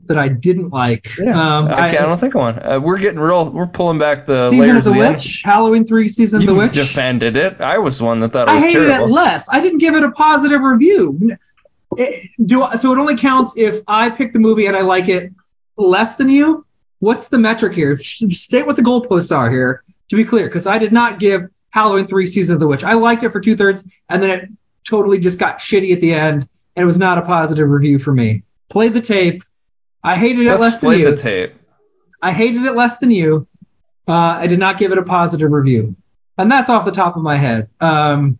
That 0.06 0.18
I 0.18 0.28
didn't 0.28 0.70
like. 0.70 1.18
um, 1.20 1.68
I, 1.68 1.88
I 1.88 1.92
don't 1.92 2.18
think 2.18 2.36
of 2.36 2.42
one. 2.42 2.60
Uh, 2.60 2.80
we're 2.84 2.98
getting 2.98 3.20
real. 3.20 3.50
We're 3.50 3.68
pulling 3.68 3.98
back 4.00 4.26
the 4.26 4.50
Season 4.50 4.76
of 4.78 4.84
the 4.84 4.90
of 4.92 4.96
the 4.96 5.02
end. 5.02 5.14
Witch, 5.16 5.42
Halloween 5.46 5.86
three, 5.86 6.08
Season 6.08 6.42
You 6.42 6.50
of 6.50 6.56
the 6.56 6.60
Witch. 6.60 6.74
defended 6.74 7.36
it. 7.38 7.62
I 7.62 7.78
was 7.78 8.00
the 8.00 8.06
one 8.06 8.20
that 8.22 8.30
thought 8.34 8.50
it 8.50 8.54
was 8.54 8.64
I 8.64 8.68
hated 8.68 8.88
terrible. 8.88 9.08
it 9.08 9.12
less. 9.12 9.48
I 9.50 9.62
didn't 9.62 9.78
give 9.80 9.96
it 9.96 10.04
a 10.04 10.12
positive 10.12 10.62
review. 10.62 11.38
It- 11.98 12.30
do 12.46 12.66
so 12.76 12.94
it 12.94 12.98
only 13.00 13.18
counts 13.18 13.56
if 13.58 13.80
I 13.88 14.10
pick 14.10 14.34
the 14.34 14.40
movie 14.40 14.66
and 14.66 14.76
I 14.78 14.82
like 14.82 15.08
it 15.10 15.32
less 15.78 16.16
than 16.18 16.30
you. 16.30 16.66
What's 17.00 17.28
the 17.30 17.38
metric 17.38 17.74
here? 17.74 17.98
State 17.98 18.66
what 18.66 18.76
the 18.76 18.82
goalposts 18.82 19.36
are 19.36 19.50
here. 19.50 19.84
To 20.10 20.16
be 20.18 20.24
clear, 20.26 20.46
because 20.48 20.68
I 20.68 20.78
did 20.78 20.92
not 20.92 21.20
give 21.20 21.44
Halloween 21.70 22.06
three 22.08 22.28
Season 22.28 22.54
of 22.56 22.60
the 22.60 22.68
Witch. 22.68 22.84
I 22.84 22.94
liked 22.94 23.24
it 23.24 23.30
for 23.32 23.40
two 23.40 23.56
thirds, 23.56 23.88
and 24.10 24.22
then 24.22 24.30
it 24.30 24.50
totally 24.84 25.20
just 25.20 25.40
got 25.40 25.60
shitty 25.60 25.94
at 25.94 26.02
the 26.02 26.14
end, 26.14 26.48
and 26.76 26.84
it 26.84 26.86
was 26.86 26.98
not 27.00 27.18
a 27.18 27.22
positive 27.22 27.70
review 27.70 27.98
for 27.98 28.14
me. 28.14 28.44
Played 28.70 28.94
the 28.94 29.00
tape. 29.02 29.42
I 30.04 30.16
hated 30.16 30.42
it 30.46 30.50
Let's 30.50 30.62
less 30.62 30.82
than 30.82 31.00
you. 31.00 31.12
the 31.12 31.18
tape. 31.18 31.54
I 32.22 32.32
hated 32.32 32.64
it 32.64 32.76
less 32.76 33.00
than 33.00 33.12
you. 33.12 33.48
Uh, 34.08 34.14
I 34.14 34.48
did 34.48 34.60
not 34.60 34.78
give 34.78 34.92
it 34.92 34.98
a 34.98 35.04
positive 35.04 35.52
review, 35.52 35.96
and 36.38 36.52
that's 36.52 36.70
off 36.70 36.86
the 36.86 36.92
top 36.92 37.16
of 37.16 37.24
my 37.24 37.38
head. 37.38 37.70
Um, 37.80 38.40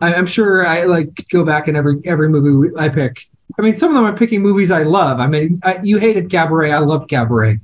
I, 0.00 0.14
I'm 0.14 0.26
sure 0.26 0.66
I 0.66 0.84
like 0.84 1.28
go 1.30 1.44
back 1.44 1.68
in 1.68 1.76
every 1.76 2.00
every 2.04 2.28
movie 2.28 2.74
I 2.76 2.88
pick. 2.88 3.26
I 3.58 3.62
mean, 3.62 3.76
some 3.76 3.90
of 3.90 3.94
them 3.96 4.04
I'm 4.04 4.14
picking 4.14 4.42
movies 4.42 4.70
I 4.70 4.84
love. 4.84 5.20
I 5.20 5.26
mean, 5.26 5.60
I, 5.62 5.80
you 5.82 5.98
hated 5.98 6.30
Cabaret. 6.30 6.72
I 6.72 6.78
loved 6.78 7.08
Cabaret. 7.10 7.60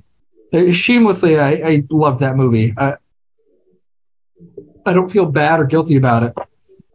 Uh, 0.52 0.70
Shamelessly, 0.70 1.38
I, 1.38 1.50
I 1.52 1.82
loved 1.90 2.20
that 2.20 2.36
movie. 2.36 2.74
I, 2.76 2.94
I 4.84 4.92
don't 4.92 5.10
feel 5.10 5.26
bad 5.26 5.60
or 5.60 5.64
guilty 5.64 5.96
about 5.96 6.22
it. 6.24 6.34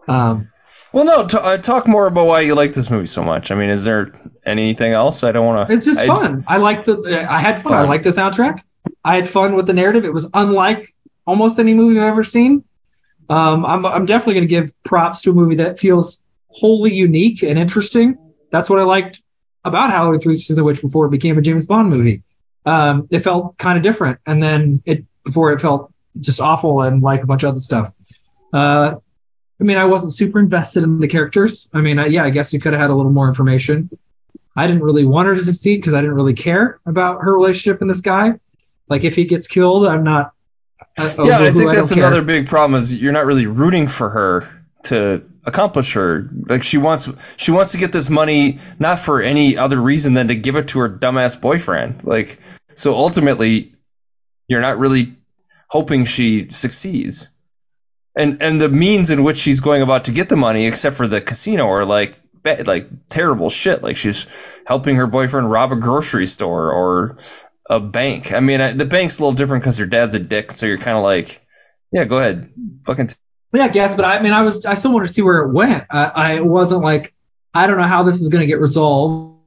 Um, 0.08 0.51
Well, 0.94 1.06
no. 1.06 1.26
T- 1.26 1.38
uh, 1.40 1.58
talk 1.58 1.88
more 1.88 2.08
about 2.08 2.28
why 2.28 2.42
you 2.42 2.56
like 2.56 2.74
this 2.74 2.90
movie 2.90 3.06
so 3.06 3.24
much. 3.24 3.52
I 3.52 3.56
mean, 3.56 3.70
is 3.70 3.86
there 3.86 4.14
anything 4.46 4.92
else? 4.92 5.24
I 5.24 5.32
don't 5.32 5.46
want 5.46 5.68
to. 5.68 5.74
It's 5.74 5.86
just 5.86 6.06
fun. 6.06 6.44
I 6.48 6.58
like 6.58 6.84
the. 6.86 7.26
I 7.30 7.40
had 7.40 7.62
fun. 7.62 7.74
I 7.74 7.78
Fun. 7.82 7.90
like 7.90 8.04
the 8.04 8.10
soundtrack. 8.10 8.62
I 9.04 9.16
had 9.16 9.28
fun 9.30 9.56
with 9.56 9.68
the 9.68 9.74
narrative. 9.74 10.06
It 10.06 10.14
was 10.14 10.30
unlike 10.34 10.94
almost 11.26 11.60
any 11.60 11.74
movie 11.74 12.00
I've 12.00 12.10
ever 12.10 12.24
seen. 12.24 12.64
Um, 13.30 13.66
I'm 13.66 13.86
I'm 13.86 14.06
definitely 14.06 14.34
going 14.36 14.48
to 14.48 14.50
give 14.50 14.84
props 14.84 15.22
to 15.22 15.32
a 15.32 15.34
movie 15.34 15.56
that 15.56 15.80
feels 15.80 16.24
wholly 16.50 16.94
unique 16.94 17.44
and 17.44 17.58
interesting. 17.58 18.18
That's 18.50 18.70
what 18.70 18.80
I 18.80 18.84
liked 18.84 19.22
about 19.64 19.92
Halloween 19.92 20.20
Three: 20.20 20.36
Season 20.36 20.56
of 20.56 20.58
the 20.58 20.64
Witch 20.66 20.82
before 20.82 21.06
it 21.06 21.12
became 21.12 21.38
a 21.38 21.42
James 21.42 21.66
Bond 21.66 21.90
movie. 21.90 22.24
Um, 22.66 23.08
it 23.10 23.20
felt 23.20 23.58
kind 23.58 23.78
of 23.78 23.84
different, 23.84 24.20
and 24.26 24.44
then 24.44 24.82
it 24.86 25.06
before 25.24 25.54
it 25.54 25.62
felt 25.62 25.94
just 26.20 26.42
awful 26.42 26.82
and 26.82 27.02
like 27.02 27.24
a 27.24 27.26
bunch 27.28 27.44
of 27.44 27.50
other 27.50 27.60
stuff. 27.60 27.94
Uh, 28.52 28.96
I 29.62 29.64
mean, 29.64 29.78
I 29.78 29.86
wasn't 29.86 30.12
super 30.12 30.40
invested 30.40 30.84
in 30.84 31.00
the 31.00 31.08
characters. 31.08 31.70
I 31.72 31.82
mean, 31.82 32.00
I, 32.00 32.08
yeah, 32.08 32.24
I 32.24 32.32
guess 32.32 32.52
you 32.52 32.60
could 32.60 32.74
have 32.74 32.82
had 32.82 32.90
a 32.90 32.96
little 32.96 33.12
more 33.12 33.28
information. 33.28 33.92
I 34.56 34.66
didn't 34.66 34.82
really 34.82 35.06
want 35.06 35.28
her 35.28 35.36
to 35.36 35.44
succeed 35.44 35.78
because 35.78 35.94
I 35.94 36.02
didn't 36.02 36.16
really 36.16 36.34
care 36.34 36.80
about 36.86 37.22
her 37.22 37.34
relationship 37.34 37.80
and 37.82 37.90
this 37.90 38.02
guy. 38.02 38.40
Like, 38.90 39.04
if 39.04 39.16
he 39.16 39.26
gets 39.26 39.48
killed, 39.48 39.88
I'm 39.88 40.04
not. 40.04 40.34
Uh, 40.98 41.14
Yeah, 41.20 41.38
I 41.40 41.52
think 41.52 41.72
that's 41.72 41.90
don't 41.90 42.00
care. 42.00 42.08
another 42.08 42.24
big 42.24 42.48
problem 42.48 42.78
is 42.78 43.00
you're 43.00 43.14
not 43.14 43.26
really 43.26 43.46
rooting 43.46 43.88
for 43.88 44.10
her 44.10 44.64
to 44.86 45.24
accomplish 45.46 45.94
her. 45.94 46.30
Like 46.48 46.64
she 46.64 46.78
wants 46.78 47.10
she 47.38 47.52
wants 47.52 47.74
to 47.74 47.78
get 47.78 47.92
this 47.92 48.10
money 48.10 48.60
not 48.80 49.00
for 49.00 49.22
any 49.22 49.58
other 49.58 49.80
reason 49.80 50.14
than 50.14 50.28
to 50.30 50.36
give 50.36 50.56
it 50.56 50.70
to 50.70 50.80
her 50.80 50.90
dumbass 50.90 51.40
boyfriend. 51.40 52.04
Like 52.04 52.38
so 52.76 52.96
ultimately 52.96 53.74
you're 54.48 54.62
not 54.62 54.80
really 54.80 55.16
hoping 55.68 56.06
she 56.06 56.50
succeeds. 56.50 57.28
And 58.16 58.42
and 58.42 58.60
the 58.60 58.70
means 58.70 59.10
in 59.10 59.24
which 59.24 59.38
she's 59.38 59.62
going 59.62 59.82
about 59.82 60.06
to 60.06 60.12
get 60.12 60.28
the 60.28 60.36
money 60.36 60.66
except 60.68 60.98
for 60.98 61.08
the 61.08 61.22
casino 61.22 61.68
are 61.68 61.86
like 61.86 62.14
ba- 62.44 62.64
like 62.66 62.88
terrible 63.10 63.50
shit. 63.50 63.82
Like 63.82 63.98
she's 63.98 64.62
helping 64.66 64.98
her 64.98 65.08
boyfriend 65.08 65.50
rob 65.50 65.72
a 65.72 65.78
grocery 65.78 66.28
store 66.28 66.72
or 66.72 67.18
a 67.70 67.80
bank. 67.80 68.34
I 68.34 68.42
mean, 68.42 68.60
I, 68.60 68.74
the 68.74 68.86
bank's 68.86 69.20
a 69.20 69.24
little 69.24 69.36
different 69.36 69.64
because 69.64 69.78
her 69.78 69.86
dad's 69.86 70.16
a 70.16 70.20
dick, 70.20 70.52
so 70.52 70.66
you're 70.66 70.78
kind 70.78 70.98
of 70.98 71.04
like, 71.04 71.40
yeah, 71.92 72.04
go 72.04 72.18
ahead, 72.18 72.50
fucking. 72.86 73.08
T- 73.08 73.16
Yeah, 73.54 73.66
I 73.66 73.70
guess, 73.70 73.96
but 73.96 74.04
I 74.04 74.22
mean, 74.22 74.34
I 74.34 74.42
was, 74.42 74.66
I 74.66 74.74
still 74.74 74.94
wanted 74.94 75.08
to 75.08 75.14
see 75.14 75.22
where 75.22 75.40
it 75.40 75.54
went. 75.54 75.86
I, 75.90 76.06
I 76.16 76.40
wasn't 76.42 76.82
like, 76.82 77.14
I 77.54 77.68
don't 77.68 77.78
know 77.78 77.84
how 77.84 78.04
this 78.04 78.22
is 78.22 78.28
going 78.28 78.42
to 78.42 78.48
get 78.48 78.60
resolved. 78.60 79.40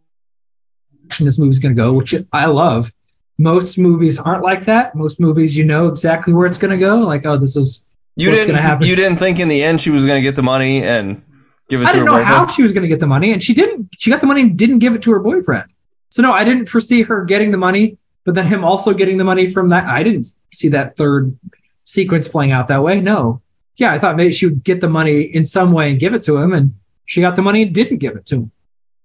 This 1.21 1.39
movie's 1.39 1.59
going 1.59 1.77
to 1.77 1.83
go, 1.83 1.93
which 1.93 2.15
I 2.33 2.47
love. 2.47 2.93
Most 3.39 3.79
movies 3.79 4.19
aren't 4.21 4.43
like 4.43 4.67
that. 4.67 4.95
Most 4.95 5.21
movies, 5.21 5.55
you 5.57 5.65
know 5.65 5.89
exactly 5.89 6.33
where 6.33 6.47
it's 6.47 6.59
going 6.59 6.71
to 6.71 6.79
go. 6.79 7.01
Like, 7.01 7.27
oh, 7.27 7.37
this 7.37 7.57
is 7.57 7.87
you 8.17 8.29
What's 8.31 8.41
didn't 8.43 8.57
gonna 8.57 8.63
happen? 8.63 8.87
you 8.87 8.97
didn't 8.97 9.17
think 9.19 9.39
in 9.41 9.49
the 9.49 9.63
end 9.63 9.81
she 9.81 9.91
was 9.91 10.07
gonna 10.07 10.23
get 10.23 10.37
the 10.37 10.43
money 10.43 10.83
and 10.83 11.23
Give 11.69 11.81
it 11.81 11.87
I 11.87 11.93
to 11.93 11.99
her 11.99 12.05
didn't 12.05 12.07
know 12.07 12.13
boyfriend. 12.13 12.27
how 12.29 12.47
she 12.49 12.63
was 12.63 12.73
going 12.75 12.83
to 12.83 12.89
get 12.89 13.01
the 13.01 13.07
money, 13.07 13.33
and 13.33 13.43
she 13.43 13.55
didn't. 13.55 13.89
She 13.99 14.11
got 14.11 14.21
the 14.21 14.27
money 14.27 14.43
and 14.43 14.59
didn't 14.59 14.81
give 14.81 14.95
it 14.95 15.03
to 15.05 15.13
her 15.13 15.19
boyfriend. 15.21 15.65
So 16.11 16.21
no, 16.21 16.31
I 16.31 16.45
didn't 16.45 16.67
foresee 16.69 17.01
her 17.05 17.25
getting 17.25 17.53
the 17.53 17.57
money, 17.57 17.97
but 18.25 18.35
then 18.35 18.45
him 18.45 18.67
also 18.67 18.93
getting 18.93 19.17
the 19.17 19.25
money 19.25 19.47
from 19.47 19.71
that. 19.71 19.85
I 19.85 20.03
didn't 20.03 20.27
see 20.53 20.69
that 20.69 20.99
third 20.99 21.39
sequence 21.85 22.29
playing 22.29 22.53
out 22.53 22.69
that 22.69 22.83
way. 22.83 23.01
No, 23.01 23.41
yeah, 23.79 23.93
I 23.93 23.99
thought 23.99 24.15
maybe 24.17 24.31
she 24.33 24.45
would 24.45 24.63
get 24.63 24.83
the 24.83 24.91
money 24.91 25.23
in 25.23 25.47
some 25.47 25.73
way 25.73 25.89
and 25.91 25.99
give 25.99 26.13
it 26.13 26.25
to 26.25 26.37
him, 26.37 26.53
and 26.53 26.75
she 27.07 27.23
got 27.23 27.35
the 27.35 27.41
money 27.41 27.63
and 27.63 27.75
didn't 27.75 27.97
give 27.97 28.15
it 28.17 28.27
to 28.27 28.35
him. 28.37 28.51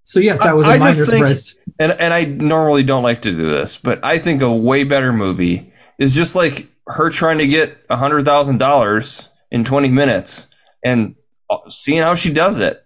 So 0.04 0.20
yes, 0.20 0.40
that 0.40 0.54
was 0.54 0.66
a 0.66 0.70
I 0.70 0.78
minor 0.78 0.92
surprise. 0.92 1.58
and 1.78 1.92
and 1.92 2.12
I 2.12 2.24
normally 2.26 2.82
don't 2.82 3.02
like 3.02 3.22
to 3.22 3.30
do 3.30 3.48
this, 3.48 3.78
but 3.78 4.04
I 4.04 4.18
think 4.18 4.42
a 4.42 4.52
way 4.52 4.84
better 4.84 5.14
movie 5.14 5.72
is 5.98 6.14
just 6.14 6.36
like 6.36 6.66
her 6.90 7.10
trying 7.10 7.38
to 7.38 7.46
get 7.46 7.76
a 7.88 7.96
hundred 7.96 8.24
thousand 8.24 8.58
dollars 8.58 9.28
in 9.50 9.64
twenty 9.64 9.88
minutes 9.88 10.46
and 10.84 11.16
uh, 11.48 11.68
seeing 11.68 12.02
how 12.02 12.14
she 12.14 12.32
does 12.32 12.58
it. 12.58 12.84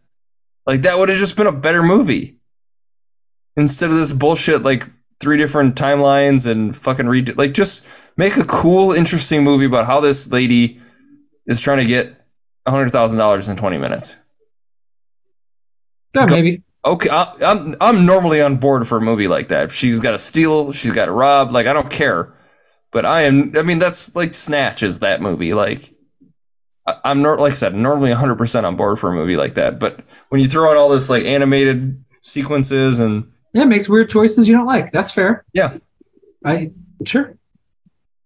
Like 0.67 0.83
that 0.83 0.99
would 0.99 1.09
have 1.09 1.19
just 1.19 1.37
been 1.37 1.47
a 1.47 1.53
better 1.53 1.83
movie 1.83 2.39
instead 3.57 3.91
of 3.91 3.97
this 3.97 4.13
bullshit 4.13 4.63
like 4.63 4.85
three 5.21 5.39
different 5.39 5.77
timelines 5.77 6.51
and 6.51 6.75
fucking 6.75 7.07
redo. 7.07 7.37
Like 7.37 7.53
just 7.53 7.87
make 8.17 8.37
a 8.37 8.45
cool, 8.45 8.93
interesting 8.93 9.45
movie 9.45 9.67
about 9.67 9.87
how 9.87 10.01
this 10.01 10.31
lady 10.31 10.81
is 11.47 11.61
trying 11.61 11.79
to 11.79 11.85
get 11.85 12.15
a 12.67 12.71
hundred 12.71 12.91
thousand 12.91 13.19
dollars 13.19 13.49
in 13.49 13.57
twenty 13.57 13.79
minutes. 13.79 14.17
Yeah, 16.15 16.27
maybe. 16.27 16.63
Okay, 16.85 17.09
I, 17.11 17.35
I'm 17.41 17.75
I'm 17.81 18.07
normally 18.07 18.43
on 18.43 18.57
board 18.59 18.87
for 18.87 18.99
a 18.99 19.01
movie 19.01 19.29
like 19.29 19.49
that. 19.49 19.65
If 19.65 19.73
she's 19.73 20.01
got 20.01 20.11
to 20.13 20.19
steal, 20.19 20.73
she's 20.73 20.93
got 20.93 21.07
to 21.07 21.13
rob. 21.13 21.53
Like 21.53 21.67
I 21.67 21.73
don't 21.73 21.91
care, 21.91 22.34
but 22.95 23.05
I 23.05 23.23
am. 23.23 23.53
I 23.57 23.63
mean, 23.63 23.79
that's 23.81 24.17
like 24.17 24.33
Snatch 24.33 24.83
is 24.83 25.01
that 25.01 25.21
movie. 25.21 25.53
Like 25.53 25.91
I, 26.87 26.97
I'm 27.05 27.21
not 27.21 27.41
like 27.41 27.51
I 27.51 27.55
said, 27.55 27.75
normally 27.75 28.11
100 28.11 28.37
percent 28.37 28.65
on 28.65 28.77
board 28.77 28.99
for 28.99 29.11
a 29.11 29.15
movie 29.15 29.37
like 29.37 29.55
that. 29.55 29.79
But 29.79 30.01
when 30.31 30.41
you 30.41 30.49
throw 30.49 30.71
in 30.73 30.79
all 30.79 30.89
this 30.89 31.11
like 31.11 31.25
animated 31.25 32.05
sequences 32.23 33.01
and 33.01 33.33
Yeah, 33.53 33.63
it 33.63 33.67
makes 33.67 33.89
weird 33.89 34.09
choices 34.09 34.49
you 34.49 34.57
don't 34.57 34.67
like. 34.67 34.93
That's 34.93 35.11
fair. 35.11 35.45
yeah, 35.53 35.77
I 36.43 36.71
sure. 37.05 37.37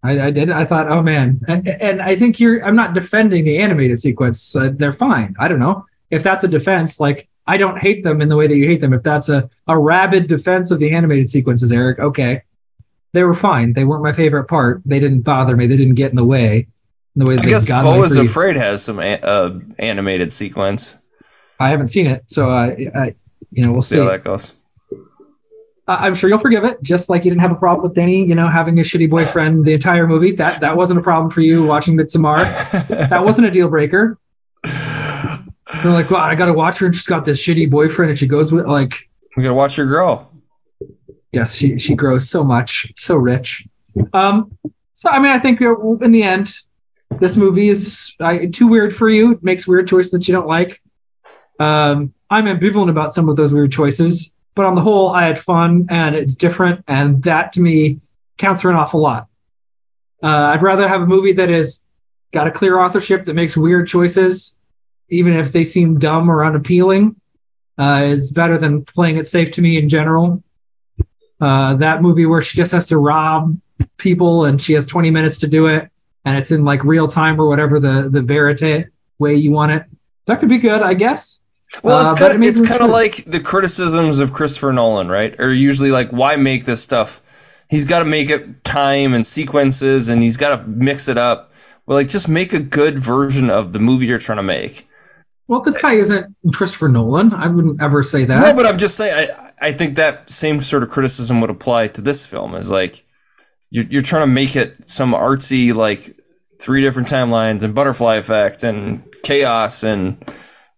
I, 0.01 0.21
I 0.21 0.31
did. 0.31 0.51
I 0.51 0.65
thought, 0.65 0.89
oh 0.93 1.03
man, 1.03 1.41
and, 1.49 1.67
and 1.67 2.03
I 2.03 2.15
think 2.15 2.39
you're. 2.39 2.65
I'm 2.65 2.77
not 2.77 2.95
defending 2.95 3.45
the 3.45 3.59
animated 3.59 3.99
sequence. 3.99 4.55
Uh, 4.55 4.71
they're 4.73 4.93
fine. 4.93 5.35
I 5.41 5.49
don't 5.49 5.59
know 5.59 5.87
if 6.11 6.23
that's 6.23 6.45
a 6.45 6.49
defense. 6.49 7.01
Like 7.01 7.29
I 7.47 7.57
don't 7.57 7.79
hate 7.79 8.05
them 8.05 8.21
in 8.21 8.29
the 8.29 8.37
way 8.37 8.47
that 8.47 8.57
you 8.57 8.67
hate 8.67 8.81
them. 8.81 8.93
If 8.93 9.03
that's 9.03 9.29
a 9.29 9.51
a 9.67 9.77
rabid 9.77 10.29
defense 10.29 10.71
of 10.71 10.79
the 10.79 10.93
animated 10.93 11.29
sequences, 11.29 11.73
Eric, 11.73 11.99
okay, 11.99 12.43
they 13.13 13.23
were 13.23 13.35
fine. 13.35 13.73
They 13.73 13.85
weren't 13.85 14.03
my 14.03 14.13
favorite 14.13 14.45
part. 14.45 14.83
They 14.85 15.01
didn't 15.01 15.23
bother 15.23 15.57
me. 15.57 15.67
They 15.67 15.77
didn't 15.77 15.95
get 15.95 16.11
in 16.11 16.17
the 16.17 16.25
way. 16.25 16.69
In 17.17 17.25
the 17.25 17.31
way 17.31 17.37
that 17.37 17.45
I 17.45 17.49
guess 17.49 17.69
Beau 17.69 18.03
is. 18.03 18.17
Afraid 18.17 18.57
has 18.57 18.85
some 18.85 18.99
a, 18.99 19.15
uh, 19.15 19.59
animated 19.79 20.33
sequence. 20.33 20.99
I 21.59 21.71
haven't 21.71 21.89
seen 21.89 22.07
it, 22.07 22.25
so 22.27 22.49
I, 22.51 22.91
I 22.95 23.15
you 23.51 23.65
know, 23.65 23.73
we'll 23.73 23.83
See 23.83 23.97
see. 23.97 24.01
how 24.01 24.09
that 24.11 24.23
goes. 24.23 24.55
I'm 25.89 26.15
sure 26.15 26.29
you'll 26.29 26.39
forgive 26.39 26.65
it, 26.65 26.83
just 26.83 27.09
like 27.09 27.25
you 27.25 27.31
didn't 27.31 27.41
have 27.41 27.51
a 27.51 27.57
problem 27.57 27.83
with 27.83 27.95
Danny, 27.95 28.27
you 28.27 28.35
know, 28.35 28.47
having 28.47 28.79
a 28.79 28.83
shitty 28.83 29.09
boyfriend 29.09 29.65
the 29.65 29.73
entire 29.73 30.07
movie. 30.07 30.33
That 30.33 30.61
that 30.61 30.77
wasn't 30.77 31.01
a 31.01 31.03
problem 31.03 31.31
for 31.31 31.41
you 31.41 31.65
watching 31.65 31.97
Midsommar. 31.97 32.39
that 33.09 33.25
wasn't 33.25 33.47
a 33.47 33.51
deal 33.51 33.69
breaker. 33.69 34.19
They're 34.63 35.93
like, 35.93 36.11
wow, 36.11 36.25
I 36.25 36.35
gotta 36.35 36.53
watch 36.53 36.79
her, 36.81 36.87
and 36.87 36.95
she's 36.95 37.07
got 37.07 37.25
this 37.25 37.43
shitty 37.43 37.71
boyfriend, 37.71 38.11
and 38.11 38.19
she 38.19 38.27
goes 38.27 38.53
with 38.53 38.67
like, 38.67 39.09
We 39.35 39.43
gotta 39.43 39.55
watch 39.55 39.77
her 39.77 39.87
grow. 39.87 40.28
Yes, 41.33 41.55
she 41.55 41.79
she 41.79 41.95
grows 41.95 42.29
so 42.29 42.45
much, 42.45 42.93
so 42.97 43.17
rich. 43.17 43.67
Um, 44.13 44.51
so 44.95 45.11
I 45.11 45.19
mean, 45.19 45.33
I 45.33 45.39
think 45.39 45.61
in 45.61 46.11
the 46.13 46.23
end, 46.23 46.55
this 47.19 47.37
movie 47.37 47.69
is 47.69 48.17
too 48.53 48.69
weird 48.69 48.95
for 48.95 49.09
you. 49.09 49.33
It 49.33 49.43
makes 49.43 49.67
weird 49.67 49.89
choices 49.89 50.13
that 50.13 50.29
you 50.29 50.35
don't 50.35 50.47
like. 50.47 50.81
Um, 51.59 52.15
I'm 52.31 52.45
ambivalent 52.45 52.91
about 52.91 53.13
some 53.13 53.29
of 53.29 53.37
those 53.37 53.53
weird 53.53 53.73
choices, 53.73 54.33
but 54.55 54.67
on 54.67 54.75
the 54.75 54.81
whole, 54.81 55.09
I 55.09 55.25
had 55.25 55.39
fun 55.39 55.87
and 55.91 56.15
it's 56.15 56.37
different, 56.37 56.85
and 56.87 57.23
that 57.25 57.55
to 57.55 57.61
me 57.61 58.01
counts 58.37 58.63
for 58.63 58.71
an 58.71 58.77
awful 58.77 59.01
lot. 59.01 59.29
Uh, 60.23 60.27
I'd 60.27 60.63
rather 60.63 60.87
have 60.89 61.03
a 61.03 61.07
movie 61.07 61.33
that 61.33 61.49
has 61.49 61.85
got 62.33 62.47
a 62.47 62.51
clear 62.51 62.79
authorship 62.79 63.25
that 63.25 63.35
makes 63.35 63.57
weird 63.57 63.87
choices, 63.87 64.59
even 65.09 65.35
if 65.35 65.53
they 65.53 65.65
seem 65.65 65.99
dumb 65.99 66.31
or 66.31 66.45
unappealing, 66.45 67.17
uh, 67.79 68.03
is 68.07 68.33
better 68.33 68.59
than 68.59 68.85
playing 68.85 69.17
it 69.17 69.27
safe 69.27 69.53
to 69.53 69.63
me 69.63 69.79
in 69.79 69.89
general. 69.89 70.43
Uh, 71.41 71.75
that 71.75 72.03
movie 72.03 72.27
where 72.27 72.43
she 72.43 72.57
just 72.57 72.73
has 72.73 72.87
to 72.89 72.99
rob 72.99 73.57
people 73.97 74.45
and 74.45 74.61
she 74.61 74.73
has 74.73 74.87
20 74.87 75.11
minutes 75.11 75.39
to 75.39 75.47
do 75.49 75.67
it, 75.69 75.91
and 76.25 76.37
it's 76.37 76.51
in 76.51 76.65
like 76.65 76.85
real 76.85 77.09
time 77.09 77.41
or 77.41 77.47
whatever 77.49 77.79
the 77.81 78.09
the 78.11 78.23
verite 78.23 78.87
way 79.19 79.35
you 79.37 79.53
want 79.53 79.73
it. 79.73 79.85
That 80.27 80.41
could 80.41 80.49
be 80.49 80.59
good, 80.59 80.83
I 80.83 80.95
guess. 80.95 81.41
Well, 81.83 81.99
Uh, 81.99 82.03
it's 82.03 82.13
but 82.13 82.19
kind 82.19 82.33
it 82.33 82.35
of 82.35 82.41
made 82.41 82.49
it's 82.49 82.69
kind 82.69 82.81
of 82.83 82.91
like 82.91 83.25
the 83.25 83.41
criticisms 83.41 84.19
of 84.21 84.33
Christopher 84.33 84.73
Nolan, 84.73 85.09
right? 85.09 85.39
Are 85.39 85.53
usually 85.53 85.91
like, 85.91 86.11
why 86.11 86.37
make 86.37 86.65
this 86.65 86.83
stuff? 86.83 87.23
He's 87.69 87.85
got 87.85 88.01
to 88.01 88.07
make 88.07 88.31
it 88.31 88.65
time 88.65 89.15
and 89.15 89.25
sequences, 89.25 90.09
and 90.09 90.23
he's 90.23 90.39
got 90.39 90.57
to 90.59 90.67
mix 90.67 91.09
it 91.09 91.19
up. 91.19 91.53
Well, 91.87 91.99
like 91.99 92.09
just 92.09 92.29
make 92.29 92.53
a 92.55 92.61
good 92.61 92.99
version 92.99 93.51
of 93.51 93.73
the 93.73 93.79
movie 93.79 94.07
you're 94.07 94.19
trying 94.19 94.39
to 94.39 94.43
make. 94.43 94.88
Well, 95.49 95.63
this 95.63 95.79
guy 95.79 95.95
isn't 95.95 96.37
Christopher 96.55 96.89
Nolan. 96.89 97.33
I 97.33 97.49
wouldn't 97.49 97.83
ever 97.83 98.03
say 98.03 98.27
that. 98.27 98.41
No, 98.41 98.55
but 98.55 98.67
I'm 98.67 98.79
just 98.79 98.97
saying. 98.97 99.31
I 99.31 99.69
I 99.69 99.73
think 99.73 99.95
that 99.95 100.31
same 100.31 100.61
sort 100.61 100.83
of 100.83 100.91
criticism 100.91 101.41
would 101.41 101.51
apply 101.51 101.89
to 101.89 102.03
this 102.03 102.27
film. 102.27 102.55
Is 102.55 102.71
like 102.71 103.03
you're 103.71 103.87
you're 103.87 104.03
trying 104.03 104.29
to 104.29 104.33
make 104.33 104.57
it 104.57 104.85
some 104.85 105.13
artsy 105.15 105.75
like 105.75 106.01
three 106.61 106.83
different 106.83 107.09
timelines 107.09 107.65
and 107.65 107.75
butterfly 107.75 108.17
effect 108.17 108.63
and 108.63 109.05
chaos 109.25 109.85
and 109.85 110.23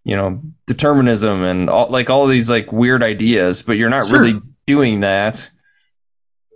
you 0.04 0.14
know 0.16 0.40
determinism 0.66 1.42
and 1.42 1.68
all 1.68 1.88
like 1.90 2.08
all 2.08 2.28
these 2.28 2.48
like 2.48 2.70
weird 2.72 3.02
ideas, 3.02 3.62
but 3.62 3.76
you're 3.76 3.90
not 3.90 4.06
Sure. 4.06 4.20
really 4.20 4.40
doing 4.66 5.00
that. 5.00 5.50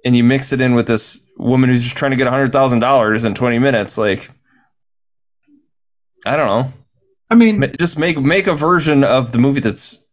And 0.04 0.14
you 0.14 0.22
mix 0.22 0.52
it 0.52 0.60
in 0.60 0.74
with 0.76 0.86
this 0.86 1.26
woman 1.36 1.68
who's 1.70 1.82
just 1.82 1.96
trying 1.96 2.12
to 2.12 2.16
get 2.16 2.28
hundred 2.28 2.52
thousand 2.52 2.78
dollars 2.78 3.24
in 3.24 3.34
20 3.34 3.58
minutes. 3.58 3.98
Like 3.98 4.28
I 6.26 6.36
don't 6.36 6.46
know. 6.46 6.68
I 7.34 7.36
mean, 7.36 7.72
Just 7.76 7.98
make 7.98 8.16
make 8.16 8.46
a 8.46 8.54
version 8.54 9.02
of 9.02 9.32
the 9.32 9.38
movie 9.38 9.58
that's 9.58 10.04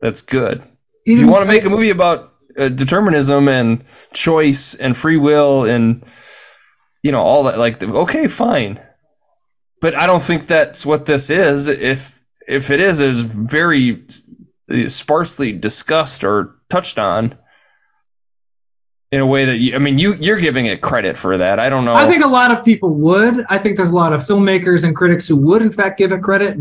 that's 0.00 0.22
good. 0.22 0.62
If 1.04 1.18
you 1.18 1.28
want 1.28 1.42
to 1.42 1.48
make 1.52 1.66
a 1.66 1.68
movie 1.68 1.90
about 1.90 2.32
uh, 2.58 2.70
determinism 2.70 3.48
and 3.48 3.84
choice 4.14 4.74
and 4.74 4.96
free 4.96 5.18
will 5.18 5.64
and 5.66 6.04
you 7.02 7.12
know 7.12 7.20
all 7.20 7.44
that, 7.44 7.58
like 7.58 7.82
okay, 7.82 8.28
fine. 8.28 8.80
But 9.82 9.94
I 9.94 10.06
don't 10.06 10.22
think 10.22 10.46
that's 10.46 10.86
what 10.86 11.04
this 11.04 11.28
is. 11.28 11.68
If 11.68 12.18
if 12.48 12.70
it 12.70 12.80
is, 12.80 13.00
it's 13.00 13.20
very 13.20 14.06
sparsely 14.88 15.52
discussed 15.52 16.24
or 16.24 16.56
touched 16.70 16.98
on 16.98 17.36
in 19.14 19.20
a 19.20 19.26
way 19.26 19.44
that 19.44 19.58
you, 19.58 19.76
I 19.76 19.78
mean, 19.78 19.96
you 19.96 20.14
you're 20.14 20.40
giving 20.40 20.66
it 20.66 20.80
credit 20.80 21.16
for 21.16 21.38
that. 21.38 21.60
I 21.60 21.70
don't 21.70 21.84
know. 21.84 21.94
I 21.94 22.08
think 22.08 22.24
a 22.24 22.28
lot 22.28 22.50
of 22.50 22.64
people 22.64 22.92
would. 22.96 23.46
I 23.48 23.58
think 23.58 23.76
there's 23.76 23.92
a 23.92 23.94
lot 23.94 24.12
of 24.12 24.22
filmmakers 24.22 24.82
and 24.84 24.96
critics 24.96 25.28
who 25.28 25.36
would, 25.36 25.62
in 25.62 25.70
fact, 25.70 25.98
give 25.98 26.10
it 26.10 26.20
credit. 26.20 26.58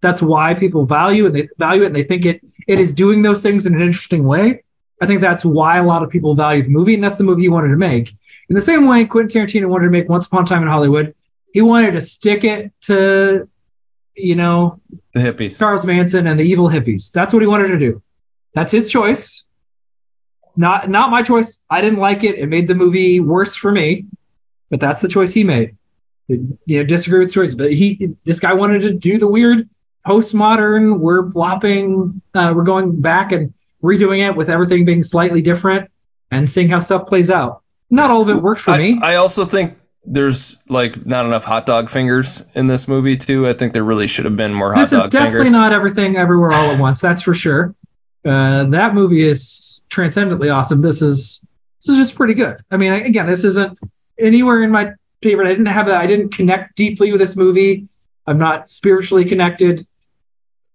That's 0.00 0.20
why 0.20 0.54
people 0.54 0.84
value 0.84 1.26
and 1.26 1.36
they 1.36 1.48
value 1.56 1.84
it 1.84 1.86
and 1.86 1.94
they 1.94 2.02
think 2.02 2.26
it 2.26 2.40
it 2.66 2.80
is 2.80 2.92
doing 2.92 3.22
those 3.22 3.40
things 3.40 3.66
in 3.66 3.74
an 3.76 3.80
interesting 3.80 4.24
way. 4.24 4.64
I 5.00 5.06
think 5.06 5.20
that's 5.20 5.44
why 5.44 5.78
a 5.78 5.84
lot 5.84 6.02
of 6.02 6.10
people 6.10 6.34
value 6.34 6.62
the 6.64 6.70
movie, 6.70 6.94
and 6.94 7.04
that's 7.04 7.18
the 7.18 7.24
movie 7.24 7.42
he 7.42 7.48
wanted 7.48 7.68
to 7.68 7.76
make. 7.76 8.10
In 8.48 8.56
the 8.56 8.60
same 8.60 8.88
way, 8.88 9.04
Quentin 9.04 9.46
Tarantino 9.46 9.68
wanted 9.68 9.84
to 9.84 9.90
make 9.92 10.08
Once 10.08 10.26
Upon 10.26 10.42
a 10.42 10.46
Time 10.46 10.62
in 10.62 10.68
Hollywood. 10.68 11.14
He 11.52 11.62
wanted 11.62 11.92
to 11.92 12.00
stick 12.00 12.42
it 12.42 12.72
to, 12.82 13.48
you 14.16 14.34
know, 14.34 14.80
the 15.14 15.20
hippies. 15.20 15.56
Charles 15.56 15.86
Manson 15.86 16.26
and 16.26 16.38
the 16.38 16.44
evil 16.44 16.68
hippies. 16.68 17.12
That's 17.12 17.32
what 17.32 17.42
he 17.42 17.46
wanted 17.46 17.68
to 17.68 17.78
do. 17.78 18.02
That's 18.54 18.72
his 18.72 18.88
choice. 18.88 19.44
Not 20.56 20.88
not 20.88 21.10
my 21.10 21.22
choice. 21.22 21.62
I 21.68 21.80
didn't 21.80 21.98
like 21.98 22.24
it. 22.24 22.38
It 22.38 22.48
made 22.48 22.68
the 22.68 22.74
movie 22.74 23.20
worse 23.20 23.56
for 23.56 23.70
me. 23.70 24.06
But 24.70 24.80
that's 24.80 25.02
the 25.02 25.08
choice 25.08 25.34
he 25.34 25.44
made. 25.44 25.76
You 26.28 26.56
know, 26.66 26.84
disagree 26.84 27.20
with 27.20 27.28
the 27.28 27.34
choice. 27.34 27.54
But 27.54 27.72
he 27.72 28.14
this 28.24 28.40
guy 28.40 28.54
wanted 28.54 28.82
to 28.82 28.94
do 28.94 29.18
the 29.18 29.28
weird 29.28 29.68
postmodern, 30.06 30.98
we're 30.98 31.30
flopping, 31.30 32.22
uh, 32.34 32.52
we're 32.54 32.64
going 32.64 33.00
back 33.00 33.32
and 33.32 33.54
redoing 33.82 34.26
it 34.26 34.36
with 34.36 34.50
everything 34.50 34.84
being 34.84 35.02
slightly 35.02 35.42
different 35.42 35.90
and 36.30 36.48
seeing 36.48 36.68
how 36.68 36.78
stuff 36.78 37.06
plays 37.06 37.30
out. 37.30 37.62
Not 37.90 38.10
all 38.10 38.22
of 38.22 38.28
it 38.28 38.42
worked 38.42 38.60
for 38.60 38.72
I, 38.72 38.78
me. 38.78 39.00
I 39.02 39.16
also 39.16 39.44
think 39.44 39.78
there's 40.04 40.62
like 40.68 41.04
not 41.06 41.26
enough 41.26 41.44
hot 41.44 41.66
dog 41.66 41.88
fingers 41.88 42.44
in 42.54 42.66
this 42.66 42.88
movie 42.88 43.16
too. 43.16 43.46
I 43.46 43.52
think 43.52 43.72
there 43.72 43.84
really 43.84 44.06
should 44.06 44.24
have 44.24 44.36
been 44.36 44.54
more 44.54 44.72
hot 44.72 44.80
this 44.80 44.90
dog 44.90 45.04
is 45.04 45.08
definitely 45.10 45.38
fingers. 45.40 45.52
not 45.52 45.72
everything 45.72 46.16
everywhere 46.16 46.52
all 46.52 46.70
at 46.70 46.80
once. 46.80 47.00
That's 47.00 47.22
for 47.22 47.34
sure. 47.34 47.74
Uh, 48.24 48.64
that 48.64 48.94
movie 48.94 49.22
is 49.22 49.71
transcendently 49.92 50.48
awesome. 50.48 50.80
This 50.80 51.02
is 51.02 51.42
this 51.80 51.90
is 51.90 51.98
just 51.98 52.16
pretty 52.16 52.34
good. 52.34 52.64
I 52.70 52.76
mean, 52.78 52.92
again, 52.92 53.26
this 53.26 53.44
isn't 53.44 53.78
anywhere 54.18 54.62
in 54.62 54.70
my 54.70 54.92
favorite. 55.20 55.46
I 55.46 55.50
didn't 55.50 55.66
have 55.66 55.88
a, 55.88 55.94
I 55.96 56.06
didn't 56.06 56.30
connect 56.32 56.76
deeply 56.76 57.12
with 57.12 57.20
this 57.20 57.36
movie. 57.36 57.88
I'm 58.26 58.38
not 58.38 58.68
spiritually 58.68 59.24
connected. 59.24 59.86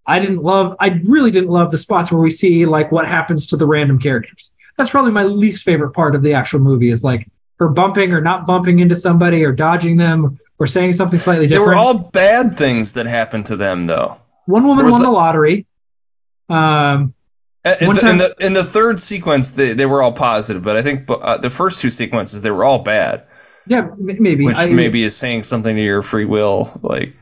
I 0.06 0.20
didn't 0.20 0.44
love. 0.44 0.76
I 0.80 1.02
really 1.04 1.32
didn't 1.32 1.50
love 1.50 1.72
the 1.72 1.78
spots 1.78 2.12
where 2.12 2.22
we 2.22 2.30
see 2.30 2.66
like 2.66 2.92
what 2.92 3.08
happens 3.08 3.48
to 3.48 3.58
the 3.58 3.66
random 3.66 4.00
characters. 4.00 4.54
That's 4.78 4.90
probably 4.90 5.12
my 5.12 5.24
least 5.24 5.64
favorite 5.64 5.92
part 5.92 6.16
of 6.16 6.22
the 6.22 6.34
actual 6.34 6.60
movie. 6.60 6.92
Is 6.92 7.04
like 7.04 7.28
her 7.58 7.70
bumping 7.70 8.14
or 8.14 8.22
not 8.22 8.46
bumping 8.46 8.80
into 8.80 8.96
somebody 8.96 9.44
or 9.44 9.52
dodging 9.52 9.98
them 9.98 10.40
or 10.60 10.68
saying 10.68 10.94
something 10.94 11.20
slightly 11.20 11.48
different. 11.48 11.72
They 11.72 11.76
were 11.76 11.76
all 11.76 11.98
bad 11.98 12.56
things 12.58 12.94
that 12.94 13.08
happened 13.08 13.48
to 13.48 13.56
them 13.56 13.88
though. 13.88 14.18
one 14.46 14.66
woman 14.68 14.86
won 14.86 15.00
that- 15.00 15.06
the 15.06 15.12
lottery. 15.12 15.66
Um, 16.50 17.14
In, 17.82 17.88
One 17.88 17.96
the, 17.96 18.10
in 18.10 18.18
the 18.18 18.36
in 18.40 18.54
the 18.54 18.64
third 18.64 19.00
sequence, 19.00 19.52
they, 19.52 19.74
they 19.74 19.86
were 19.86 20.02
all 20.02 20.14
positive, 20.14 20.64
but 20.64 20.78
I 20.78 20.84
think 20.84 21.10
uh, 21.10 21.38
the 21.38 21.50
first 21.50 21.82
two 21.82 21.90
sequences 21.90 22.42
they 22.42 22.52
were 22.52 22.64
all 22.64 22.84
bad, 22.84 23.26
yeah, 23.66 23.90
maybe. 23.98 24.46
which 24.46 24.58
I, 24.58 24.70
maybe 24.70 25.04
is 25.04 25.16
saying 25.16 25.44
something 25.44 25.76
to 25.76 25.82
your 25.82 26.04
free 26.04 26.26
will. 26.26 26.72
Like, 26.82 27.14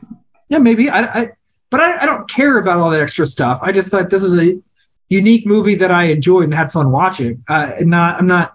Yeah, 0.48 0.58
maybe. 0.58 0.90
I, 0.90 1.00
I 1.00 1.30
but 1.70 1.80
I, 1.80 2.02
I 2.02 2.06
don't 2.06 2.28
care 2.28 2.58
about 2.58 2.78
all 2.78 2.90
that 2.90 3.00
extra 3.00 3.26
stuff. 3.26 3.60
I 3.62 3.72
just 3.72 3.90
thought 3.90 4.10
this 4.10 4.22
is 4.22 4.36
a 4.38 4.60
unique 5.08 5.46
movie 5.46 5.76
that 5.76 5.90
I 5.90 6.04
enjoyed 6.04 6.44
and 6.44 6.54
had 6.54 6.70
fun 6.70 6.90
watching. 6.90 7.44
Uh, 7.48 7.72
not, 7.80 8.18
I'm 8.18 8.26
not 8.26 8.54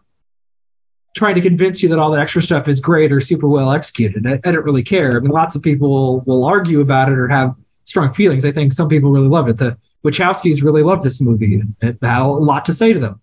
trying 1.16 1.36
to 1.36 1.42
convince 1.42 1.84
you 1.84 1.90
that 1.90 2.00
all 2.00 2.12
the 2.12 2.22
extra 2.22 2.42
stuff 2.42 2.68
is 2.68 2.80
great 2.80 3.12
or 3.12 3.20
super 3.20 3.48
well 3.48 3.72
executed. 3.72 4.26
I, 4.26 4.40
I 4.48 4.52
don't 4.52 4.64
really 4.64 4.84
care. 4.84 5.18
I 5.18 5.20
mean, 5.20 5.32
lots 5.32 5.56
of 5.56 5.62
people 5.62 6.22
will 6.22 6.46
argue 6.46 6.80
about 6.82 7.10
it 7.10 7.18
or 7.18 7.28
have 7.28 7.56
strong 7.84 8.14
feelings. 8.14 8.46
I 8.46 8.52
think 8.52 8.72
some 8.72 8.88
people 8.88 9.12
really 9.12 9.28
love 9.28 9.50
it. 9.50 9.58
The 9.58 9.78
Wachowskis 10.06 10.64
really 10.64 10.84
love 10.84 11.04
this 11.04 11.22
movie. 11.22 11.56
and 11.56 11.76
It 11.82 11.98
had 12.02 12.22
a 12.22 12.28
lot 12.28 12.66
to 12.66 12.74
say 12.74 12.94
to 12.94 13.00
them, 13.00 13.22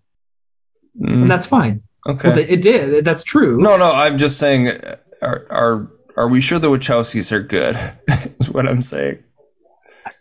mm, 1.01 1.09
and 1.23 1.31
that's 1.31 1.47
fine. 1.47 1.83
okay. 2.07 2.29
Well, 2.29 2.39
it 2.39 2.61
did. 2.63 3.05
That's 3.05 3.25
true. 3.25 3.59
No, 3.59 3.77
no, 3.77 3.91
I'm 3.93 4.19
just 4.19 4.39
saying, 4.39 4.69
are 5.21 5.47
are 5.51 5.93
are 6.17 6.29
we 6.29 6.41
sure 6.41 6.59
the 6.59 6.69
Wachowskis 6.69 7.33
are 7.33 7.43
good? 7.43 7.77
is 8.41 8.51
what 8.51 8.69
I'm 8.69 8.83
saying. 8.83 9.23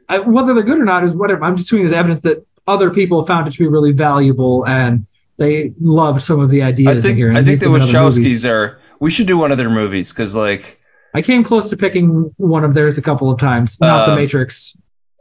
I, 0.10 0.20
whether 0.20 0.54
they're 0.54 0.64
good 0.64 0.80
or 0.80 0.86
not 0.86 1.04
is 1.04 1.16
whatever. 1.16 1.44
I'm 1.44 1.58
just 1.58 1.70
doing 1.70 1.84
as 1.86 1.92
evidence 1.92 2.22
that 2.22 2.46
other 2.66 2.92
people 2.92 3.24
found 3.24 3.48
it 3.48 3.52
to 3.52 3.60
be 3.60 3.68
really 3.68 3.92
valuable 3.92 4.66
and 4.66 5.06
they 5.38 5.74
loved 5.80 6.22
some 6.22 6.40
of 6.40 6.50
the 6.50 6.64
ideas 6.64 6.98
I 6.98 7.02
think 7.02 7.12
in 7.14 7.18
here. 7.18 7.32
I 7.32 7.44
think 7.44 7.60
the 7.60 7.66
them 7.66 7.76
in 7.76 7.82
other 7.82 8.00
movies. 8.04 8.44
Wachowskis 8.44 8.50
are. 8.50 8.80
We 9.00 9.12
should 9.12 9.28
do 9.28 9.38
one 9.38 9.52
of 9.52 9.58
their 9.58 9.70
movies 9.70 10.12
because 10.12 10.36
like 10.36 10.78
I 11.14 11.22
came 11.22 11.44
close 11.44 11.70
to 11.70 11.78
picking 11.78 12.34
one 12.38 12.64
of 12.64 12.74
theirs 12.74 12.98
a 12.98 13.02
couple 13.02 13.30
of 13.32 13.40
times. 13.40 13.80
Not 13.80 14.06
The 14.06 14.12
Um, 14.14 14.18
Matrix. 14.18 14.78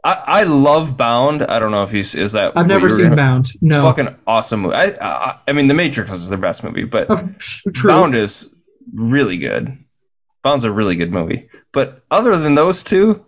I, 0.07 0.23
I 0.25 0.43
love 0.43 0.95
Bound. 0.95 1.43
I 1.43 1.59
don't 1.59 1.71
know 1.71 1.83
if 1.83 1.91
he's 1.91 2.15
is 2.15 2.31
that. 2.31 2.55
I've 2.55 2.67
never 2.67 2.89
seen 2.89 3.13
Bound. 3.15 3.47
No. 3.61 3.81
Fucking 3.81 4.15
awesome 4.25 4.61
movie. 4.61 4.75
I, 4.75 4.91
I 5.01 5.39
I 5.47 5.51
mean, 5.53 5.67
The 5.67 5.73
Matrix 5.73 6.11
is 6.11 6.29
their 6.29 6.39
best 6.39 6.63
movie, 6.63 6.85
but 6.85 7.09
Of- 7.09 7.37
true. 7.39 7.89
Bound 7.89 8.15
is 8.15 8.53
really 8.93 9.37
good. 9.37 9.73
Bound's 10.43 10.63
a 10.63 10.71
really 10.71 10.95
good 10.95 11.11
movie. 11.11 11.49
But 11.73 12.03
other 12.09 12.37
than 12.37 12.55
those 12.55 12.83
two, 12.83 13.25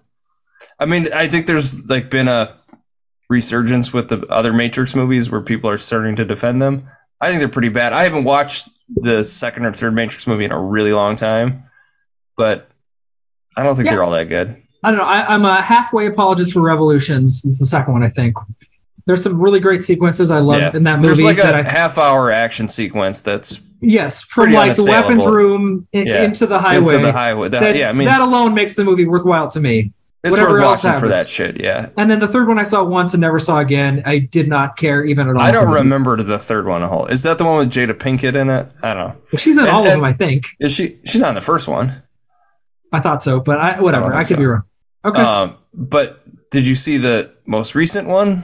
I 0.80 0.86
mean, 0.86 1.11
I 1.13 1.27
think 1.27 1.47
there's 1.47 1.89
like 1.89 2.09
been 2.09 2.30
a 2.30 2.55
resurgence 3.30 3.91
with 3.93 4.07
the 4.07 4.25
other 4.27 4.53
Matrix 4.53 4.95
movies 4.95 5.30
where 5.30 5.41
people 5.41 5.69
are 5.69 5.77
starting 5.77 6.15
to 6.15 6.25
defend 6.25 6.61
them. 6.61 6.89
I 7.19 7.27
think 7.27 7.39
they're 7.39 7.49
pretty 7.49 7.69
bad. 7.69 7.91
I 7.91 8.03
haven't 8.05 8.23
watched 8.23 8.69
the 8.95 9.23
second 9.25 9.65
or 9.65 9.73
third 9.73 9.93
Matrix 9.93 10.27
movie 10.27 10.45
in 10.45 10.51
a 10.53 10.59
really 10.59 10.93
long 10.93 11.17
time, 11.17 11.65
but 12.38 12.69
I 13.57 13.63
don't 13.63 13.75
think 13.75 13.88
Yeah. 13.88 13.91
they're 13.95 14.03
all 14.03 14.11
that 14.11 14.30
good. 14.30 14.61
I 14.84 14.91
don't 14.91 14.99
know. 14.99 15.05
I, 15.05 15.34
I'm 15.34 15.45
a 15.45 15.61
halfway 15.61 16.05
apologist 16.07 16.53
for 16.53 16.61
Revolutions. 16.61 17.43
It's 17.45 17.59
the 17.59 17.65
second 17.65 17.93
one, 17.93 18.03
I 18.03 18.09
think. 18.09 18.38
There's 19.05 19.23
some 19.23 19.41
really 19.41 19.59
great 19.59 19.82
sequences 19.82 20.30
I 20.32 20.39
love 20.39 20.61
Yeah. 20.61 20.71
in 20.75 20.84
that 20.84 20.97
movie. 20.97 21.07
There's 21.07 21.23
like 21.23 21.39
a 21.39 21.55
I, 21.57 21.61
half 21.63 21.97
hour 21.97 22.32
action 22.32 22.69
sequence 22.69 23.21
that's 23.21 23.59
yes, 23.82 24.21
from 24.21 24.51
like 24.53 24.75
the 24.75 24.86
weapons 24.88 25.25
room 25.25 25.88
in, 25.91 26.07
Yeah. 26.07 26.23
into 26.23 26.45
the 26.45 26.59
highway. 26.59 26.93
into 26.95 27.05
the 27.07 27.11
highway. 27.11 27.49
That, 27.49 27.75
yeah, 27.75 27.89
I 27.89 27.93
mean, 27.93 28.07
that 28.07 28.21
alone 28.21 28.53
makes 28.53 28.75
the 28.75 28.84
movie 28.84 29.05
worthwhile 29.05 29.49
to 29.51 29.59
me. 29.59 29.93
it's 30.23 30.32
whatever 30.38 30.59
worth 30.59 30.84
watching 30.84 30.99
for 30.99 31.07
that 31.07 31.27
shit. 31.27 31.59
Yeah. 31.59 31.89
And 31.97 32.09
then 32.11 32.19
the 32.19 32.27
third 32.27 32.47
one 32.47 32.59
I 32.59 32.63
saw 32.63 32.84
once 32.84 33.15
and 33.15 33.21
never 33.21 33.39
saw 33.39 33.57
again. 33.59 34.03
I 34.05 34.19
did 34.19 34.47
not 34.47 34.77
care 34.77 35.03
even 35.03 35.27
at 35.27 35.36
all. 35.36 35.41
I 35.41 35.51
don't 35.51 35.73
remember 35.73 36.15
the 36.21 36.38
third 36.38 36.67
one 36.67 36.84
a 36.84 36.88
whole. 36.88 37.07
Is 37.07 37.23
that 37.23 37.38
the 37.39 37.45
one 37.45 37.57
with 37.57 37.71
Jada 37.71 37.93
Pinkett 37.93 38.36
in 38.36 38.49
it? 38.49 38.67
I 38.84 38.93
don't 38.93 39.07
know. 39.09 39.15
Well, 39.32 39.39
she's 39.39 39.57
in 39.57 39.63
And- 39.63 39.71
all 39.71 39.86
of 39.86 39.91
them, 39.91 40.03
I 40.03 40.13
think. 40.13 40.45
Is 40.59 40.73
she? 40.75 40.97
She's 41.05 41.19
not 41.19 41.30
in 41.30 41.36
the 41.36 41.41
first 41.41 41.67
one. 41.67 41.93
I 42.91 42.99
thought 42.99 43.23
so, 43.23 43.39
but 43.39 43.59
I, 43.59 43.82
whatever. 43.82 44.07
I 44.07 44.17
I, 44.19 44.19
could 44.19 44.27
so. 44.27 44.38
be 44.38 44.45
wrong. 44.45 44.63
Okay. 45.06 45.22
Um, 45.22 45.58
but 45.74 46.20
did 46.52 46.68
you 46.68 46.76
see 46.76 46.97
the 46.97 47.32
most 47.45 47.76
recent 47.76 48.08
one? 48.08 48.43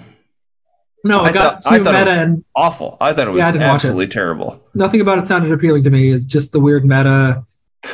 no, 1.03 1.19
I, 1.19 1.25
I 1.25 1.31
got 1.31 1.63
thought- 1.63 1.73
I 1.73 1.83
thought 1.83 1.93
it 1.95 1.99
meta 1.99 2.03
was- 2.05 2.17
and 2.17 2.43
Awful. 2.55 2.97
I 3.01 3.13
thought 3.13 3.27
it 3.27 3.31
was 3.31 3.45
I 3.45 3.51
didn't 3.51 3.63
it. 3.63 3.71
absolutely 3.73 4.07
terrible. 4.07 4.63
nothing 4.73 5.01
about 5.01 5.19
it 5.19 5.27
sounded 5.27 5.51
appealing 5.51 5.83
to 5.83 5.89
me. 5.89 6.11
It's 6.11 6.25
just 6.25 6.51
the 6.51 6.59
weird 6.59 6.85
meta. 6.85 7.45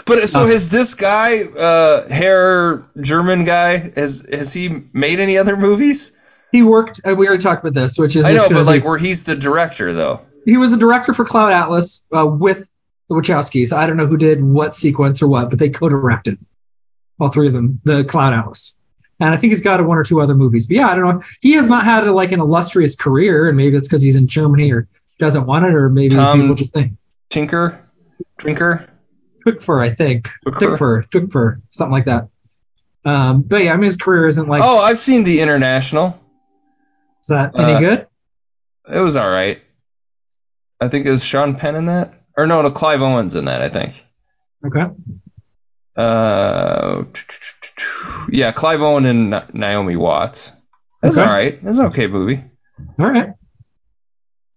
But 0.06 0.20
so 0.22 0.46
has 0.46 0.70
this 0.70 0.94
guy, 0.94 1.42
uh, 1.44 2.08
hair 2.08 2.86
German 3.02 3.44
guy, 3.44 3.78
has 3.78 4.26
has 4.32 4.54
he 4.54 4.84
made 4.94 5.20
any 5.20 5.38
other 5.38 5.58
movies? 5.58 6.16
He 6.54 6.64
worked. 6.64 7.02
uh, 7.06 7.14
We 7.16 7.28
already 7.28 7.44
talked 7.44 7.64
about 7.66 7.74
this, 7.74 7.98
which 7.98 8.16
is 8.16 8.26
I 8.26 8.32
know, 8.34 8.44
but 8.48 8.54
gonna 8.56 8.64
like 8.64 8.86
where 8.86 8.98
he's 8.98 9.24
the 9.26 9.36
director 9.36 9.92
though. 9.92 10.22
he 10.46 10.56
was 10.56 10.72
the 10.72 10.78
director 10.78 11.14
for 11.14 11.26
Cloud 11.26 11.52
Atlas 11.52 12.06
uh, 12.16 12.26
with 12.26 12.70
the 13.10 13.16
Wachowskis. 13.16 13.74
I 13.74 13.86
don't 13.88 13.98
know 13.98 14.08
who 14.08 14.16
did 14.18 14.42
what 14.42 14.76
sequence 14.76 15.22
or 15.22 15.28
what, 15.28 15.50
but 15.50 15.60
they 15.60 15.70
co-directed 15.70 16.38
all 17.22 17.30
three 17.30 17.48
of 17.48 17.54
them, 17.54 17.80
the 17.84 18.04
Cloud 18.04 18.34
Atlas. 18.34 18.78
And 19.20 19.30
I 19.30 19.38
think 19.38 19.52
he's 19.52 19.62
got 19.62 19.86
one 19.86 19.98
or 20.00 20.04
two 20.04 20.20
other 20.22 20.34
movies. 20.34 20.66
But 20.66 20.78
yeah, 20.78 20.88
I 20.88 20.96
don't 20.96 21.20
know. 21.20 21.24
He 21.40 21.54
has 21.54 21.70
not 21.70 21.86
had 21.86 22.08
a, 22.08 22.12
like 22.12 22.32
an 22.32 22.40
illustrious 22.40 22.96
career, 22.96 23.48
and 23.48 23.56
maybe 23.56 23.78
it's 23.78 23.88
because 23.88 24.02
he's 24.02 24.16
in 24.16 24.28
Germany 24.28 24.72
or 24.72 24.88
doesn't 25.20 25.46
want 25.46 25.66
it, 25.66 25.76
or 25.76 25.90
maybe 25.90 26.16
Tom- 26.16 26.42
people 26.42 26.56
just 26.56 26.74
think 26.74 26.94
Tinker, 27.30 27.88
Drinker. 28.38 28.88
Twickfur, 29.46 29.82
I 29.82 29.90
think. 29.90 30.30
Twickfur, 30.46 31.08
Twickfur, 31.10 31.62
something 31.70 31.92
like 31.92 32.06
that. 32.06 32.30
Um, 33.06 33.42
but 33.42 33.64
yeah, 33.64 33.74
I 33.74 33.76
mean 33.76 33.86
his 33.86 33.98
career 33.98 34.28
isn't 34.28 34.48
like 34.48 34.64
Oh, 34.64 34.78
I've 34.80 35.00
seen 35.00 35.24
the 35.24 35.42
International. 35.42 36.20
is 37.22 37.28
that 37.28 37.54
any 37.58 37.74
uh, 37.74 37.80
good? 37.80 38.08
It 38.92 39.00
was 39.00 39.16
all 39.16 39.30
right. 39.30 39.62
I 40.80 40.88
think 40.88 41.06
it 41.06 41.12
was 41.12 41.24
Sean 41.24 41.56
Penn 41.56 41.76
in 41.76 41.86
that, 41.88 42.14
or 42.38 42.48
no, 42.48 42.62
no, 42.62 42.72
Clive 42.72 43.02
Owens 43.02 43.36
in 43.36 43.46
that. 43.46 43.62
I 43.62 43.70
think. 43.70 43.94
Okay. 44.66 44.86
Uh, 45.96 47.04
yeah, 48.30 48.52
Clive 48.52 48.82
Owen 48.82 49.06
and 49.06 49.44
Naomi 49.54 49.96
Watts. 49.96 50.52
That's 51.02 51.18
Okay. 51.18 51.28
all 51.28 51.34
right. 51.34 51.64
That's 51.64 51.80
an 51.80 51.88
okay 51.88 52.08
movie. 52.08 52.44
All 53.00 53.10
right. 53.10 53.34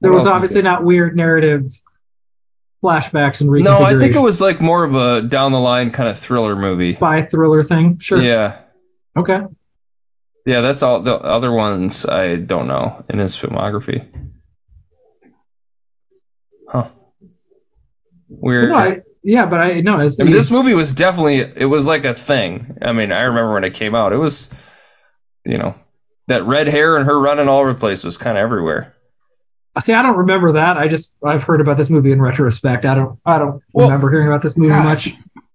There 0.00 0.10
What 0.12 0.22
was 0.22 0.26
obviously 0.26 0.62
not 0.62 0.84
weird 0.84 1.16
narrative 1.16 1.72
flashbacks 2.82 3.40
and 3.40 3.48
reconfiguration. 3.50 3.64
No, 3.64 3.82
I 3.82 3.98
think 3.98 4.14
it 4.14 4.20
was 4.20 4.40
like 4.40 4.60
more 4.60 4.84
of 4.84 4.94
a 4.94 5.22
down 5.22 5.52
the 5.52 5.60
line 5.60 5.90
kind 5.90 6.08
of 6.08 6.18
thriller 6.18 6.54
movie. 6.54 6.86
spy 6.86 7.22
thriller 7.22 7.62
thing. 7.64 7.98
Sure. 7.98 8.20
Yeah, 8.22 8.58
Okay. 9.16 9.40
yeah. 10.44 10.60
That's 10.60 10.82
all. 10.82 11.00
The 11.00 11.14
other 11.16 11.50
ones 11.50 12.04
I 12.06 12.36
don't 12.36 12.68
know 12.68 13.04
in 13.08 13.18
his 13.18 13.36
filmography. 13.36 14.06
Huh. 16.68 16.88
Weird. 18.28 18.72
I, 18.72 19.02
yeah, 19.24 19.46
but 19.46 19.60
I 19.60 19.80
no. 19.80 19.98
It's, 20.00 20.20
I 20.20 20.24
mean, 20.24 20.32
this 20.32 20.52
movie 20.52 20.74
was 20.74 20.94
definitely 20.94 21.38
it 21.38 21.64
was 21.66 21.86
like 21.86 22.04
a 22.04 22.14
thing. 22.14 22.78
I 22.82 22.92
mean, 22.92 23.10
I 23.10 23.22
remember 23.22 23.54
when 23.54 23.64
it 23.64 23.74
came 23.74 23.94
out. 23.94 24.12
It 24.12 24.18
was, 24.18 24.48
you 25.44 25.58
know, 25.58 25.74
that 26.28 26.44
red 26.44 26.68
hair 26.68 26.96
and 26.96 27.06
her 27.06 27.18
running 27.18 27.48
all 27.48 27.60
over 27.60 27.72
the 27.72 27.78
place 27.80 28.04
was 28.04 28.18
kind 28.18 28.38
of 28.38 28.42
everywhere. 28.42 28.94
See, 29.80 29.92
I 29.92 30.02
don't 30.02 30.18
remember 30.18 30.52
that. 30.52 30.76
I 30.78 30.86
just 30.86 31.16
I've 31.24 31.42
heard 31.42 31.60
about 31.60 31.76
this 31.76 31.90
movie 31.90 32.12
in 32.12 32.22
retrospect. 32.22 32.84
I 32.84 32.94
don't 32.94 33.18
I 33.26 33.38
don't 33.38 33.60
Well, 33.72 33.86
remember 33.88 34.10
hearing 34.10 34.28
about 34.28 34.42
this 34.42 34.56
movie 34.56 34.68
God. 34.70 34.84
much. 34.84 35.08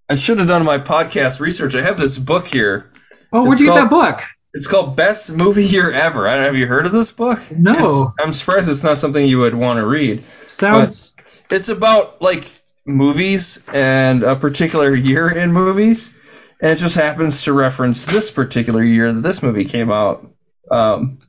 I 0.09 0.15
should 0.15 0.39
have 0.39 0.47
done 0.47 0.65
my 0.65 0.80
podcast 0.80 1.39
research. 1.39 1.76
I 1.76 1.84
have 1.84 1.97
this 1.97 2.17
book 2.17 2.45
here. 2.47 2.91
Oh, 3.32 3.43
where'd 3.43 3.51
It's 3.53 3.59
you 3.61 3.67
get 3.67 3.76
that 3.76 3.89
book? 3.89 4.22
It's 4.53 4.65
called 4.65 4.95
Best 4.95 5.38
Movie 5.38 5.63
Year 5.63 5.91
Ever. 5.91 6.28
I 6.28 6.36
don't. 6.36 6.45
Have 6.45 6.55
you 6.57 6.65
heard 6.65 6.88
of 6.88 6.91
this 6.91 7.11
book? 7.11 7.39
No. 7.55 7.74
It's- 7.74 8.05
I'm 8.20 8.34
surprised 8.34 8.67
it's 8.70 8.84
not 8.84 8.97
something 8.97 9.24
you 9.26 9.39
would 9.39 9.53
want 9.53 9.78
to 9.80 9.86
read. 9.86 10.26
Sounds 10.47 11.15
It's 11.51 11.70
about 11.70 12.22
like 12.22 12.43
movies 12.89 13.67
and 13.73 14.23
a 14.23 14.35
particular 14.35 14.93
year 14.93 15.29
in 15.29 15.53
movies, 15.53 16.19
and 16.61 16.71
it 16.71 16.75
just 16.77 16.95
happens 16.95 17.43
to 17.43 17.53
reference 17.53 18.05
this 18.05 18.31
particular 18.31 18.83
year 18.83 19.11
that 19.13 19.21
this 19.21 19.41
movie 19.43 19.65
came 19.65 19.91
out. 19.91 20.27
Um, 20.69 21.19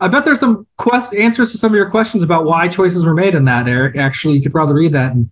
I 0.00 0.08
bet 0.08 0.24
there's 0.24 0.40
some 0.40 0.66
quest 0.76 1.14
answers 1.14 1.52
to 1.52 1.58
some 1.58 1.72
of 1.72 1.76
your 1.76 1.90
questions 1.90 2.22
about 2.22 2.44
why 2.44 2.68
choices 2.68 3.04
were 3.06 3.14
made 3.14 3.34
in 3.34 3.46
that, 3.46 3.68
Eric. 3.68 3.96
Actually, 3.96 4.34
you 4.36 4.42
could 4.42 4.52
probably 4.52 4.74
read 4.76 4.92
that 4.92 5.12
and 5.12 5.30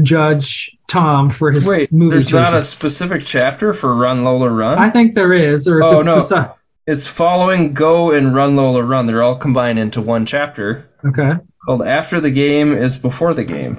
judge 0.00 0.76
Tom 0.86 1.30
for 1.30 1.50
his 1.50 1.66
wait, 1.66 1.92
movie 1.92 2.10
there's 2.14 2.28
choices. 2.30 2.52
not 2.52 2.54
a 2.54 2.62
specific 2.62 3.22
chapter 3.24 3.72
for 3.72 3.92
Run 3.94 4.22
Lola 4.24 4.48
Run. 4.48 4.78
I 4.78 4.90
think 4.90 5.14
there 5.14 5.32
is, 5.32 5.66
or 5.66 5.80
it's 5.80 5.92
Oh, 5.92 6.00
a, 6.00 6.04
no. 6.04 6.16
it's 6.18 6.30
a- 6.30 6.54
it's 6.86 7.06
following 7.06 7.74
Go 7.74 8.12
and 8.12 8.34
Run 8.34 8.56
Lola 8.56 8.82
Run. 8.82 9.06
They're 9.06 9.22
all 9.22 9.36
combined 9.36 9.78
into 9.78 10.00
one 10.00 10.24
chapter. 10.24 10.88
okay. 11.04 11.32
called 11.66 11.82
After 11.82 12.20
the 12.20 12.30
Game 12.30 12.72
is 12.72 12.96
Before 12.96 13.34
the 13.34 13.44
Game. 13.44 13.76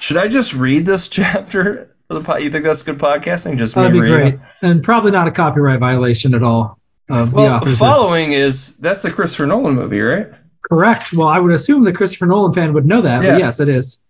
Should 0.00 0.16
I 0.16 0.28
just 0.28 0.54
read 0.54 0.86
this 0.86 1.08
chapter 1.16 1.94
for 2.08 2.14
the 2.14 2.20
pod? 2.22 2.42
You 2.42 2.50
think 2.50 2.64
that's 2.64 2.82
good 2.82 2.98
podcasting? 2.98 3.58
Just 3.58 3.74
That'd 3.74 3.92
me 3.92 4.00
be 4.00 4.10
reading? 4.10 4.36
great, 4.38 4.40
and 4.62 4.82
probably 4.82 5.10
not 5.12 5.28
a 5.28 5.30
copyright 5.30 5.78
violation 5.80 6.34
at 6.34 6.42
all. 6.42 6.78
Of 7.08 7.32
the 7.32 7.36
Well, 7.36 7.60
following 7.60 8.32
is 8.32 8.76
that's 8.78 9.02
the 9.02 9.10
Christopher 9.10 9.46
Nolan 9.46 9.74
movie, 9.74 10.00
right? 10.00 10.28
Correct. 10.70 11.12
Well, 11.12 11.26
I 11.26 11.38
would 11.40 11.52
assume 11.52 11.82
the 11.82 11.92
Christopher 11.92 12.26
Nolan 12.26 12.52
fan 12.52 12.72
would 12.74 12.86
know 12.86 13.00
that, 13.02 13.24
Yeah. 13.24 13.32
but 13.32 13.38
yes, 13.40 13.58
it 13.60 13.68
is. 13.68 14.02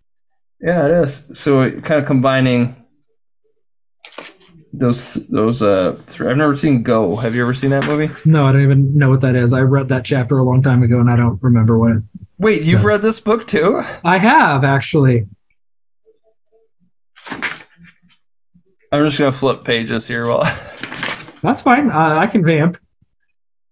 Yeah, 0.60 0.86
it 0.86 0.90
is. 1.04 1.38
So 1.38 1.62
it, 1.62 1.82
kind 1.82 1.98
of 2.00 2.06
combining 2.06 2.76
those 4.72 5.14
those 5.28 5.62
uh. 5.62 5.98
Three. 6.08 6.28
I've 6.30 6.36
never 6.36 6.56
seen 6.56 6.82
Go. 6.82 7.16
Have 7.16 7.34
you 7.34 7.42
ever 7.42 7.54
seen 7.54 7.70
that 7.70 7.86
movie? 7.86 8.12
No, 8.26 8.44
I 8.44 8.52
don't 8.52 8.62
even 8.62 8.98
know 8.98 9.08
what 9.08 9.22
that 9.22 9.34
is. 9.34 9.52
I 9.54 9.60
read 9.62 9.88
that 9.88 10.04
chapter 10.04 10.38
a 10.38 10.44
long 10.44 10.62
time 10.62 10.82
ago, 10.82 11.00
and 11.00 11.10
I 11.10 11.16
don't 11.16 11.42
remember 11.42 11.78
what 11.78 11.92
it. 11.92 12.02
Wait, 12.38 12.66
you've 12.66 12.82
No. 12.82 12.88
read 12.88 13.00
this 13.02 13.20
book 13.20 13.46
too? 13.46 13.80
I 14.04 14.18
have 14.18 14.62
actually. 14.64 15.26
I'm 18.92 19.04
just 19.04 19.18
gonna 19.18 19.32
flip 19.32 19.64
pages 19.64 20.06
here 20.08 20.26
while. 20.26 20.40
That's 21.42 21.62
fine. 21.62 21.90
Uh, 21.90 22.16
I 22.18 22.26
can 22.26 22.44
vamp. 22.44 22.78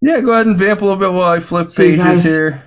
Yeah, 0.00 0.20
go 0.20 0.32
ahead 0.32 0.46
and 0.46 0.56
vamp 0.56 0.80
a 0.80 0.84
little 0.84 0.98
bit 1.00 1.12
while 1.12 1.30
I 1.30 1.40
flip 1.40 1.70
So 1.70 1.82
pages 1.82 2.04
guys- 2.04 2.24
here. 2.24 2.64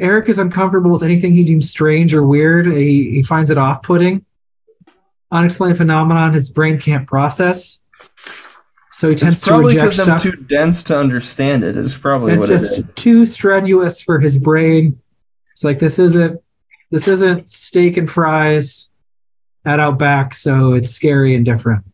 Eric 0.00 0.30
is 0.30 0.38
uncomfortable 0.38 0.90
with 0.90 1.02
anything 1.02 1.34
he 1.34 1.44
deems 1.44 1.68
strange 1.68 2.14
or 2.14 2.26
weird. 2.26 2.66
He, 2.66 3.10
he 3.10 3.22
finds 3.22 3.50
it 3.50 3.58
off-putting. 3.58 4.24
Unexplained 5.30 5.76
phenomenon 5.76 6.32
his 6.32 6.50
brain 6.50 6.80
can't 6.80 7.06
process. 7.06 7.82
So 8.90 9.10
he 9.10 9.16
tends 9.16 9.34
It's 9.34 9.44
to 9.44 9.50
probably 9.50 9.76
reject 9.76 9.92
because 9.92 10.08
I'm 10.08 10.18
too 10.18 10.36
dense 10.42 10.84
to 10.84 10.98
understand 10.98 11.62
it. 11.64 11.76
Is 11.76 11.94
probably 11.96 12.32
what 12.32 12.34
it's 12.34 12.40
what 12.40 12.48
just 12.48 12.78
it 12.78 12.88
is. 12.88 12.94
too 12.94 13.26
strenuous 13.26 14.02
for 14.02 14.18
his 14.18 14.38
brain. 14.38 14.98
It's 15.52 15.62
like 15.64 15.78
this 15.78 15.98
isn't 15.98 16.40
this 16.90 17.08
isn't 17.08 17.46
steak 17.48 17.96
and 17.98 18.10
fries 18.10 18.90
at 19.64 19.80
Outback, 19.80 20.34
so 20.34 20.74
it's 20.74 20.90
scary 20.90 21.34
and 21.34 21.44
different. 21.44 21.84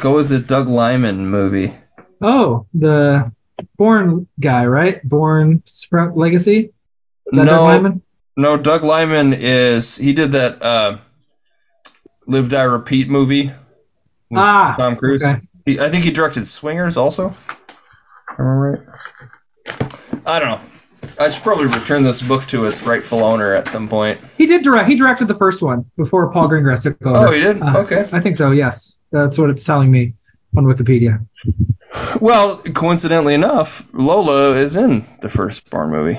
Go 0.00 0.18
as 0.18 0.30
a 0.30 0.38
Doug 0.40 0.68
Liman 0.68 1.28
movie. 1.28 1.74
Oh, 2.20 2.66
the 2.74 3.32
Bourne 3.76 4.28
guy, 4.38 4.66
right? 4.66 5.02
Bourne 5.02 5.62
Sprout 5.64 6.16
Legacy. 6.16 6.58
Is 7.26 7.36
that 7.36 7.44
No. 7.44 7.50
Doug 7.52 7.64
Liman? 7.82 8.02
No, 8.36 8.56
Doug 8.56 8.84
Liman 8.84 9.32
is 9.34 9.96
he 9.96 10.12
did 10.12 10.32
that 10.32 10.62
uh, 10.62 10.98
Live 12.26 12.48
Die 12.50 12.62
Repeat 12.62 13.08
movie 13.08 13.44
with 14.30 14.38
Ah, 14.44 14.74
Tom 14.76 14.96
Cruise. 14.96 15.24
okay. 15.24 15.40
He, 15.66 15.80
I 15.80 15.88
think 15.90 16.04
he 16.04 16.10
directed 16.12 16.46
Swingers 16.46 16.96
also. 16.96 17.34
Am 18.38 18.40
I 18.40 18.42
right? 18.42 18.80
I 20.24 20.38
don't 20.38 20.48
know. 20.50 20.60
I 21.20 21.28
should 21.30 21.42
probably 21.42 21.66
return 21.66 22.02
this 22.04 22.22
book 22.22 22.44
to 22.46 22.64
its 22.66 22.84
rightful 22.86 23.24
owner 23.24 23.54
at 23.54 23.68
some 23.68 23.88
point. 23.88 24.20
He 24.36 24.46
did 24.46 24.62
direct. 24.62 24.88
He 24.88 24.96
directed 24.96 25.26
the 25.28 25.34
first 25.34 25.62
one 25.62 25.90
before 25.96 26.30
Paul 26.32 26.48
Greengrass 26.48 26.84
took 26.84 27.04
over. 27.04 27.28
Oh, 27.28 27.32
he 27.32 27.40
did? 27.40 27.60
Uh, 27.60 27.78
Okay. 27.78 28.00
I 28.12 28.20
think 28.20 28.36
so. 28.36 28.50
Yes, 28.52 28.98
that's 29.10 29.36
what 29.38 29.50
it's 29.50 29.64
telling 29.64 29.90
me 29.90 30.14
on 30.56 30.64
Wikipedia. 30.64 31.26
Well, 32.20 32.58
coincidentally 32.58 33.34
enough, 33.34 33.88
Lola 33.92 34.52
is 34.56 34.76
in 34.76 35.04
the 35.20 35.28
first 35.28 35.70
Bourne 35.70 35.90
movie. 35.90 36.18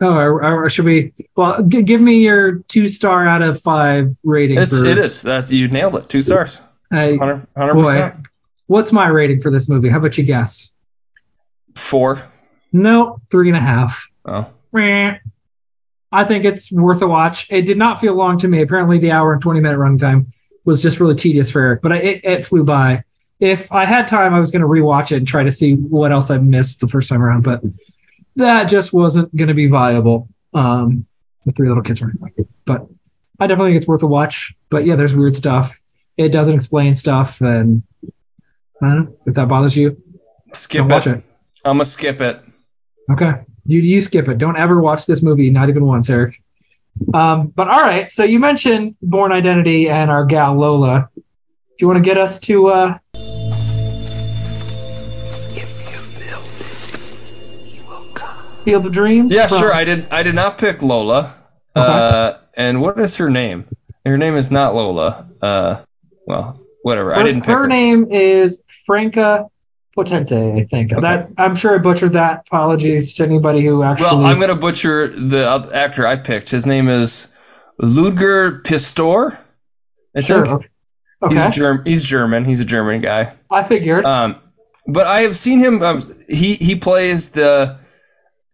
Oh, 0.00 0.08
or, 0.14 0.64
or 0.64 0.68
should 0.70 0.84
we? 0.84 1.14
Well, 1.34 1.62
g- 1.62 1.82
give 1.82 2.00
me 2.00 2.18
your 2.20 2.58
two 2.58 2.86
star 2.86 3.26
out 3.26 3.40
of 3.42 3.58
five 3.60 4.14
rating. 4.22 4.58
It's 4.58 4.78
for, 4.78 4.86
it 4.86 4.98
is. 4.98 5.22
That's 5.22 5.50
you 5.52 5.68
nailed 5.68 5.96
it. 5.96 6.08
Two 6.08 6.20
stars. 6.22 6.60
100 6.90 7.46
100%. 7.56 8.26
what's 8.66 8.92
my 8.92 9.08
rating 9.08 9.40
for 9.40 9.50
this 9.50 9.68
movie? 9.68 9.88
How 9.88 9.98
about 9.98 10.18
you 10.18 10.24
guess? 10.24 10.72
Four. 11.74 12.22
No, 12.72 13.20
three 13.30 13.48
and 13.48 13.56
a 13.56 13.60
half. 13.60 14.10
Oh. 14.26 14.50
I 16.12 16.24
think 16.24 16.44
it's 16.44 16.72
worth 16.72 17.02
a 17.02 17.06
watch. 17.06 17.50
It 17.50 17.62
did 17.62 17.78
not 17.78 18.00
feel 18.00 18.14
long 18.14 18.38
to 18.38 18.48
me. 18.48 18.62
Apparently, 18.62 18.98
the 18.98 19.12
hour 19.12 19.32
and 19.32 19.42
20 19.42 19.60
minute 19.60 19.78
runtime 19.78 20.32
was 20.64 20.82
just 20.82 21.00
really 21.00 21.14
tedious 21.14 21.50
for 21.50 21.60
Eric, 21.60 21.82
but 21.82 21.92
it, 21.92 22.24
it 22.24 22.44
flew 22.44 22.64
by. 22.64 23.04
If 23.38 23.70
I 23.70 23.84
had 23.84 24.08
time, 24.08 24.34
I 24.34 24.38
was 24.38 24.50
going 24.50 24.62
to 24.62 24.68
rewatch 24.68 25.12
it 25.12 25.16
and 25.16 25.26
try 25.28 25.42
to 25.42 25.50
see 25.50 25.74
what 25.74 26.10
else 26.12 26.30
I 26.30 26.38
missed 26.38 26.80
the 26.80 26.88
first 26.88 27.08
time 27.08 27.22
around, 27.22 27.42
but 27.42 27.62
that 28.36 28.64
just 28.64 28.92
wasn't 28.92 29.34
going 29.34 29.48
to 29.48 29.54
be 29.54 29.66
viable. 29.66 30.28
Um, 30.54 31.06
the 31.44 31.52
three 31.52 31.68
little 31.68 31.82
kids 31.82 32.00
weren't, 32.00 32.20
But 32.64 32.86
I 33.38 33.46
definitely 33.46 33.72
think 33.72 33.78
it's 33.78 33.88
worth 33.88 34.02
a 34.02 34.06
watch. 34.06 34.54
But 34.70 34.86
yeah, 34.86 34.96
there's 34.96 35.14
weird 35.14 35.36
stuff. 35.36 35.80
It 36.16 36.30
doesn't 36.30 36.54
explain 36.54 36.94
stuff, 36.94 37.40
and 37.42 37.82
I 38.82 38.86
don't 38.86 39.04
know 39.04 39.16
if 39.26 39.34
that 39.34 39.48
bothers 39.48 39.76
you. 39.76 40.02
Skip 40.52 40.80
Don't 40.80 40.90
it. 40.90 40.94
watch 40.94 41.06
it. 41.06 41.24
I'm 41.64 41.76
gonna 41.76 41.84
skip 41.84 42.20
it. 42.20 42.40
Okay. 43.10 43.32
You 43.68 43.80
you 43.80 44.00
skip 44.02 44.28
it. 44.28 44.38
Don't 44.38 44.56
ever 44.56 44.80
watch 44.80 45.06
this 45.06 45.22
movie, 45.22 45.50
not 45.50 45.68
even 45.68 45.84
once, 45.84 46.08
Eric. 46.08 46.40
Um, 47.12 47.48
but 47.48 47.68
all 47.68 47.80
right. 47.82 48.10
So 48.10 48.24
you 48.24 48.38
mentioned 48.38 48.96
Bourne 49.02 49.32
Identity 49.32 49.88
and 49.88 50.10
our 50.10 50.24
gal 50.24 50.54
Lola. 50.54 51.10
Do 51.14 51.22
you 51.80 51.88
want 51.88 51.98
to 52.02 52.08
get 52.08 52.16
us 52.16 52.40
to 52.40 52.68
uh, 52.68 52.98
Field 58.64 58.86
of 58.86 58.92
Dreams? 58.92 59.32
Yeah, 59.32 59.46
from- 59.46 59.58
sure. 59.58 59.74
I 59.74 59.84
did. 59.84 60.06
I 60.10 60.22
did 60.22 60.34
not 60.34 60.58
pick 60.58 60.82
Lola. 60.82 61.32
Uh, 61.74 62.38
and 62.56 62.80
what 62.80 62.98
is 62.98 63.16
her 63.16 63.30
name? 63.30 63.66
Her 64.04 64.16
name 64.18 64.36
is 64.36 64.50
not 64.50 64.74
Lola. 64.74 65.28
Uh, 65.42 65.82
well, 66.26 66.60
whatever. 66.82 67.10
her, 67.14 67.20
I 67.20 67.22
didn't 67.22 67.42
pick 67.42 67.50
her 67.50 67.62
her. 67.62 67.66
name 67.68 68.06
is 68.10 68.62
Franka 68.86 69.46
Potente, 69.96 70.60
I 70.60 70.64
think. 70.64 70.92
Okay. 70.92 71.00
That 71.00 71.30
I'm 71.38 71.54
sure 71.54 71.74
I 71.74 71.78
butchered 71.78 72.12
that. 72.12 72.44
Apologies 72.46 73.14
to 73.14 73.24
anybody 73.24 73.64
who 73.64 73.82
actually. 73.82 74.06
Well, 74.06 74.26
I'm 74.26 74.38
gonna 74.38 74.54
butcher 74.54 75.08
the 75.08 75.70
actor 75.72 76.06
I 76.06 76.16
picked. 76.16 76.50
His 76.50 76.66
name 76.66 76.88
is 76.88 77.32
Ludger 77.80 78.62
Pistor. 78.62 79.38
I 80.14 80.20
sure. 80.20 80.44
think. 80.44 80.70
Okay. 81.22 81.34
He's 81.34 81.56
Germ- 81.56 81.82
He's 81.84 82.04
German. 82.04 82.44
He's 82.44 82.60
a 82.60 82.66
German 82.66 83.00
guy. 83.00 83.32
I 83.50 83.62
figured. 83.64 84.04
Um, 84.04 84.36
but 84.86 85.06
I 85.06 85.22
have 85.22 85.34
seen 85.34 85.58
him. 85.60 85.82
Um, 85.82 86.02
he 86.28 86.54
he 86.54 86.76
plays 86.76 87.30
the. 87.30 87.78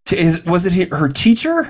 T- 0.04 0.18
is, 0.18 0.44
was 0.44 0.66
it 0.66 0.72
he, 0.72 0.84
her 0.84 1.08
teacher? 1.08 1.64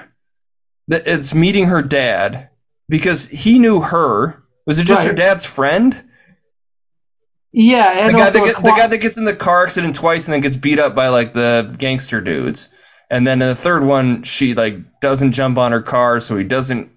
That 0.88 1.06
it's 1.06 1.34
meeting 1.34 1.66
her 1.66 1.80
dad 1.80 2.50
because 2.88 3.28
he 3.28 3.58
knew 3.58 3.80
her. 3.80 4.42
Was 4.66 4.78
it 4.78 4.86
just 4.86 5.06
her 5.06 5.12
dad's 5.12 5.46
friend? 5.46 5.94
Yeah, 7.52 7.90
and 8.00 8.08
the 8.08 8.12
guy, 8.14 8.20
also 8.24 8.38
that 8.38 8.44
a 8.44 8.46
get, 8.54 8.62
the 8.62 8.70
guy 8.70 8.86
that 8.86 8.98
gets 8.98 9.18
in 9.18 9.24
the 9.24 9.36
car 9.36 9.64
accident 9.64 9.94
twice 9.94 10.26
and 10.26 10.34
then 10.34 10.40
gets 10.40 10.56
beat 10.56 10.78
up 10.78 10.94
by 10.94 11.08
like 11.08 11.32
the 11.32 11.74
gangster 11.78 12.20
dudes. 12.20 12.68
And 13.10 13.26
then 13.26 13.42
in 13.42 13.48
the 13.48 13.54
third 13.54 13.84
one, 13.84 14.22
she 14.22 14.54
like 14.54 15.00
doesn't 15.00 15.32
jump 15.32 15.58
on 15.58 15.72
her 15.72 15.82
car, 15.82 16.20
so 16.20 16.36
he 16.36 16.44
doesn't 16.44 16.90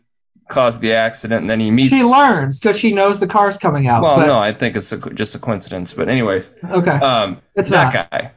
cause 0.47 0.79
the 0.79 0.93
accident. 0.93 1.41
And 1.41 1.49
then 1.49 1.59
he 1.59 1.71
meets. 1.71 1.89
she 1.89 2.03
learns 2.03 2.59
because 2.59 2.79
she 2.79 2.93
knows 2.93 3.19
the 3.19 3.27
car's 3.27 3.57
coming 3.57 3.87
out. 3.87 4.01
well, 4.01 4.17
but- 4.17 4.27
no, 4.27 4.37
I 4.39 4.53
think 4.53 4.77
it's 4.77 4.91
a, 4.93 5.13
just 5.13 5.35
a 5.35 5.39
coincidence. 5.39 5.93
But 5.93 6.07
anyways, 6.07 6.57
Okay. 6.63 6.89
um, 6.91 7.41
It's 7.55 7.69
that 7.71 7.93
not. 7.93 8.09
guy, 8.11 8.31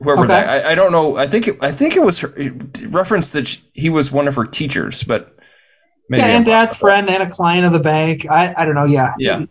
whoever 0.00 0.22
Okay. 0.24 0.28
that, 0.32 0.66
I, 0.66 0.72
I 0.72 0.74
don't 0.74 0.90
know. 0.90 1.16
I 1.16 1.28
think 1.28 1.46
it, 1.46 1.58
I 1.62 1.70
think 1.70 1.94
it 1.94 2.02
was 2.02 2.20
her, 2.20 2.32
it 2.36 2.80
referenced 2.88 3.34
that 3.34 3.46
she, 3.46 3.60
he 3.72 3.90
was 3.90 4.10
one 4.10 4.26
of 4.26 4.34
her 4.34 4.46
teachers, 4.46 5.04
but 5.04 5.36
maybe 6.08 6.22
yeah, 6.22 6.28
I'm 6.30 6.36
and 6.38 6.44
dad's 6.46 6.76
friend 6.76 7.08
and 7.08 7.22
a 7.22 7.30
client 7.30 7.66
of 7.66 7.72
the 7.72 7.78
bank. 7.78 8.26
I, 8.28 8.52
I 8.56 8.64
don't 8.64 8.74
know. 8.74 8.86
Yeah. 8.86 9.14
Yeah. 9.18 9.44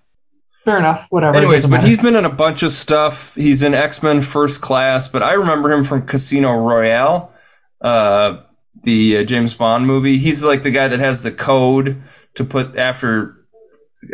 Fair 0.65 0.77
enough. 0.77 1.07
Whatever. 1.09 1.37
Anyways, 1.37 1.65
but 1.65 1.71
matter. 1.71 1.87
he's 1.87 2.01
been 2.01 2.15
in 2.15 2.25
a 2.25 2.33
bunch 2.33 2.63
of 2.63 2.71
stuff. 2.71 3.35
He's 3.35 3.63
in 3.63 3.73
X 3.73 4.03
Men 4.03 4.21
First 4.21 4.61
Class, 4.61 5.07
but 5.07 5.23
I 5.23 5.33
remember 5.33 5.71
him 5.71 5.83
from 5.83 6.05
Casino 6.05 6.53
Royale, 6.53 7.33
uh, 7.81 8.41
the 8.83 9.17
uh, 9.17 9.23
James 9.23 9.53
Bond 9.53 9.87
movie. 9.87 10.17
He's 10.17 10.43
like 10.43 10.61
the 10.61 10.71
guy 10.71 10.89
that 10.89 10.99
has 10.99 11.21
the 11.21 11.31
code 11.31 12.01
to 12.35 12.43
put 12.43 12.77
after 12.77 13.45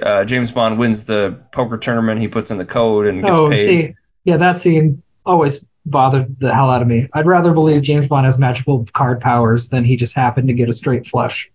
uh, 0.02 0.26
James 0.26 0.52
Bond 0.52 0.80
wins 0.80 1.06
the 1.06 1.40
poker 1.52 1.78
tournament. 1.78 2.22
He 2.22 2.28
puts 2.28 2.52
in 2.52 2.58
the 2.58 2.66
code 2.66 3.08
and 3.08 3.24
gets 3.24 3.40
oh, 3.40 3.50
paid. 3.50 3.66
see, 3.66 3.96
yeah, 4.24 4.38
that 4.38 4.60
scene 4.60 5.02
always 5.26 5.68
bothered 5.86 6.40
the 6.40 6.54
hell 6.54 6.70
out 6.70 6.82
of 6.82 6.88
me. 6.88 7.08
I'd 7.14 7.26
rather 7.26 7.54
believe 7.54 7.82
James 7.82 8.08
Bond 8.08 8.26
has 8.26 8.40
magical 8.40 8.86
card 8.92 9.22
powers 9.22 9.70
than 9.70 9.84
he 9.84 9.96
just 9.96 10.16
happened 10.16 10.48
to 10.48 10.54
get 10.54 10.70
a 10.70 10.74
straight 10.74 11.06
flush 11.06 11.52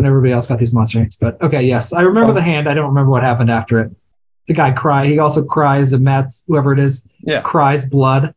when 0.00 0.06
everybody 0.06 0.32
else 0.32 0.46
got 0.46 0.58
these 0.58 0.72
monster 0.72 0.98
hands. 0.98 1.16
But 1.16 1.40
okay, 1.42 1.62
yes, 1.64 1.92
I 1.92 2.02
remember 2.02 2.30
Oh. 2.30 2.34
the 2.34 2.40
hand. 2.42 2.68
I 2.68 2.74
don't 2.74 2.88
remember 2.88 3.10
what 3.10 3.22
happened 3.22 3.50
after 3.50 3.80
it. 3.80 3.90
The 4.48 4.54
guy 4.54 4.70
cry. 4.72 5.06
He 5.06 5.18
also 5.18 5.44
cries. 5.44 5.92
And 5.92 6.02
Mads 6.04 6.42
whoever 6.46 6.72
it 6.72 6.78
is 6.78 7.06
Yeah, 7.20 7.42
cries 7.42 7.84
blood. 7.88 8.34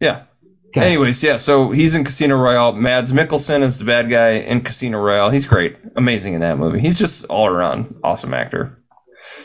yeah. 0.00 0.22
Okay. 0.68 0.86
Anyways, 0.86 1.22
yeah. 1.22 1.36
So 1.38 1.70
he's 1.70 1.94
in 1.94 2.04
Casino 2.04 2.36
Royale. 2.36 2.72
Mads 2.72 3.12
Mikkelsen 3.12 3.62
is 3.62 3.78
the 3.78 3.84
bad 3.86 4.10
guy 4.10 4.30
in 4.30 4.60
Casino 4.62 4.98
Royale. 5.00 5.30
He's 5.30 5.46
great, 5.46 5.76
amazing 5.96 6.34
in 6.34 6.40
that 6.40 6.58
movie. 6.58 6.80
He's 6.80 6.98
just 6.98 7.26
all 7.26 7.46
around 7.46 7.96
awesome 8.04 8.34
actor. 8.34 8.78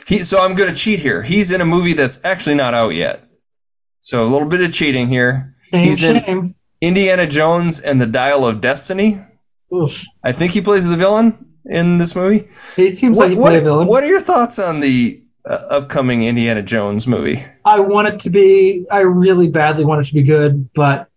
He 0.07 0.17
so 0.19 0.43
I'm 0.43 0.55
gonna 0.55 0.73
cheat 0.75 0.99
here. 0.99 1.21
He's 1.21 1.51
in 1.51 1.61
a 1.61 1.65
movie 1.65 1.93
that's 1.93 2.25
actually 2.25 2.55
not 2.55 2.73
out 2.73 2.89
yet. 2.95 3.23
So 4.01 4.23
a 4.23 4.29
little 4.29 4.47
bit 4.49 4.61
of 4.61 4.73
cheating 4.73 5.07
here. 5.07 5.55
Shame, 5.69 5.83
he's 5.85 6.03
in- 6.03 6.55
Indiana 6.81 7.27
Jones 7.27 7.79
and 7.79 8.01
the 8.01 8.07
Dial 8.07 8.45
of 8.45 8.59
Destiny. 8.59 9.19
Oof. 9.73 10.03
I 10.23 10.31
think 10.31 10.51
he 10.51 10.61
plays 10.61 10.89
the 10.89 10.97
villain 10.97 11.45
in 11.65 11.97
this 11.97 12.15
movie. 12.15 12.49
He 12.75 12.89
seems 12.89 13.17
What, 13.17 13.25
like 13.25 13.33
he 13.33 13.37
what, 13.39 13.49
played 13.49 13.61
a 13.61 13.65
villain. 13.65 13.87
what 13.87 14.03
are 14.03 14.07
your 14.07 14.19
thoughts 14.19 14.59
on 14.59 14.79
the 14.79 15.23
uh, 15.45 15.59
upcoming 15.71 16.23
Indiana 16.23 16.61
Jones 16.61 17.07
movie? 17.07 17.37
I 17.63 17.79
want 17.79 18.07
it 18.07 18.19
to 18.21 18.29
be. 18.29 18.85
I 18.91 18.99
really 19.01 19.47
badly 19.47 19.85
want 19.85 20.01
it 20.01 20.09
to 20.09 20.13
be 20.13 20.23
good, 20.23 20.69
but 20.73 21.07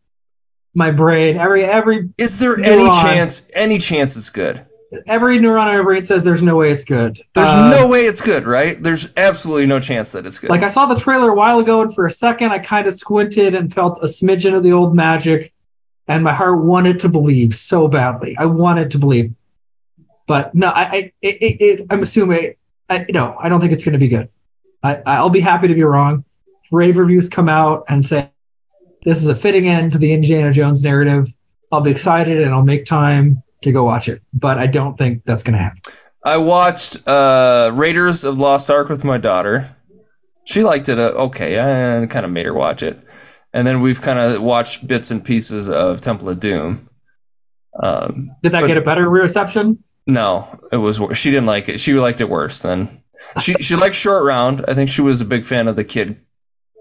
my 0.74 0.90
brain, 0.90 1.36
every 1.36 1.64
every 1.64 2.10
Is 2.18 2.38
there 2.38 2.58
any 2.58 2.90
chance? 2.90 3.48
Any 3.54 3.78
chance 3.78 4.16
it's 4.16 4.30
good? 4.30 4.64
every 5.08 5.38
neuron 5.40 5.68
in 5.72 5.78
my 5.78 5.82
brain 5.82 6.04
says 6.04 6.22
there's 6.22 6.42
no 6.42 6.54
way 6.56 6.70
it's 6.70 6.84
good. 6.84 7.18
There's 7.34 7.48
Uh, 7.48 7.70
no 7.70 7.88
way 7.88 8.00
it's 8.02 8.20
good, 8.20 8.44
right? 8.44 8.76
There's 8.80 9.12
absolutely 9.16 9.66
no 9.66 9.80
chance 9.80 10.12
that 10.12 10.24
it's 10.24 10.38
good. 10.38 10.50
Like 10.50 10.62
I 10.62 10.68
saw 10.68 10.86
the 10.86 10.94
trailer 10.94 11.30
a 11.30 11.34
while 11.34 11.58
ago, 11.58 11.82
and 11.82 11.92
for 11.92 12.06
a 12.06 12.10
second 12.12 12.52
I 12.52 12.60
kind 12.60 12.86
of 12.86 12.94
squinted 12.94 13.54
and 13.56 13.72
felt 13.72 13.98
a 14.02 14.06
smidgen 14.06 14.54
of 14.54 14.62
the 14.62 14.72
old 14.72 14.94
magic, 14.94 15.52
and 16.06 16.24
my 16.24 16.32
heart 16.32 16.62
wanted 16.62 17.00
to 17.00 17.08
believe 17.08 17.54
so 17.54 17.88
badly. 17.88 18.36
I 18.38 18.46
wanted 18.46 18.92
to 18.92 18.98
believe, 18.98 19.34
but 20.26 20.54
no, 20.54 20.68
I, 20.68 20.82
I 20.82 21.12
it, 21.22 21.60
it, 21.60 21.86
I'm 21.90 22.02
assuming. 22.02 22.54
I, 22.88 23.06
no, 23.08 23.36
I 23.40 23.48
don't 23.48 23.60
think 23.60 23.72
it's 23.72 23.84
going 23.84 23.94
to 23.94 23.98
be 23.98 24.08
good. 24.08 24.28
I, 24.82 24.96
I'll 25.06 25.30
be 25.30 25.40
happy 25.40 25.68
to 25.68 25.74
be 25.74 25.82
wrong. 25.82 26.24
Rave 26.70 26.98
reviews 26.98 27.30
come 27.30 27.48
out 27.48 27.84
and 27.88 28.04
say 28.04 28.30
this 29.04 29.22
is 29.22 29.28
a 29.28 29.34
fitting 29.34 29.68
end 29.68 29.92
to 29.92 29.98
the 29.98 30.12
Indiana 30.12 30.52
Jones 30.52 30.82
narrative, 30.82 31.34
I'll 31.70 31.82
be 31.82 31.90
excited 31.90 32.40
and 32.40 32.52
I'll 32.52 32.62
make 32.62 32.84
time 32.84 33.42
to 33.62 33.72
go 33.72 33.84
watch 33.84 34.08
it. 34.08 34.22
But 34.32 34.58
I 34.58 34.66
don't 34.66 34.96
think 34.96 35.24
that's 35.24 35.42
going 35.42 35.56
to 35.56 35.62
happen. 35.62 35.80
I 36.22 36.38
watched 36.38 37.06
uh, 37.06 37.70
Raiders 37.74 38.24
of 38.24 38.38
Lost 38.38 38.70
Ark 38.70 38.88
with 38.88 39.04
my 39.04 39.18
daughter. 39.18 39.68
She 40.44 40.64
liked 40.64 40.88
it. 40.88 40.98
Uh, 40.98 41.26
okay, 41.26 41.58
I 41.58 42.06
kind 42.06 42.24
of 42.24 42.32
made 42.32 42.46
her 42.46 42.54
watch 42.54 42.82
it. 42.82 42.98
And 43.54 43.66
then 43.66 43.80
we've 43.80 44.02
kind 44.02 44.18
of 44.18 44.42
watched 44.42 44.86
bits 44.86 45.10
and 45.10 45.24
pieces 45.24 45.70
of 45.70 46.02
Temple 46.02 46.28
of 46.28 46.40
Doom. 46.40 46.90
Um, 47.80 48.32
Did 48.42 48.52
that 48.52 48.60
But- 48.62 48.66
get 48.68 48.76
a 48.76 48.82
better 48.82 49.08
reception? 49.08 49.82
no, 50.06 50.46
it 50.70 50.76
was 50.76 51.00
she 51.14 51.30
didn't 51.30 51.46
like 51.46 51.68
it. 51.68 51.80
She 51.80 51.94
liked 51.94 52.20
it 52.20 52.28
worse 52.28 52.62
than 52.62 52.88
she 53.40 53.54
she 53.54 53.74
liked 53.76 53.94
Short 53.94 54.24
Round. 54.24 54.64
I 54.68 54.74
think 54.74 54.90
she 54.90 55.00
was 55.02 55.20
a 55.22 55.24
big 55.24 55.44
fan 55.44 55.66
of 55.68 55.76
the 55.76 55.84
kid, 55.84 56.18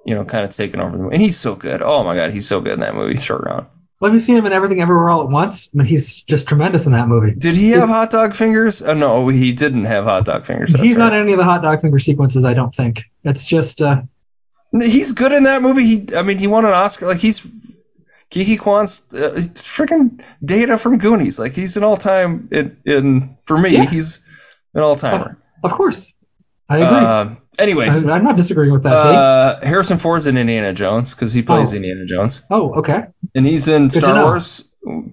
you 0.05 0.13
know, 0.13 0.25
kind 0.25 0.43
of 0.43 0.49
taking 0.51 0.81
over 0.81 0.91
the 0.97 1.03
movie. 1.03 1.13
And 1.15 1.21
he's 1.21 1.37
so 1.37 1.55
good. 1.55 1.81
Oh 1.81 2.03
my 2.03 2.15
god, 2.15 2.31
he's 2.31 2.47
so 2.47 2.59
good 2.61 2.73
in 2.73 2.79
that 2.81 2.95
movie, 2.95 3.17
Short 3.17 3.43
Round. 3.45 3.67
Well, 3.99 4.11
have 4.11 4.15
you 4.15 4.19
seen 4.19 4.35
him 4.35 4.45
in 4.45 4.51
Everything 4.51 4.81
Everywhere 4.81 5.09
All 5.09 5.23
at 5.23 5.29
Once? 5.29 5.69
I 5.73 5.77
mean, 5.77 5.87
he's 5.87 6.23
just 6.23 6.47
tremendous 6.49 6.85
in 6.85 6.91
that 6.91 7.07
movie. 7.07 7.31
Did 7.33 7.55
he 7.55 7.69
have 7.71 7.87
hot 7.87 8.11
dog 8.11 8.33
fingers? 8.33 8.81
Oh 8.81 8.93
no, 8.93 9.29
he 9.29 9.53
didn't 9.53 9.85
have 9.85 10.03
hot 10.03 10.25
dog 10.25 10.43
fingers. 10.43 10.73
That's 10.73 10.83
he's 10.83 10.97
not 10.97 11.13
in 11.13 11.21
any 11.21 11.31
of 11.31 11.37
the 11.37 11.45
hot 11.45 11.61
dog 11.63 11.79
finger 11.79 11.99
sequences, 11.99 12.43
I 12.43 12.53
don't 12.53 12.75
think. 12.75 13.03
It's 13.23 13.45
just, 13.45 13.81
uh, 13.81 14.01
He's 14.81 15.11
good 15.13 15.31
in 15.31 15.43
that 15.43 15.61
movie. 15.61 15.83
He, 15.83 16.07
I 16.15 16.23
mean, 16.23 16.37
he 16.39 16.47
won 16.47 16.65
an 16.65 16.71
Oscar. 16.71 17.05
Like 17.07 17.19
he's 17.19 17.41
Ke 18.31 18.37
Huy 18.45 18.57
Quan's 18.57 19.13
uh, 19.13 19.33
freaking 19.37 20.23
Data 20.43 20.77
from 20.77 20.97
Goonies. 20.97 21.39
Like 21.39 21.53
he's 21.53 21.77
an 21.77 21.83
all-time 21.83 22.49
in, 22.51 22.77
in 22.85 23.37
for 23.45 23.57
me. 23.57 23.69
Yeah. 23.73 23.85
He's 23.85 24.27
an 24.73 24.81
all-timer. 24.81 25.37
of 25.63 25.71
course. 25.73 26.15
I 26.67 26.77
agree. 26.77 26.87
Uh, 26.87 27.35
anyways, 27.59 28.07
I, 28.07 28.15
I'm 28.15 28.23
not 28.23 28.35
disagreeing 28.37 28.73
with 28.73 28.83
that 28.83 28.93
uh, 28.93 29.59
Harrison 29.65 29.97
Ford's 29.99 30.25
in 30.27 30.37
Indiana 30.37 30.73
Jones 30.73 31.13
because 31.13 31.33
he 31.33 31.43
plays 31.43 31.71
Oh. 31.73 31.75
Indiana 31.75 32.05
Jones, 32.05 32.41
Oh, 32.49 32.79
okay. 32.79 33.03
and 33.35 33.45
he's 33.45 33.67
in 33.67 33.89
Good 33.89 34.01
Star. 34.03 34.23
Wars. 34.23 34.63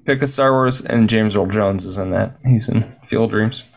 Pick 0.07 0.23
a 0.23 0.27
Star 0.27 0.51
Wars, 0.53 0.85
and 0.85 1.09
James 1.11 1.37
Earl 1.37 1.47
Jones 1.47 1.85
is 1.85 1.99
in 1.99 2.11
that. 2.11 2.39
He's 2.47 2.69
in 2.69 2.83
Field 3.05 3.31
Dreams. 3.31 3.71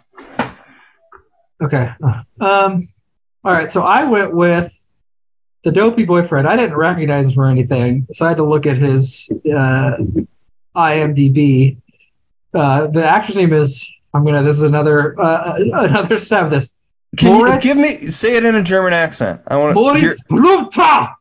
Okay. 1.61 1.89
Uh, 2.03 2.23
Um, 2.39 2.87
all 3.43 3.51
right. 3.51 3.69
So 3.71 3.83
I 3.83 4.05
went 4.05 4.33
with 4.33 4.71
the 5.63 5.71
dopey 5.71 6.05
boyfriend. 6.05 6.47
I 6.47 6.55
didn't 6.57 6.75
recognize 6.75 7.25
him 7.25 7.31
for 7.31 7.45
anything, 7.45 8.07
so 8.11 8.25
I 8.25 8.29
had 8.29 8.37
to 8.37 8.43
look 8.43 8.65
at 8.65 8.77
his 8.77 9.31
uh, 9.45 9.97
IMDb. 10.75 11.77
Uh, 12.53 12.87
the 12.87 13.05
actor's 13.05 13.35
name 13.35 13.53
is. 13.53 13.89
I'm 14.13 14.25
gonna. 14.25 14.43
This 14.43 14.57
is 14.57 14.63
another 14.63 15.19
uh, 15.19 15.55
another 15.57 16.17
stab. 16.17 16.49
This 16.51 16.73
Can 17.17 17.35
you 17.35 17.59
give 17.59 17.77
me 17.77 17.87
say 18.09 18.35
it 18.35 18.45
in 18.45 18.55
a 18.55 18.63
German 18.63 18.93
accent? 18.93 19.41
I 19.47 19.57
want. 19.57 19.75
Moritz 19.75 20.23
Blumta. 20.25 21.15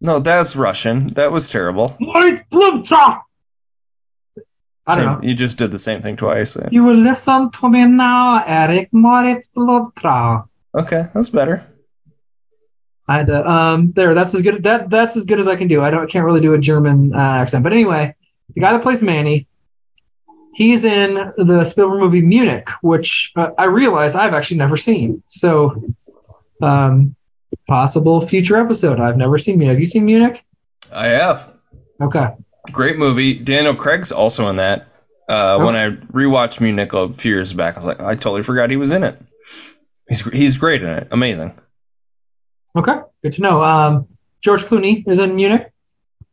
No, 0.00 0.18
that's 0.18 0.56
Russian. 0.56 1.08
That 1.14 1.30
was 1.30 1.48
terrible. 1.48 1.96
Moritz 2.00 2.42
Blumta. 2.50 3.20
I 4.84 4.94
don't 4.94 4.94
Same- 4.94 5.04
know. 5.04 5.20
You 5.22 5.34
just 5.34 5.58
did 5.58 5.70
the 5.70 5.78
same 5.78 6.00
thing 6.00 6.16
twice. 6.16 6.56
You 6.72 6.82
will 6.84 6.96
listen 6.96 7.50
to 7.52 7.68
me 7.68 7.86
now, 7.86 8.42
Eric 8.44 8.88
Moritz 8.92 9.48
Blumta. 9.56 10.48
Okay, 10.76 11.04
that's 11.14 11.28
better. 11.28 11.64
I 13.08 13.16
had 13.18 13.26
to, 13.26 13.50
um, 13.50 13.92
there. 13.92 14.14
That's 14.14 14.34
as 14.34 14.42
good. 14.42 14.62
That 14.62 14.88
that's 14.88 15.16
as 15.16 15.24
good 15.24 15.40
as 15.40 15.48
I 15.48 15.56
can 15.56 15.68
do. 15.68 15.82
I 15.82 15.90
don't 15.90 16.08
can't 16.08 16.24
really 16.24 16.40
do 16.40 16.54
a 16.54 16.58
German 16.58 17.14
uh, 17.14 17.18
accent. 17.18 17.64
But 17.64 17.72
anyway, 17.72 18.14
the 18.54 18.60
guy 18.60 18.72
that 18.72 18.82
plays 18.82 19.02
Manni, 19.02 19.46
he's 20.54 20.84
in 20.84 21.14
the 21.36 21.64
Spielberg 21.64 22.00
movie 22.00 22.22
Munich, 22.22 22.68
which 22.80 23.32
uh, 23.36 23.50
I 23.58 23.64
realize 23.64 24.14
I've 24.14 24.34
actually 24.34 24.58
never 24.58 24.76
seen. 24.76 25.22
So, 25.26 25.82
um, 26.62 27.16
possible 27.68 28.26
future 28.26 28.56
episode. 28.56 29.00
I've 29.00 29.16
never 29.16 29.36
seen 29.38 29.58
Munich. 29.58 29.74
Have 29.74 29.80
you 29.80 29.86
seen 29.86 30.04
Munich? 30.04 30.44
I 30.94 31.06
have. 31.06 31.52
Okay. 32.00 32.28
Great 32.70 32.96
movie. 32.98 33.38
Daniel 33.38 33.74
Craig's 33.74 34.12
also 34.12 34.48
in 34.48 34.56
that. 34.56 34.88
Uh, 35.28 35.58
Oh. 35.60 35.64
When 35.64 35.76
I 35.76 35.90
rewatched 35.90 36.60
Munich 36.60 36.92
a 36.92 37.08
few 37.12 37.32
years 37.32 37.52
back, 37.52 37.74
I 37.74 37.78
was 37.78 37.86
like, 37.86 38.00
I 38.00 38.14
totally 38.14 38.42
forgot 38.42 38.70
he 38.70 38.76
was 38.76 38.92
in 38.92 39.02
it. 39.02 39.16
He's 40.08 40.24
he's 40.30 40.58
great 40.58 40.82
in 40.82 40.90
it. 40.90 41.08
Amazing. 41.10 41.54
Okay. 42.76 42.94
Good 43.22 43.32
to 43.32 43.42
know. 43.42 43.62
Um, 43.62 44.08
George 44.40 44.64
Clooney 44.64 45.06
is 45.06 45.18
in 45.18 45.34
Munich. 45.36 45.70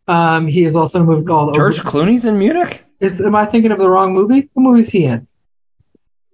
Um, 0.08 0.48
he 0.48 0.64
is 0.64 0.76
also 0.76 1.00
in 1.00 1.04
a 1.04 1.08
movie 1.08 1.26
called. 1.26 1.54
George 1.56 1.80
Clooney's 1.80 2.26
in 2.26 2.40
Munich. 2.40 2.84
Is 3.00 3.22
am 3.22 3.36
I 3.36 3.46
thinking 3.46 3.72
of 3.72 3.78
the 3.78 3.90
wrong 3.90 4.14
movie? 4.14 4.50
What 4.54 4.64
movie 4.64 4.80
is 4.82 4.90
he 4.90 5.06
in? 5.06 5.28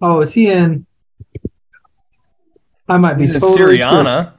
Oh, 0.00 0.20
is 0.20 0.32
he 0.32 0.50
in? 0.50 0.86
I 2.88 2.98
might 2.98 3.14
be 3.18 3.24
in 3.24 3.32
totally 3.32 3.52
screwed. 3.52 3.80
Syriana. 3.80 4.32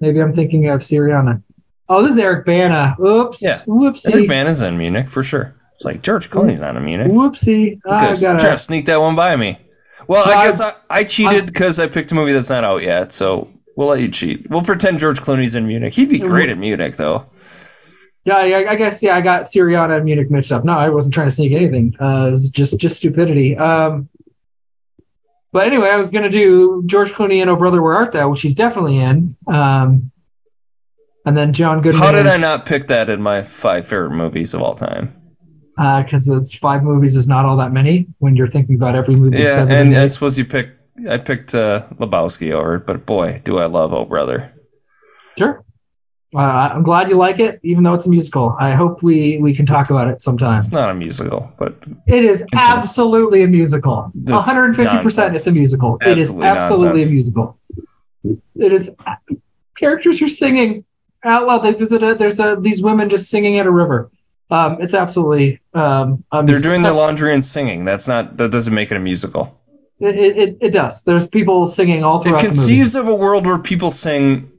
Maybe 0.00 0.20
I'm 0.20 0.32
thinking 0.32 0.68
of 0.68 0.80
Syriana. 0.80 1.42
Oh, 1.88 2.02
this 2.02 2.12
is 2.12 2.18
Eric 2.18 2.46
Bana. 2.46 2.96
Oops. 3.00 3.42
Yeah. 3.42 3.54
Whoopsie. 3.66 4.12
Eric 4.14 4.28
Bana's 4.28 4.62
in 4.62 4.78
Munich 4.78 5.06
for 5.08 5.22
sure. 5.22 5.54
It's 5.76 5.84
like 5.84 6.02
George 6.02 6.30
Clooney's 6.30 6.60
not 6.60 6.76
in 6.76 6.84
Munich. 6.84 7.08
Whoopsie. 7.10 7.80
I 7.86 8.08
Just 8.08 8.24
trying 8.24 8.38
gotta. 8.38 8.50
to 8.52 8.58
sneak 8.58 8.86
that 8.86 9.00
one 9.00 9.14
by 9.14 9.36
me. 9.36 9.58
Well, 10.08 10.24
I 10.26 10.32
I- 10.34 10.44
guess 10.44 10.60
I, 10.60 10.74
I 10.90 11.04
cheated 11.04 11.46
because 11.46 11.78
I 11.78 11.86
picked 11.88 12.10
a 12.12 12.14
movie 12.14 12.32
that's 12.32 12.50
not 12.50 12.64
out 12.64 12.82
yet, 12.82 13.12
so 13.12 13.50
we'll 13.76 13.88
let 13.88 14.00
you 14.00 14.08
cheat. 14.08 14.48
We'll 14.48 14.62
pretend 14.62 14.98
George 14.98 15.20
Clooney's 15.20 15.54
in 15.54 15.66
Munich. 15.66 15.92
He'd 15.92 16.08
be 16.08 16.18
great 16.18 16.50
at 16.50 16.58
Munich, 16.58 16.96
though. 16.96 17.26
Yeah, 18.24 18.36
I, 18.36 18.70
I 18.70 18.76
guess 18.76 19.02
yeah, 19.02 19.16
I 19.16 19.20
got 19.20 19.42
Syriana 19.42 19.96
and 19.96 20.04
Munich 20.04 20.30
mixed 20.30 20.52
up. 20.52 20.64
No, 20.64 20.72
I 20.72 20.90
wasn't 20.90 21.14
trying 21.14 21.26
to 21.26 21.32
sneak 21.32 21.52
anything. 21.52 21.96
Uh, 22.00 22.26
it 22.28 22.30
was 22.30 22.50
just 22.52 22.78
just 22.78 22.96
stupidity. 22.98 23.56
Um, 23.56 24.08
but 25.50 25.66
anyway, 25.66 25.88
I 25.88 25.96
was 25.96 26.12
gonna 26.12 26.30
do 26.30 26.84
George 26.86 27.10
Clooney 27.10 27.40
and 27.40 27.50
Oh 27.50 27.56
Brother 27.56 27.82
Where 27.82 27.94
Art 27.94 28.12
Thou, 28.12 28.30
which 28.30 28.42
he's 28.42 28.54
definitely 28.54 28.98
in. 28.98 29.36
Um, 29.48 30.12
and 31.24 31.36
then 31.36 31.52
John 31.52 31.82
Goodman. 31.82 32.02
How 32.02 32.12
did 32.12 32.26
I 32.26 32.36
not 32.36 32.64
pick 32.64 32.88
that 32.88 33.08
in 33.08 33.20
my 33.22 33.42
five 33.42 33.86
favorite 33.86 34.12
movies 34.12 34.54
of 34.54 34.62
all 34.62 34.74
time? 34.76 35.16
Because 35.76 36.28
it's 36.28 36.56
five 36.56 36.84
movies 36.84 37.16
is 37.16 37.26
not 37.26 37.44
all 37.44 37.56
that 37.56 37.72
many 37.72 38.06
when 38.18 38.36
you're 38.36 38.46
thinking 38.46 38.76
about 38.76 38.94
every 38.94 39.14
movie. 39.14 39.38
Yeah, 39.38 39.66
and 39.66 39.96
I 39.96 40.06
suppose 40.06 40.38
you 40.38 40.44
picked. 40.44 40.78
I 41.08 41.18
picked 41.18 41.54
uh, 41.54 41.86
Lebowski 41.94 42.52
over 42.52 42.76
it, 42.76 42.86
but 42.86 43.06
boy, 43.06 43.40
do 43.44 43.58
I 43.58 43.66
love 43.66 43.92
Oh 43.92 44.04
Brother. 44.04 44.52
Sure. 45.38 45.64
Uh, 46.34 46.70
I'm 46.74 46.82
glad 46.82 47.10
you 47.10 47.16
like 47.16 47.40
it, 47.40 47.60
even 47.62 47.82
though 47.82 47.92
it's 47.92 48.06
a 48.06 48.10
musical. 48.10 48.56
I 48.58 48.72
hope 48.72 49.02
we, 49.02 49.38
we 49.38 49.54
can 49.54 49.66
talk 49.66 49.90
about 49.90 50.08
it 50.08 50.22
sometime. 50.22 50.56
It's 50.56 50.72
not 50.72 50.90
a 50.90 50.94
musical, 50.94 51.52
but 51.58 51.76
It 52.06 52.24
is 52.24 52.38
Continue. 52.40 52.64
absolutely 52.78 53.42
a 53.42 53.48
musical. 53.48 54.10
That's 54.14 54.48
150% 54.50 54.76
nonsense. 54.78 55.36
it's 55.38 55.46
a 55.46 55.52
musical. 55.52 55.98
it 56.00 56.16
is 56.16 56.30
Absolutely 56.30 56.46
absolutely 56.46 56.88
nonsense. 56.88 57.10
a 57.10 57.14
musical. 57.14 57.58
It 58.56 58.72
is 58.72 58.94
characters 59.76 60.22
are 60.22 60.28
singing 60.28 60.84
out 61.22 61.46
loud. 61.46 61.58
They 61.58 61.74
visit 61.74 62.02
a, 62.02 62.14
there's 62.14 62.40
a, 62.40 62.56
these 62.56 62.82
women 62.82 63.08
just 63.10 63.28
singing 63.28 63.58
at 63.58 63.66
a 63.66 63.70
river. 63.70 64.10
Um, 64.50 64.78
it's 64.80 64.94
absolutely 64.94 65.60
um, 65.74 66.24
a 66.30 66.42
they're 66.44 66.60
doing 66.60 66.82
their 66.82 66.92
laundry 66.92 67.32
and 67.32 67.44
singing. 67.44 67.84
That's 67.84 68.06
not. 68.06 68.36
That 68.36 68.52
doesn't 68.52 68.74
make 68.74 68.90
it 68.90 68.96
a 68.96 69.00
musical. 69.00 69.58
It, 70.02 70.16
it, 70.18 70.36
it, 70.38 70.58
it 70.60 70.70
does. 70.72 71.04
There's 71.04 71.28
people 71.28 71.64
singing 71.66 72.02
all 72.04 72.20
It 72.20 72.24
throughout 72.24 72.38
the 72.42 72.48
movie. 72.48 72.56
conceives 72.58 72.94
of 72.96 73.06
a 73.08 73.14
world 73.14 73.46
where 73.46 73.58
people 73.60 73.90
sing 73.90 74.50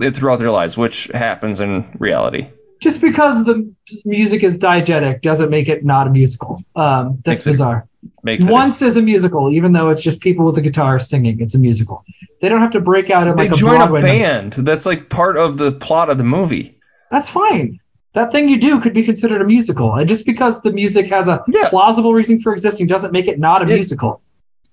it 0.00 0.14
throughout 0.14 0.38
their 0.38 0.50
lives, 0.50 0.76
which 0.76 1.06
happens 1.06 1.60
in 1.60 1.96
reality. 1.98 2.48
Just 2.80 3.00
because 3.00 3.44
the 3.44 3.72
music 4.04 4.42
is 4.42 4.58
diegetic 4.58 5.22
doesn't 5.22 5.48
make 5.48 5.68
it 5.68 5.84
not 5.84 6.06
a 6.06 6.10
musical. 6.10 6.62
Um, 6.76 7.20
that's 7.24 7.26
Makes 7.38 7.46
it- 7.46 7.50
bizarre. 7.52 7.88
Makes 8.22 8.46
it. 8.48 8.52
Once 8.52 8.82
is 8.82 8.98
a 8.98 9.02
musical, 9.02 9.50
even 9.50 9.72
though 9.72 9.88
it's 9.88 10.02
just 10.02 10.20
people 10.20 10.44
with 10.44 10.58
a 10.58 10.60
guitar 10.60 10.98
singing. 10.98 11.40
It's 11.40 11.54
a 11.54 11.58
musical. 11.58 12.04
They 12.42 12.50
don't 12.50 12.60
have 12.60 12.72
to 12.72 12.80
break 12.82 13.08
out 13.08 13.26
in 13.26 13.34
they 13.36 13.44
like 13.44 13.52
a 13.52 13.54
join 13.54 13.76
a 13.76 13.78
Broadway. 13.86 14.00
number. 14.00 14.12
band. 14.18 14.52
That's 14.52 14.84
like 14.84 15.08
part 15.08 15.38
of 15.38 15.56
the 15.56 15.72
plot 15.72 16.10
of 16.10 16.18
the 16.18 16.24
movie. 16.24 16.76
That's 17.10 17.30
fine. 17.30 17.80
That 18.12 18.30
thing 18.32 18.50
you 18.50 18.60
do 18.60 18.80
could 18.80 18.92
be 18.92 19.04
considered 19.04 19.40
a 19.40 19.44
musical. 19.46 19.94
And 19.94 20.06
just 20.06 20.26
because 20.26 20.60
the 20.60 20.70
music 20.72 21.06
has 21.08 21.28
a 21.28 21.42
Yeah. 21.48 21.70
plausible 21.70 22.12
reason 22.12 22.40
for 22.40 22.52
existing 22.52 22.88
doesn't 22.88 23.12
make 23.12 23.26
it 23.26 23.38
not 23.38 23.62
a 23.62 23.64
It- 23.72 23.76
musical. 23.76 24.20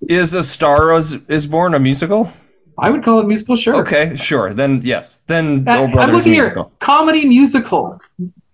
Is 0.08 0.34
A 0.34 0.42
Star 0.42 0.94
is, 0.94 1.12
is 1.28 1.46
Born 1.46 1.74
a 1.74 1.78
musical? 1.78 2.30
I 2.78 2.90
would 2.90 3.04
call 3.04 3.20
it 3.20 3.26
musical, 3.26 3.54
sure. 3.56 3.76
Okay, 3.82 4.16
sure. 4.16 4.52
Then 4.54 4.80
yes. 4.82 5.18
Then 5.18 5.66
Uh, 5.68 5.78
Oh 5.78 5.84
I'm 5.84 5.90
Brother's 5.92 6.26
musical. 6.26 6.64
here. 6.64 6.72
Comedy 6.80 7.26
musical. 7.26 8.00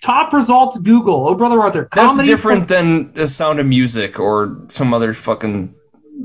Top 0.02 0.32
results 0.32 0.78
Google. 0.78 1.28
Oh 1.28 1.34
brother 1.34 1.60
Arthur. 1.60 1.88
That's 1.92 2.16
Comedy 2.16 2.28
different 2.28 2.68
than 2.68 3.12
The 3.14 3.26
Sound 3.26 3.60
of 3.60 3.66
Music 3.66 4.18
or 4.20 4.64
some 4.68 4.92
other 4.92 5.12
fucking 5.12 5.74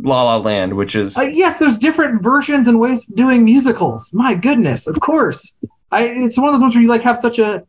La 0.01 0.23
La 0.23 0.37
Land, 0.37 0.73
which 0.73 0.95
is 0.95 1.17
Uh, 1.17 1.21
yes, 1.23 1.59
there's 1.59 1.77
different 1.77 2.23
versions 2.23 2.67
and 2.67 2.79
ways 2.79 3.07
of 3.09 3.15
doing 3.15 3.45
musicals. 3.45 4.11
My 4.13 4.33
goodness, 4.33 4.87
of 4.87 4.99
course. 4.99 5.53
I, 5.91 6.05
it's 6.07 6.37
one 6.37 6.47
of 6.47 6.53
those 6.55 6.61
ones 6.61 6.73
where 6.75 6.81
you 6.81 6.89
like 6.89 7.03
have 7.03 7.17
such 7.19 7.37
a 7.39 7.63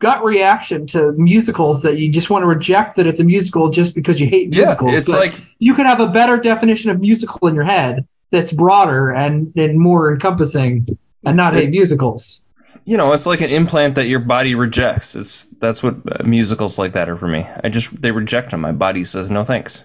gut 0.00 0.24
reaction 0.24 0.86
to 0.88 1.12
musicals 1.12 1.82
that 1.82 1.96
you 1.96 2.10
just 2.10 2.28
want 2.30 2.42
to 2.42 2.46
reject 2.46 2.96
that 2.96 3.06
it's 3.06 3.20
a 3.20 3.24
musical 3.24 3.70
just 3.70 3.94
because 3.94 4.20
you 4.20 4.26
hate 4.26 4.52
yeah. 4.52 4.62
musicals. 4.62 4.98
It's 4.98 5.10
But 5.10 5.20
like 5.20 5.34
you 5.60 5.74
could 5.74 5.86
have 5.86 6.00
a 6.00 6.08
better 6.08 6.38
definition 6.38 6.90
of 6.90 7.00
musical 7.00 7.46
in 7.46 7.54
your 7.54 7.64
head 7.64 8.08
that's 8.30 8.52
broader 8.52 9.12
and, 9.12 9.52
and 9.56 9.78
more 9.78 10.12
encompassing 10.12 10.86
and 11.24 11.36
not 11.36 11.54
hate 11.54 11.70
musicals. 11.70 12.42
you 12.84 12.96
know, 12.96 13.12
it's 13.12 13.26
like 13.26 13.42
an 13.42 13.50
implant 13.50 13.96
that 13.96 14.08
your 14.08 14.20
body 14.20 14.54
rejects. 14.54 15.14
It's 15.14 15.44
that's 15.44 15.82
what 15.82 15.96
uh, 16.10 16.24
musicals 16.24 16.78
like 16.78 16.92
that 16.92 17.08
are 17.08 17.16
for 17.16 17.28
me. 17.28 17.46
I 17.62 17.68
just 17.68 18.00
they 18.00 18.10
reject 18.10 18.50
them. 18.50 18.62
My 18.62 18.72
body 18.72 19.04
says 19.04 19.30
no 19.30 19.44
thanks. 19.44 19.84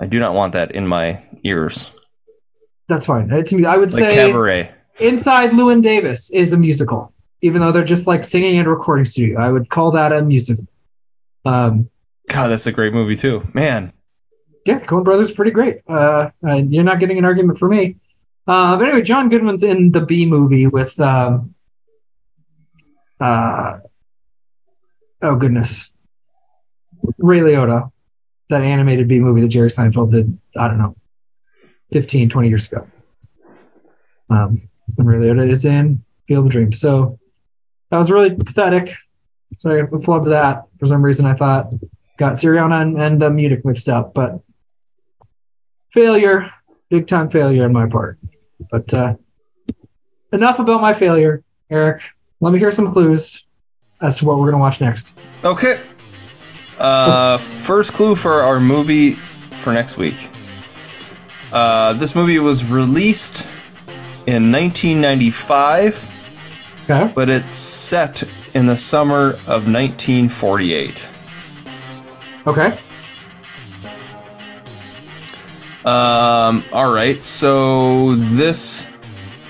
I 0.00 0.06
do 0.06 0.20
not 0.20 0.34
want 0.34 0.54
that 0.54 0.72
in 0.72 0.86
my 0.86 1.22
ears. 1.42 1.94
That's 2.88 3.06
fine. 3.06 3.30
it's 3.30 3.52
i 3.52 3.76
would 3.76 3.92
Like 3.92 4.10
say 4.10 4.14
cabaret. 4.14 4.70
Inside 5.00 5.50
Llewyn 5.50 5.82
Davis 5.82 6.32
is 6.32 6.52
a 6.52 6.58
musical, 6.58 7.12
even 7.42 7.60
though 7.60 7.72
they're 7.72 7.84
just 7.84 8.06
like 8.06 8.24
singing 8.24 8.56
in 8.56 8.66
a 8.66 8.70
recording 8.70 9.04
studio. 9.04 9.40
I 9.40 9.50
would 9.50 9.68
call 9.68 9.92
that 9.92 10.12
a 10.12 10.22
musical. 10.22 10.66
Um, 11.44 11.88
God, 12.28 12.48
that's 12.48 12.66
a 12.66 12.72
great 12.72 12.92
movie 12.92 13.16
too. 13.16 13.48
Man, 13.54 13.92
yeah, 14.66 14.80
Coen 14.80 15.04
Brothers 15.04 15.32
pretty 15.32 15.52
great. 15.52 15.80
Uh, 15.88 16.30
uh, 16.46 16.56
you're 16.56 16.84
not 16.84 17.00
getting 17.00 17.18
an 17.18 17.24
argument 17.24 17.58
for 17.58 17.68
me. 17.68 17.96
Uh, 18.46 18.76
but 18.76 18.88
anyway, 18.88 19.02
John 19.02 19.28
Goodman's 19.28 19.62
in 19.62 19.92
the 19.92 20.00
B 20.00 20.26
movie 20.26 20.66
with 20.66 20.98
um, 21.00 21.54
uh, 23.20 23.78
oh 25.22 25.36
goodness, 25.36 25.92
Ray 27.18 27.40
Liotta, 27.40 27.92
that 28.48 28.62
animated 28.62 29.08
B 29.08 29.20
movie 29.20 29.42
that 29.42 29.48
Jerry 29.48 29.68
Seinfeld 29.68 30.10
did. 30.10 30.38
I 30.56 30.68
don't 30.68 30.78
know, 30.78 30.96
15, 31.92 32.28
20 32.28 32.48
years 32.48 32.72
ago. 32.72 32.88
Um, 34.28 34.60
and 34.98 35.06
Ray 35.06 35.18
Liotta 35.18 35.48
is 35.48 35.64
in 35.64 36.04
Field 36.26 36.46
of 36.46 36.52
Dreams. 36.52 36.80
So 36.80 37.19
that 37.90 37.96
was 37.98 38.10
really 38.10 38.34
pathetic. 38.34 38.94
So 39.58 39.70
I 39.70 39.82
flubbed 39.82 40.30
that 40.30 40.64
for 40.78 40.86
some 40.86 41.02
reason. 41.02 41.26
I 41.26 41.34
thought 41.34 41.72
got 42.16 42.34
Syriana 42.34 42.82
and, 42.82 43.00
and 43.00 43.22
uh, 43.22 43.30
Munich 43.30 43.64
mixed 43.64 43.88
up, 43.88 44.14
but 44.14 44.40
failure, 45.90 46.50
big 46.88 47.06
time 47.06 47.30
failure 47.30 47.64
on 47.64 47.72
my 47.72 47.88
part. 47.88 48.18
But 48.70 48.92
uh, 48.94 49.14
enough 50.32 50.58
about 50.58 50.80
my 50.80 50.94
failure, 50.94 51.42
Eric. 51.68 52.02
Let 52.40 52.52
me 52.52 52.58
hear 52.58 52.70
some 52.70 52.92
clues 52.92 53.44
as 54.00 54.18
to 54.18 54.24
what 54.24 54.38
we're 54.38 54.50
gonna 54.50 54.62
watch 54.62 54.80
next. 54.80 55.18
Okay. 55.44 55.80
Uh, 56.78 57.36
first 57.36 57.92
clue 57.92 58.16
for 58.16 58.42
our 58.42 58.60
movie 58.60 59.12
for 59.12 59.72
next 59.72 59.98
week. 59.98 60.28
Uh, 61.52 61.94
this 61.94 62.14
movie 62.14 62.38
was 62.38 62.64
released 62.64 63.44
in 64.26 64.52
1995, 64.52 66.19
Okay. 66.90 67.12
but 67.14 67.30
it's 67.30 67.56
set 67.56 68.24
in 68.52 68.66
the 68.66 68.76
summer 68.76 69.28
of 69.28 69.68
1948. 69.68 71.08
Okay. 72.48 72.76
Um, 75.84 76.64
all 76.72 76.92
right, 76.92 77.22
so 77.22 78.16
this 78.16 78.90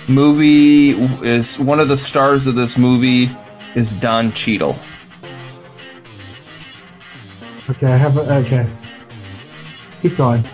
movie 0.07 0.91
is 0.91 1.59
one 1.59 1.81
of 1.81 1.89
the 1.89 1.97
stars 1.97 2.47
of 2.47 2.57
this 2.57 2.77
movie 2.77 3.31
is 3.75 3.95
Don 3.95 4.33
Cheadle. 4.33 4.77
Okay. 7.71 7.87
I 7.87 7.97
have. 7.97 8.17
A, 8.19 8.37
okay. 8.37 8.69
Keep 10.03 10.17
going. 10.19 10.45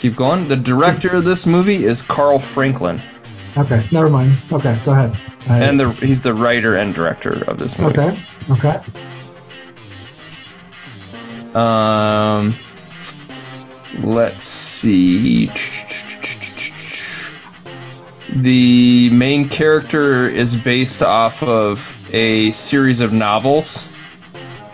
Keep 0.00 0.16
going. 0.16 0.48
The 0.48 0.56
director 0.56 1.14
of 1.14 1.24
this 1.24 1.46
movie 1.46 1.84
is 1.84 2.02
Carl 2.02 2.40
Franklin, 2.40 3.00
Okay. 3.56 3.86
Never 3.92 4.08
mind. 4.08 4.32
Okay. 4.50 4.78
Go 4.84 4.92
ahead. 4.92 5.16
I- 5.48 5.58
and 5.62 5.78
the, 5.78 5.90
he's 5.90 6.22
the 6.22 6.32
writer 6.34 6.74
and 6.76 6.94
director 6.94 7.42
of 7.48 7.58
this 7.58 7.78
movie. 7.78 7.98
okay. 7.98 8.18
Okay. 8.50 8.80
Um, 11.54 12.54
let's 14.02 14.44
see. 14.44 15.46
The 18.34 19.10
main 19.10 19.48
character 19.50 20.26
is 20.26 20.56
based 20.56 21.02
off 21.02 21.42
of 21.42 22.08
a 22.14 22.52
series 22.52 23.00
of 23.02 23.12
novels. 23.12 23.86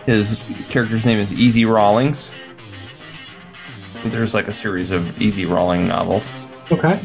His 0.05 0.41
character's 0.69 1.05
name 1.05 1.19
is 1.19 1.33
Easy 1.33 1.65
Rawlins. 1.65 2.31
There's 4.05 4.33
like 4.33 4.47
a 4.47 4.53
series 4.53 4.91
of 4.91 5.21
Easy 5.21 5.45
Rawling 5.45 5.87
novels 5.89 6.33
Okay. 6.71 6.97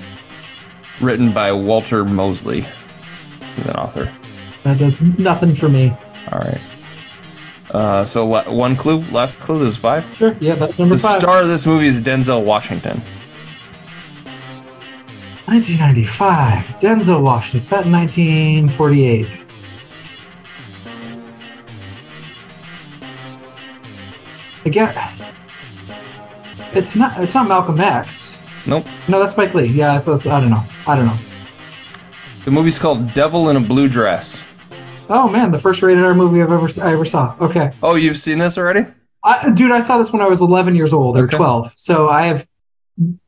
Written 1.01 1.33
by 1.33 1.53
Walter 1.53 2.05
Mosley, 2.05 2.63
He's 3.57 3.67
an 3.67 3.77
author. 3.77 4.13
That 4.65 4.79
does 4.79 5.01
nothing 5.01 5.55
for 5.55 5.69
me. 5.69 5.91
All 6.33 6.39
right. 6.39 6.61
Uh, 7.71 8.05
so 8.05 8.27
la- 8.27 8.51
one 8.51 8.77
clue, 8.77 8.99
last 9.13 9.41
clue. 9.41 9.59
This 9.61 9.73
is 9.73 9.77
five. 9.77 10.05
Sure. 10.17 10.37
Yeah, 10.41 10.55
that's 10.55 10.79
number 10.79 10.95
The 10.95 11.01
five. 11.03 11.21
star 11.21 11.43
of 11.43 11.49
this 11.49 11.67
movie 11.67 11.87
is 11.87 12.01
Denzel 12.01 12.43
Washington. 12.45 13.01
1995. 15.47 16.81
Denzel 16.81 17.23
Washington, 17.23 17.61
set 17.61 17.87
in 17.87 17.93
1948. 17.93 19.27
Again, 24.65 24.95
it's 26.73 26.97
not. 26.97 27.21
It's 27.21 27.35
not 27.35 27.49
Malcolm 27.49 27.81
X. 27.81 28.41
Nope. 28.67 28.85
No, 29.09 29.19
that's 29.19 29.33
Spike 29.33 29.55
Lee. 29.55 29.67
Yeah, 29.67 29.99
so 29.99 30.15
I 30.31 30.41
don't 30.41 30.51
know. 30.51 30.62
I 30.87 30.97
don't 30.97 31.07
know. 31.07 31.17
The 32.45 32.51
movie's 32.51 32.79
called 32.79 33.15
Devil 33.15 33.51
in 33.51 33.57
a 33.57 33.61
Blue 33.61 33.89
Dress. 33.89 34.47
Oh 35.09 35.29
man, 35.29 35.51
the 35.51 35.59
first 35.59 35.83
rated 35.83 36.03
R 36.05 36.15
movie 36.15 36.41
I've 36.43 36.51
ever 36.53 36.69
I 36.83 36.93
ever 36.95 37.05
saw. 37.05 37.35
Okay, 37.41 37.71
Oh, 37.83 37.95
you've 37.95 38.17
seen 38.17 38.39
this 38.39 38.57
already? 38.57 38.81
I, 39.23 39.53
dude, 39.53 39.71
I 39.71 39.81
saw 39.81 39.99
this 39.99 40.12
when 40.12 40.21
I 40.23 40.29
was 40.29 40.41
11 40.43 40.75
years 40.77 40.93
old 40.93 41.17
or 41.19 41.25
Okay. 41.25 41.37
12, 41.37 41.73
so 41.77 42.09
I 42.09 42.27
have 42.27 42.47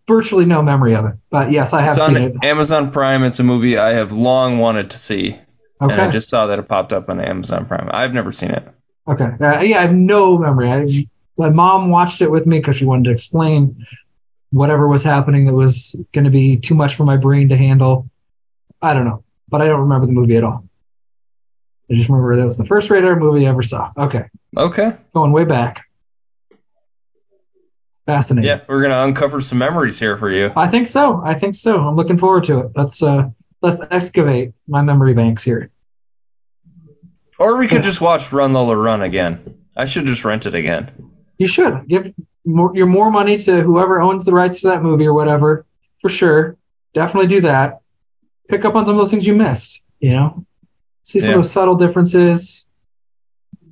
virtually 0.06 0.44
no 0.44 0.62
memory 0.62 0.94
of 0.94 1.06
it. 1.06 1.14
But 1.30 1.52
yes, 1.52 1.72
I 1.72 1.82
have 1.82 1.96
It's 1.96 2.06
seen 2.06 2.16
on 2.16 2.22
it. 2.22 2.44
Amazon 2.44 2.90
Prime. 2.90 3.24
It's 3.24 3.40
a 3.40 3.44
movie 3.44 3.78
I 3.78 3.92
have 3.94 4.12
long 4.12 4.58
wanted 4.58 4.90
to 4.90 4.96
see, 4.96 5.36
and 5.80 5.92
I 5.92 6.10
just 6.10 6.28
saw 6.28 6.46
that 6.46 6.58
it 6.58 6.68
popped 6.68 6.92
up 6.92 7.08
on 7.10 7.20
Amazon 7.20 7.66
Prime. 7.66 7.88
I've 7.90 8.14
never 8.14 8.32
seen 8.32 8.50
it. 8.50 8.66
Okay. 9.08 9.24
Uh, 9.24 9.60
yeah, 9.60 9.78
I 9.78 9.82
have 9.82 9.94
no 9.94 10.38
memory. 10.38 10.70
I, 10.70 10.86
my 11.38 11.50
mom 11.50 11.90
watched 11.90 12.22
it 12.22 12.30
with 12.30 12.46
me 12.46 12.58
because 12.58 12.76
she 12.76 12.84
wanted 12.86 13.04
to 13.04 13.10
explain 13.10 13.86
whatever 14.50 14.86
was 14.88 15.02
happening 15.02 15.46
that 15.46 15.54
was 15.54 16.00
going 16.12 16.24
to 16.24 16.30
be 16.30 16.56
too 16.58 16.74
much 16.74 16.94
for 16.94 17.04
my 17.04 17.16
brain 17.16 17.48
to 17.50 17.56
handle. 17.56 18.08
I 18.80 18.94
don't 18.94 19.04
know, 19.04 19.24
but 19.48 19.62
I 19.62 19.66
don't 19.66 19.80
remember 19.80 20.06
the 20.06 20.12
movie 20.12 20.36
at 20.36 20.44
all. 20.44 20.64
I 21.90 21.94
just 21.94 22.08
remember 22.08 22.36
that 22.36 22.44
was 22.44 22.56
the 22.58 22.66
first 22.66 22.90
radar 22.90 23.16
movie 23.16 23.46
I 23.46 23.50
ever 23.50 23.62
saw. 23.62 23.92
Okay, 23.96 24.24
Okay. 24.56 24.92
going 25.14 25.32
way 25.32 25.44
back. 25.44 25.84
Fascinating. 28.06 28.48
Yeah, 28.48 28.60
we're 28.68 28.82
gonna 28.82 29.04
uncover 29.04 29.40
some 29.40 29.58
memories 29.58 29.98
here 29.98 30.16
for 30.16 30.30
you. 30.30 30.52
I 30.56 30.68
think 30.68 30.86
so. 30.86 31.20
I 31.24 31.34
think 31.34 31.56
so. 31.56 31.76
I'm 31.80 31.96
looking 31.96 32.18
forward 32.18 32.44
to 32.44 32.60
it. 32.60 32.72
Let's 32.76 33.02
uh, 33.02 33.30
let's 33.62 33.80
excavate 33.90 34.52
my 34.68 34.82
memory 34.82 35.14
banks 35.14 35.42
here. 35.42 35.70
Or 37.38 37.56
we 37.58 37.66
could 37.66 37.82
just 37.82 38.00
watch 38.00 38.32
Run 38.32 38.52
Lola 38.52 38.76
Run 38.76 39.02
again. 39.02 39.64
I 39.76 39.86
should 39.86 40.06
just 40.06 40.24
rent 40.24 40.46
it 40.46 40.54
again. 40.54 41.10
You 41.36 41.46
should 41.48 41.86
give 41.88 42.14
more, 42.46 42.74
your 42.74 42.86
more 42.86 43.10
money 43.10 43.36
to 43.38 43.60
whoever 43.62 44.00
owns 44.00 44.24
the 44.24 44.32
rights 44.32 44.60
to 44.60 44.68
that 44.68 44.82
movie 44.82 45.06
or 45.06 45.12
whatever, 45.14 45.66
for 46.00 46.08
sure. 46.08 46.56
Definitely 46.94 47.28
do 47.28 47.40
that. 47.42 47.80
Pick 48.48 48.64
up 48.64 48.74
on 48.74 48.86
some 48.86 48.94
of 48.94 48.98
those 48.98 49.10
things 49.10 49.26
you 49.26 49.34
missed. 49.34 49.82
You 50.00 50.12
know, 50.12 50.46
see 51.02 51.20
some 51.20 51.30
Yeah. 51.30 51.34
of 51.36 51.38
those 51.42 51.50
subtle 51.50 51.74
differences. 51.74 52.68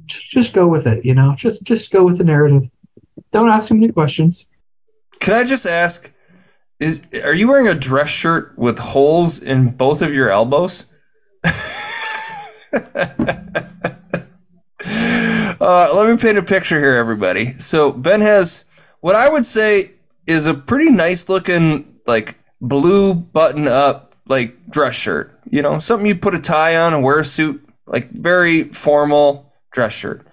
Just 0.07 0.53
go 0.55 0.67
with 0.69 0.87
it. 0.87 1.05
You 1.07 1.15
know, 1.15 1.35
just 1.37 1.65
just 1.67 1.91
go 1.93 2.05
with 2.05 2.19
the 2.19 2.25
narrative. 2.25 2.65
Don't 3.33 3.49
ask 3.49 3.69
too 3.69 3.75
many 3.75 3.93
questions. 3.93 4.51
Can 5.21 5.35
I 5.35 5.45
just 5.45 5.67
ask? 5.67 6.13
Is 6.81 7.07
are 7.25 7.33
you 7.33 7.49
wearing 7.49 7.69
a 7.69 7.75
dress 7.75 8.11
shirt 8.11 8.59
with 8.59 8.79
holes 8.79 9.43
in 9.43 9.71
both 9.71 10.03
of 10.03 10.13
your 10.13 10.29
elbows? 10.29 10.93
uh, 15.65 15.95
let 15.95 16.11
me 16.11 16.21
paint 16.21 16.39
a 16.39 16.43
picture 16.43 16.79
here, 16.79 16.95
everybody. 16.95 17.47
So 17.47 17.91
Ben 17.91 18.21
has 18.21 18.67
what 19.01 19.17
I 19.17 19.29
would 19.29 19.47
say 19.47 19.93
is 20.27 20.47
a 20.47 20.55
pretty 20.55 20.91
nice 20.91 21.29
looking, 21.29 22.01
like 22.07 22.35
blue 22.61 23.15
button 23.15 23.67
up, 23.67 24.15
like 24.27 24.69
dress 24.69 24.95
shirt. 24.95 25.39
You 25.49 25.63
know, 25.63 25.79
something 25.79 26.07
you 26.07 26.17
put 26.17 26.35
a 26.35 26.41
tie 26.41 26.77
on 26.77 26.93
and 26.93 27.03
wear 27.03 27.19
a 27.19 27.25
suit, 27.25 27.67
like 27.87 28.11
very 28.11 28.65
formal 28.65 29.53
dress 29.73 29.97
shirt. 29.97 30.27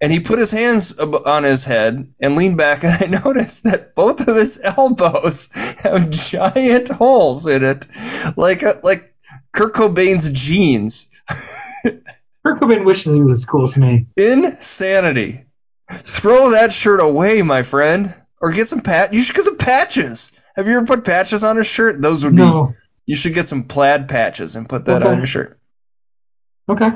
And 0.00 0.10
he 0.10 0.20
put 0.20 0.38
his 0.38 0.50
hands 0.50 0.98
on 0.98 1.44
his 1.44 1.62
head 1.62 2.14
and 2.18 2.36
leaned 2.36 2.56
back, 2.56 2.82
and 2.84 3.14
I 3.14 3.20
noticed 3.22 3.64
that 3.64 3.94
both 3.94 4.26
of 4.28 4.36
his 4.36 4.60
elbows 4.64 5.50
have 5.82 6.08
giant 6.10 6.88
holes 6.88 7.46
in 7.46 7.64
it, 7.64 7.86
like 8.34 8.62
like 8.82 9.14
Kurt 9.52 9.74
Cobain's 9.74 10.30
jeans. 10.30 11.10
Kurt 12.44 12.60
Cobain 12.60 12.84
wishes 12.84 13.12
he 13.12 13.20
was 13.20 13.38
as 13.38 13.44
cool 13.44 13.62
as 13.64 13.76
me. 13.76 14.06
Insanity. 14.16 15.44
Throw 15.90 16.50
that 16.52 16.72
shirt 16.72 17.00
away, 17.00 17.42
my 17.42 17.62
friend, 17.62 18.14
or 18.40 18.52
get 18.52 18.68
some 18.68 18.80
pat. 18.80 19.12
You 19.12 19.22
should 19.22 19.36
get 19.36 19.44
some 19.44 19.56
patches. 19.56 20.32
Have 20.56 20.66
you 20.66 20.76
ever 20.76 20.86
put 20.86 21.04
patches 21.04 21.44
on 21.44 21.58
a 21.58 21.64
shirt? 21.64 22.00
Those 22.00 22.24
would 22.24 22.34
be. 22.36 22.42
No. 22.42 22.74
You 23.06 23.16
should 23.16 23.34
get 23.34 23.48
some 23.48 23.64
plaid 23.64 24.08
patches 24.08 24.56
and 24.56 24.68
put 24.68 24.84
that 24.86 25.02
Okay. 25.02 25.10
on 25.10 25.16
your 25.18 25.26
shirt. 25.26 25.58
Okay. 26.68 26.90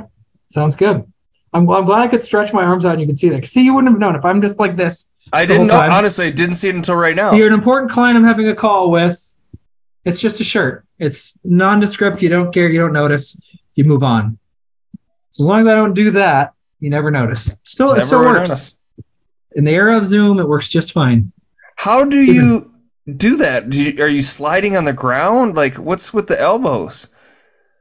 Sounds 0.49 0.76
good. 0.76 1.05
I'm, 1.53 1.68
I'm 1.70 1.84
glad 1.84 2.03
I 2.03 2.09
could 2.09 2.22
stretch 2.22 2.53
my 2.53 2.64
arms 2.64 2.86
out 2.86 2.92
and 2.92 3.01
you 3.01 3.07
could 3.07 3.18
see 3.18 3.30
that. 3.30 3.45
See, 3.45 3.64
you 3.64 3.74
wouldn't 3.74 3.92
have 3.92 3.99
known 4.01 4.16
if 4.16 4.24
I'm 4.24 4.40
just 4.40 4.59
like 4.59 4.76
this. 4.76 5.09
I 5.32 5.47
didn't 5.47 5.66
know. 5.68 5.74
time. 5.74 5.90
Honestly, 5.90 6.26
I 6.26 6.30
didn't 6.30 6.55
see 6.55 6.68
it 6.68 6.74
until 6.74 6.97
right 6.97 7.16
now. 7.16 7.32
You're 7.32 7.47
an 7.49 7.53
important 7.55 7.90
client 7.90 8.16
I'm 8.16 8.24
having 8.24 8.49
a 8.49 8.55
call 8.55 8.90
with. 8.90 9.34
It's 10.05 10.20
just 10.20 10.40
a 10.40 10.45
shirt. 10.45 10.84
It's 10.99 11.38
nondescript. 11.45 12.22
You 12.22 12.28
don't 12.28 12.53
care. 12.53 12.68
You 12.68 12.78
don't 12.80 12.92
notice. 12.92 13.40
You 13.74 13.84
move 13.84 14.03
on. 14.03 14.38
So 15.35 15.43
as 15.43 15.49
long 15.49 15.59
as 15.59 15.66
I 15.66 15.74
don't 15.74 15.95
do 15.95 16.12
that, 16.12 16.53
you 16.78 16.91
never 16.91 17.11
notice. 17.11 17.57
Still, 17.64 17.93
it 17.95 18.03
still 18.03 18.20
works. 18.20 18.39
notice. 18.39 18.76
In 19.51 19.64
the 19.64 19.72
era 19.72 19.97
of 19.97 20.07
Zoom, 20.07 20.39
it 20.39 20.47
works 20.47 20.68
just 20.68 20.93
fine. 20.93 21.32
How 21.74 22.05
do 22.05 22.16
you 22.16 22.70
do 23.05 23.39
that? 23.39 23.68
Do 23.68 23.82
you, 23.82 24.01
are 24.05 24.09
you 24.09 24.22
sliding 24.22 24.76
on 24.76 24.85
the 24.85 24.93
ground? 24.93 25.57
Like, 25.57 25.74
what's 25.74 26.14
with 26.14 26.28
the 26.28 26.41
elbows? 26.41 27.11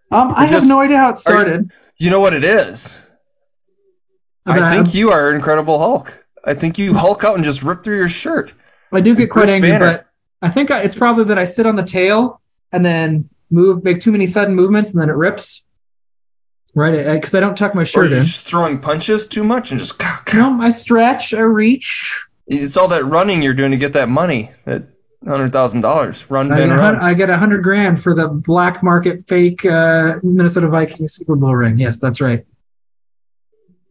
Um, 0.10 0.34
I 0.36 0.46
It 0.46 0.50
have 0.50 0.68
no 0.68 0.82
idea 0.82 0.98
how 0.98 1.10
it 1.10 1.18
started. 1.18 1.72
You 1.96 2.10
know 2.10 2.22
what 2.22 2.34
it 2.34 2.44
is? 2.44 3.08
I 4.48 4.60
but 4.60 4.70
think 4.72 4.96
you 4.96 5.12
are 5.12 5.32
Incredible 5.32 5.78
Hulk. 5.78 6.10
I 6.44 6.56
think 6.56 6.80
you 6.80 6.96
Hulk 6.96 7.24
out 7.24 7.36
and 7.36 7.44
just 7.44 7.62
rip 7.62 7.84
through 7.84 7.98
your 7.98 8.10
shirt. 8.10 8.52
I 8.92 9.02
do 9.02 9.14
get 9.14 9.30
quite 9.30 9.50
angry, 9.50 9.70
Banner. 9.70 9.92
but 9.92 10.08
I 10.42 10.50
think 10.50 10.72
I, 10.72 10.82
it's 10.82 10.96
probably 10.96 11.26
that 11.26 11.38
I 11.38 11.44
sit 11.44 11.68
on 11.68 11.76
the 11.76 11.84
tail 11.84 12.42
and 12.72 12.84
then 12.84 13.30
move, 13.52 13.84
make 13.84 14.00
too 14.00 14.12
many 14.12 14.26
sudden 14.26 14.56
movements, 14.56 14.94
and 14.94 15.02
then 15.04 15.10
it 15.10 15.16
rips. 15.16 15.64
Right, 16.76 17.06
because 17.14 17.36
I 17.36 17.40
don't 17.40 17.56
tuck 17.56 17.76
my 17.76 17.84
Or 17.84 17.86
shirt 17.86 18.10
you're 18.10 18.18
in. 18.20 18.24
just 18.24 18.48
throwing 18.48 18.80
punches 18.80 19.28
too 19.28 19.44
much 19.44 19.72
and 19.72 19.80
just. 19.80 20.02
No, 20.34 20.60
I 20.60 20.72
stretch, 20.72 21.34
I 21.36 21.42
reach. 21.42 22.26
It's 22.48 22.78
all 22.78 22.88
that 22.88 23.06
running 23.06 23.44
you're 23.44 23.54
doing 23.54 23.72
to 23.72 23.78
get 23.78 23.94
that 23.94 24.10
money. 24.10 24.50
That 24.66 24.88
hundred 25.26 25.52
thousand 25.54 25.82
dollars. 25.82 26.30
Run, 26.32 26.52
I 26.52 26.58
get, 26.58 26.70
run. 26.70 26.96
I 26.96 27.14
get 27.14 27.30
a 27.30 27.38
hundred 27.38 27.64
grand 27.64 28.02
for 28.02 28.16
the 28.16 28.28
black 28.28 28.82
market 28.84 29.28
fake 29.28 29.64
uh, 29.66 30.16
Minnesota 30.24 30.68
Vikings 30.68 31.14
Super 31.14 31.36
Bowl 31.36 31.56
ring. 31.56 31.78
Yes, 31.78 32.00
that's 32.00 32.20
right. 32.22 32.46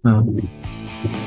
Oh. 0.05 0.21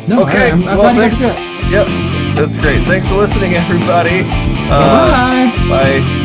No, 0.08 0.24
Okay, 0.24 0.50
I, 0.52 0.54
am 0.54 0.68
I'm 0.68 0.78
well, 0.78 0.94
you 0.94 1.00
thanks. 1.00 1.22
Yep, 1.24 1.88
that's 2.36 2.58
great. 2.58 2.86
Thanks 2.86 3.08
for 3.08 3.16
listening, 3.16 3.54
everybody. 3.54 4.22
Uh, 4.68 5.10
Bye. 5.10 5.68
bye. 5.70 6.25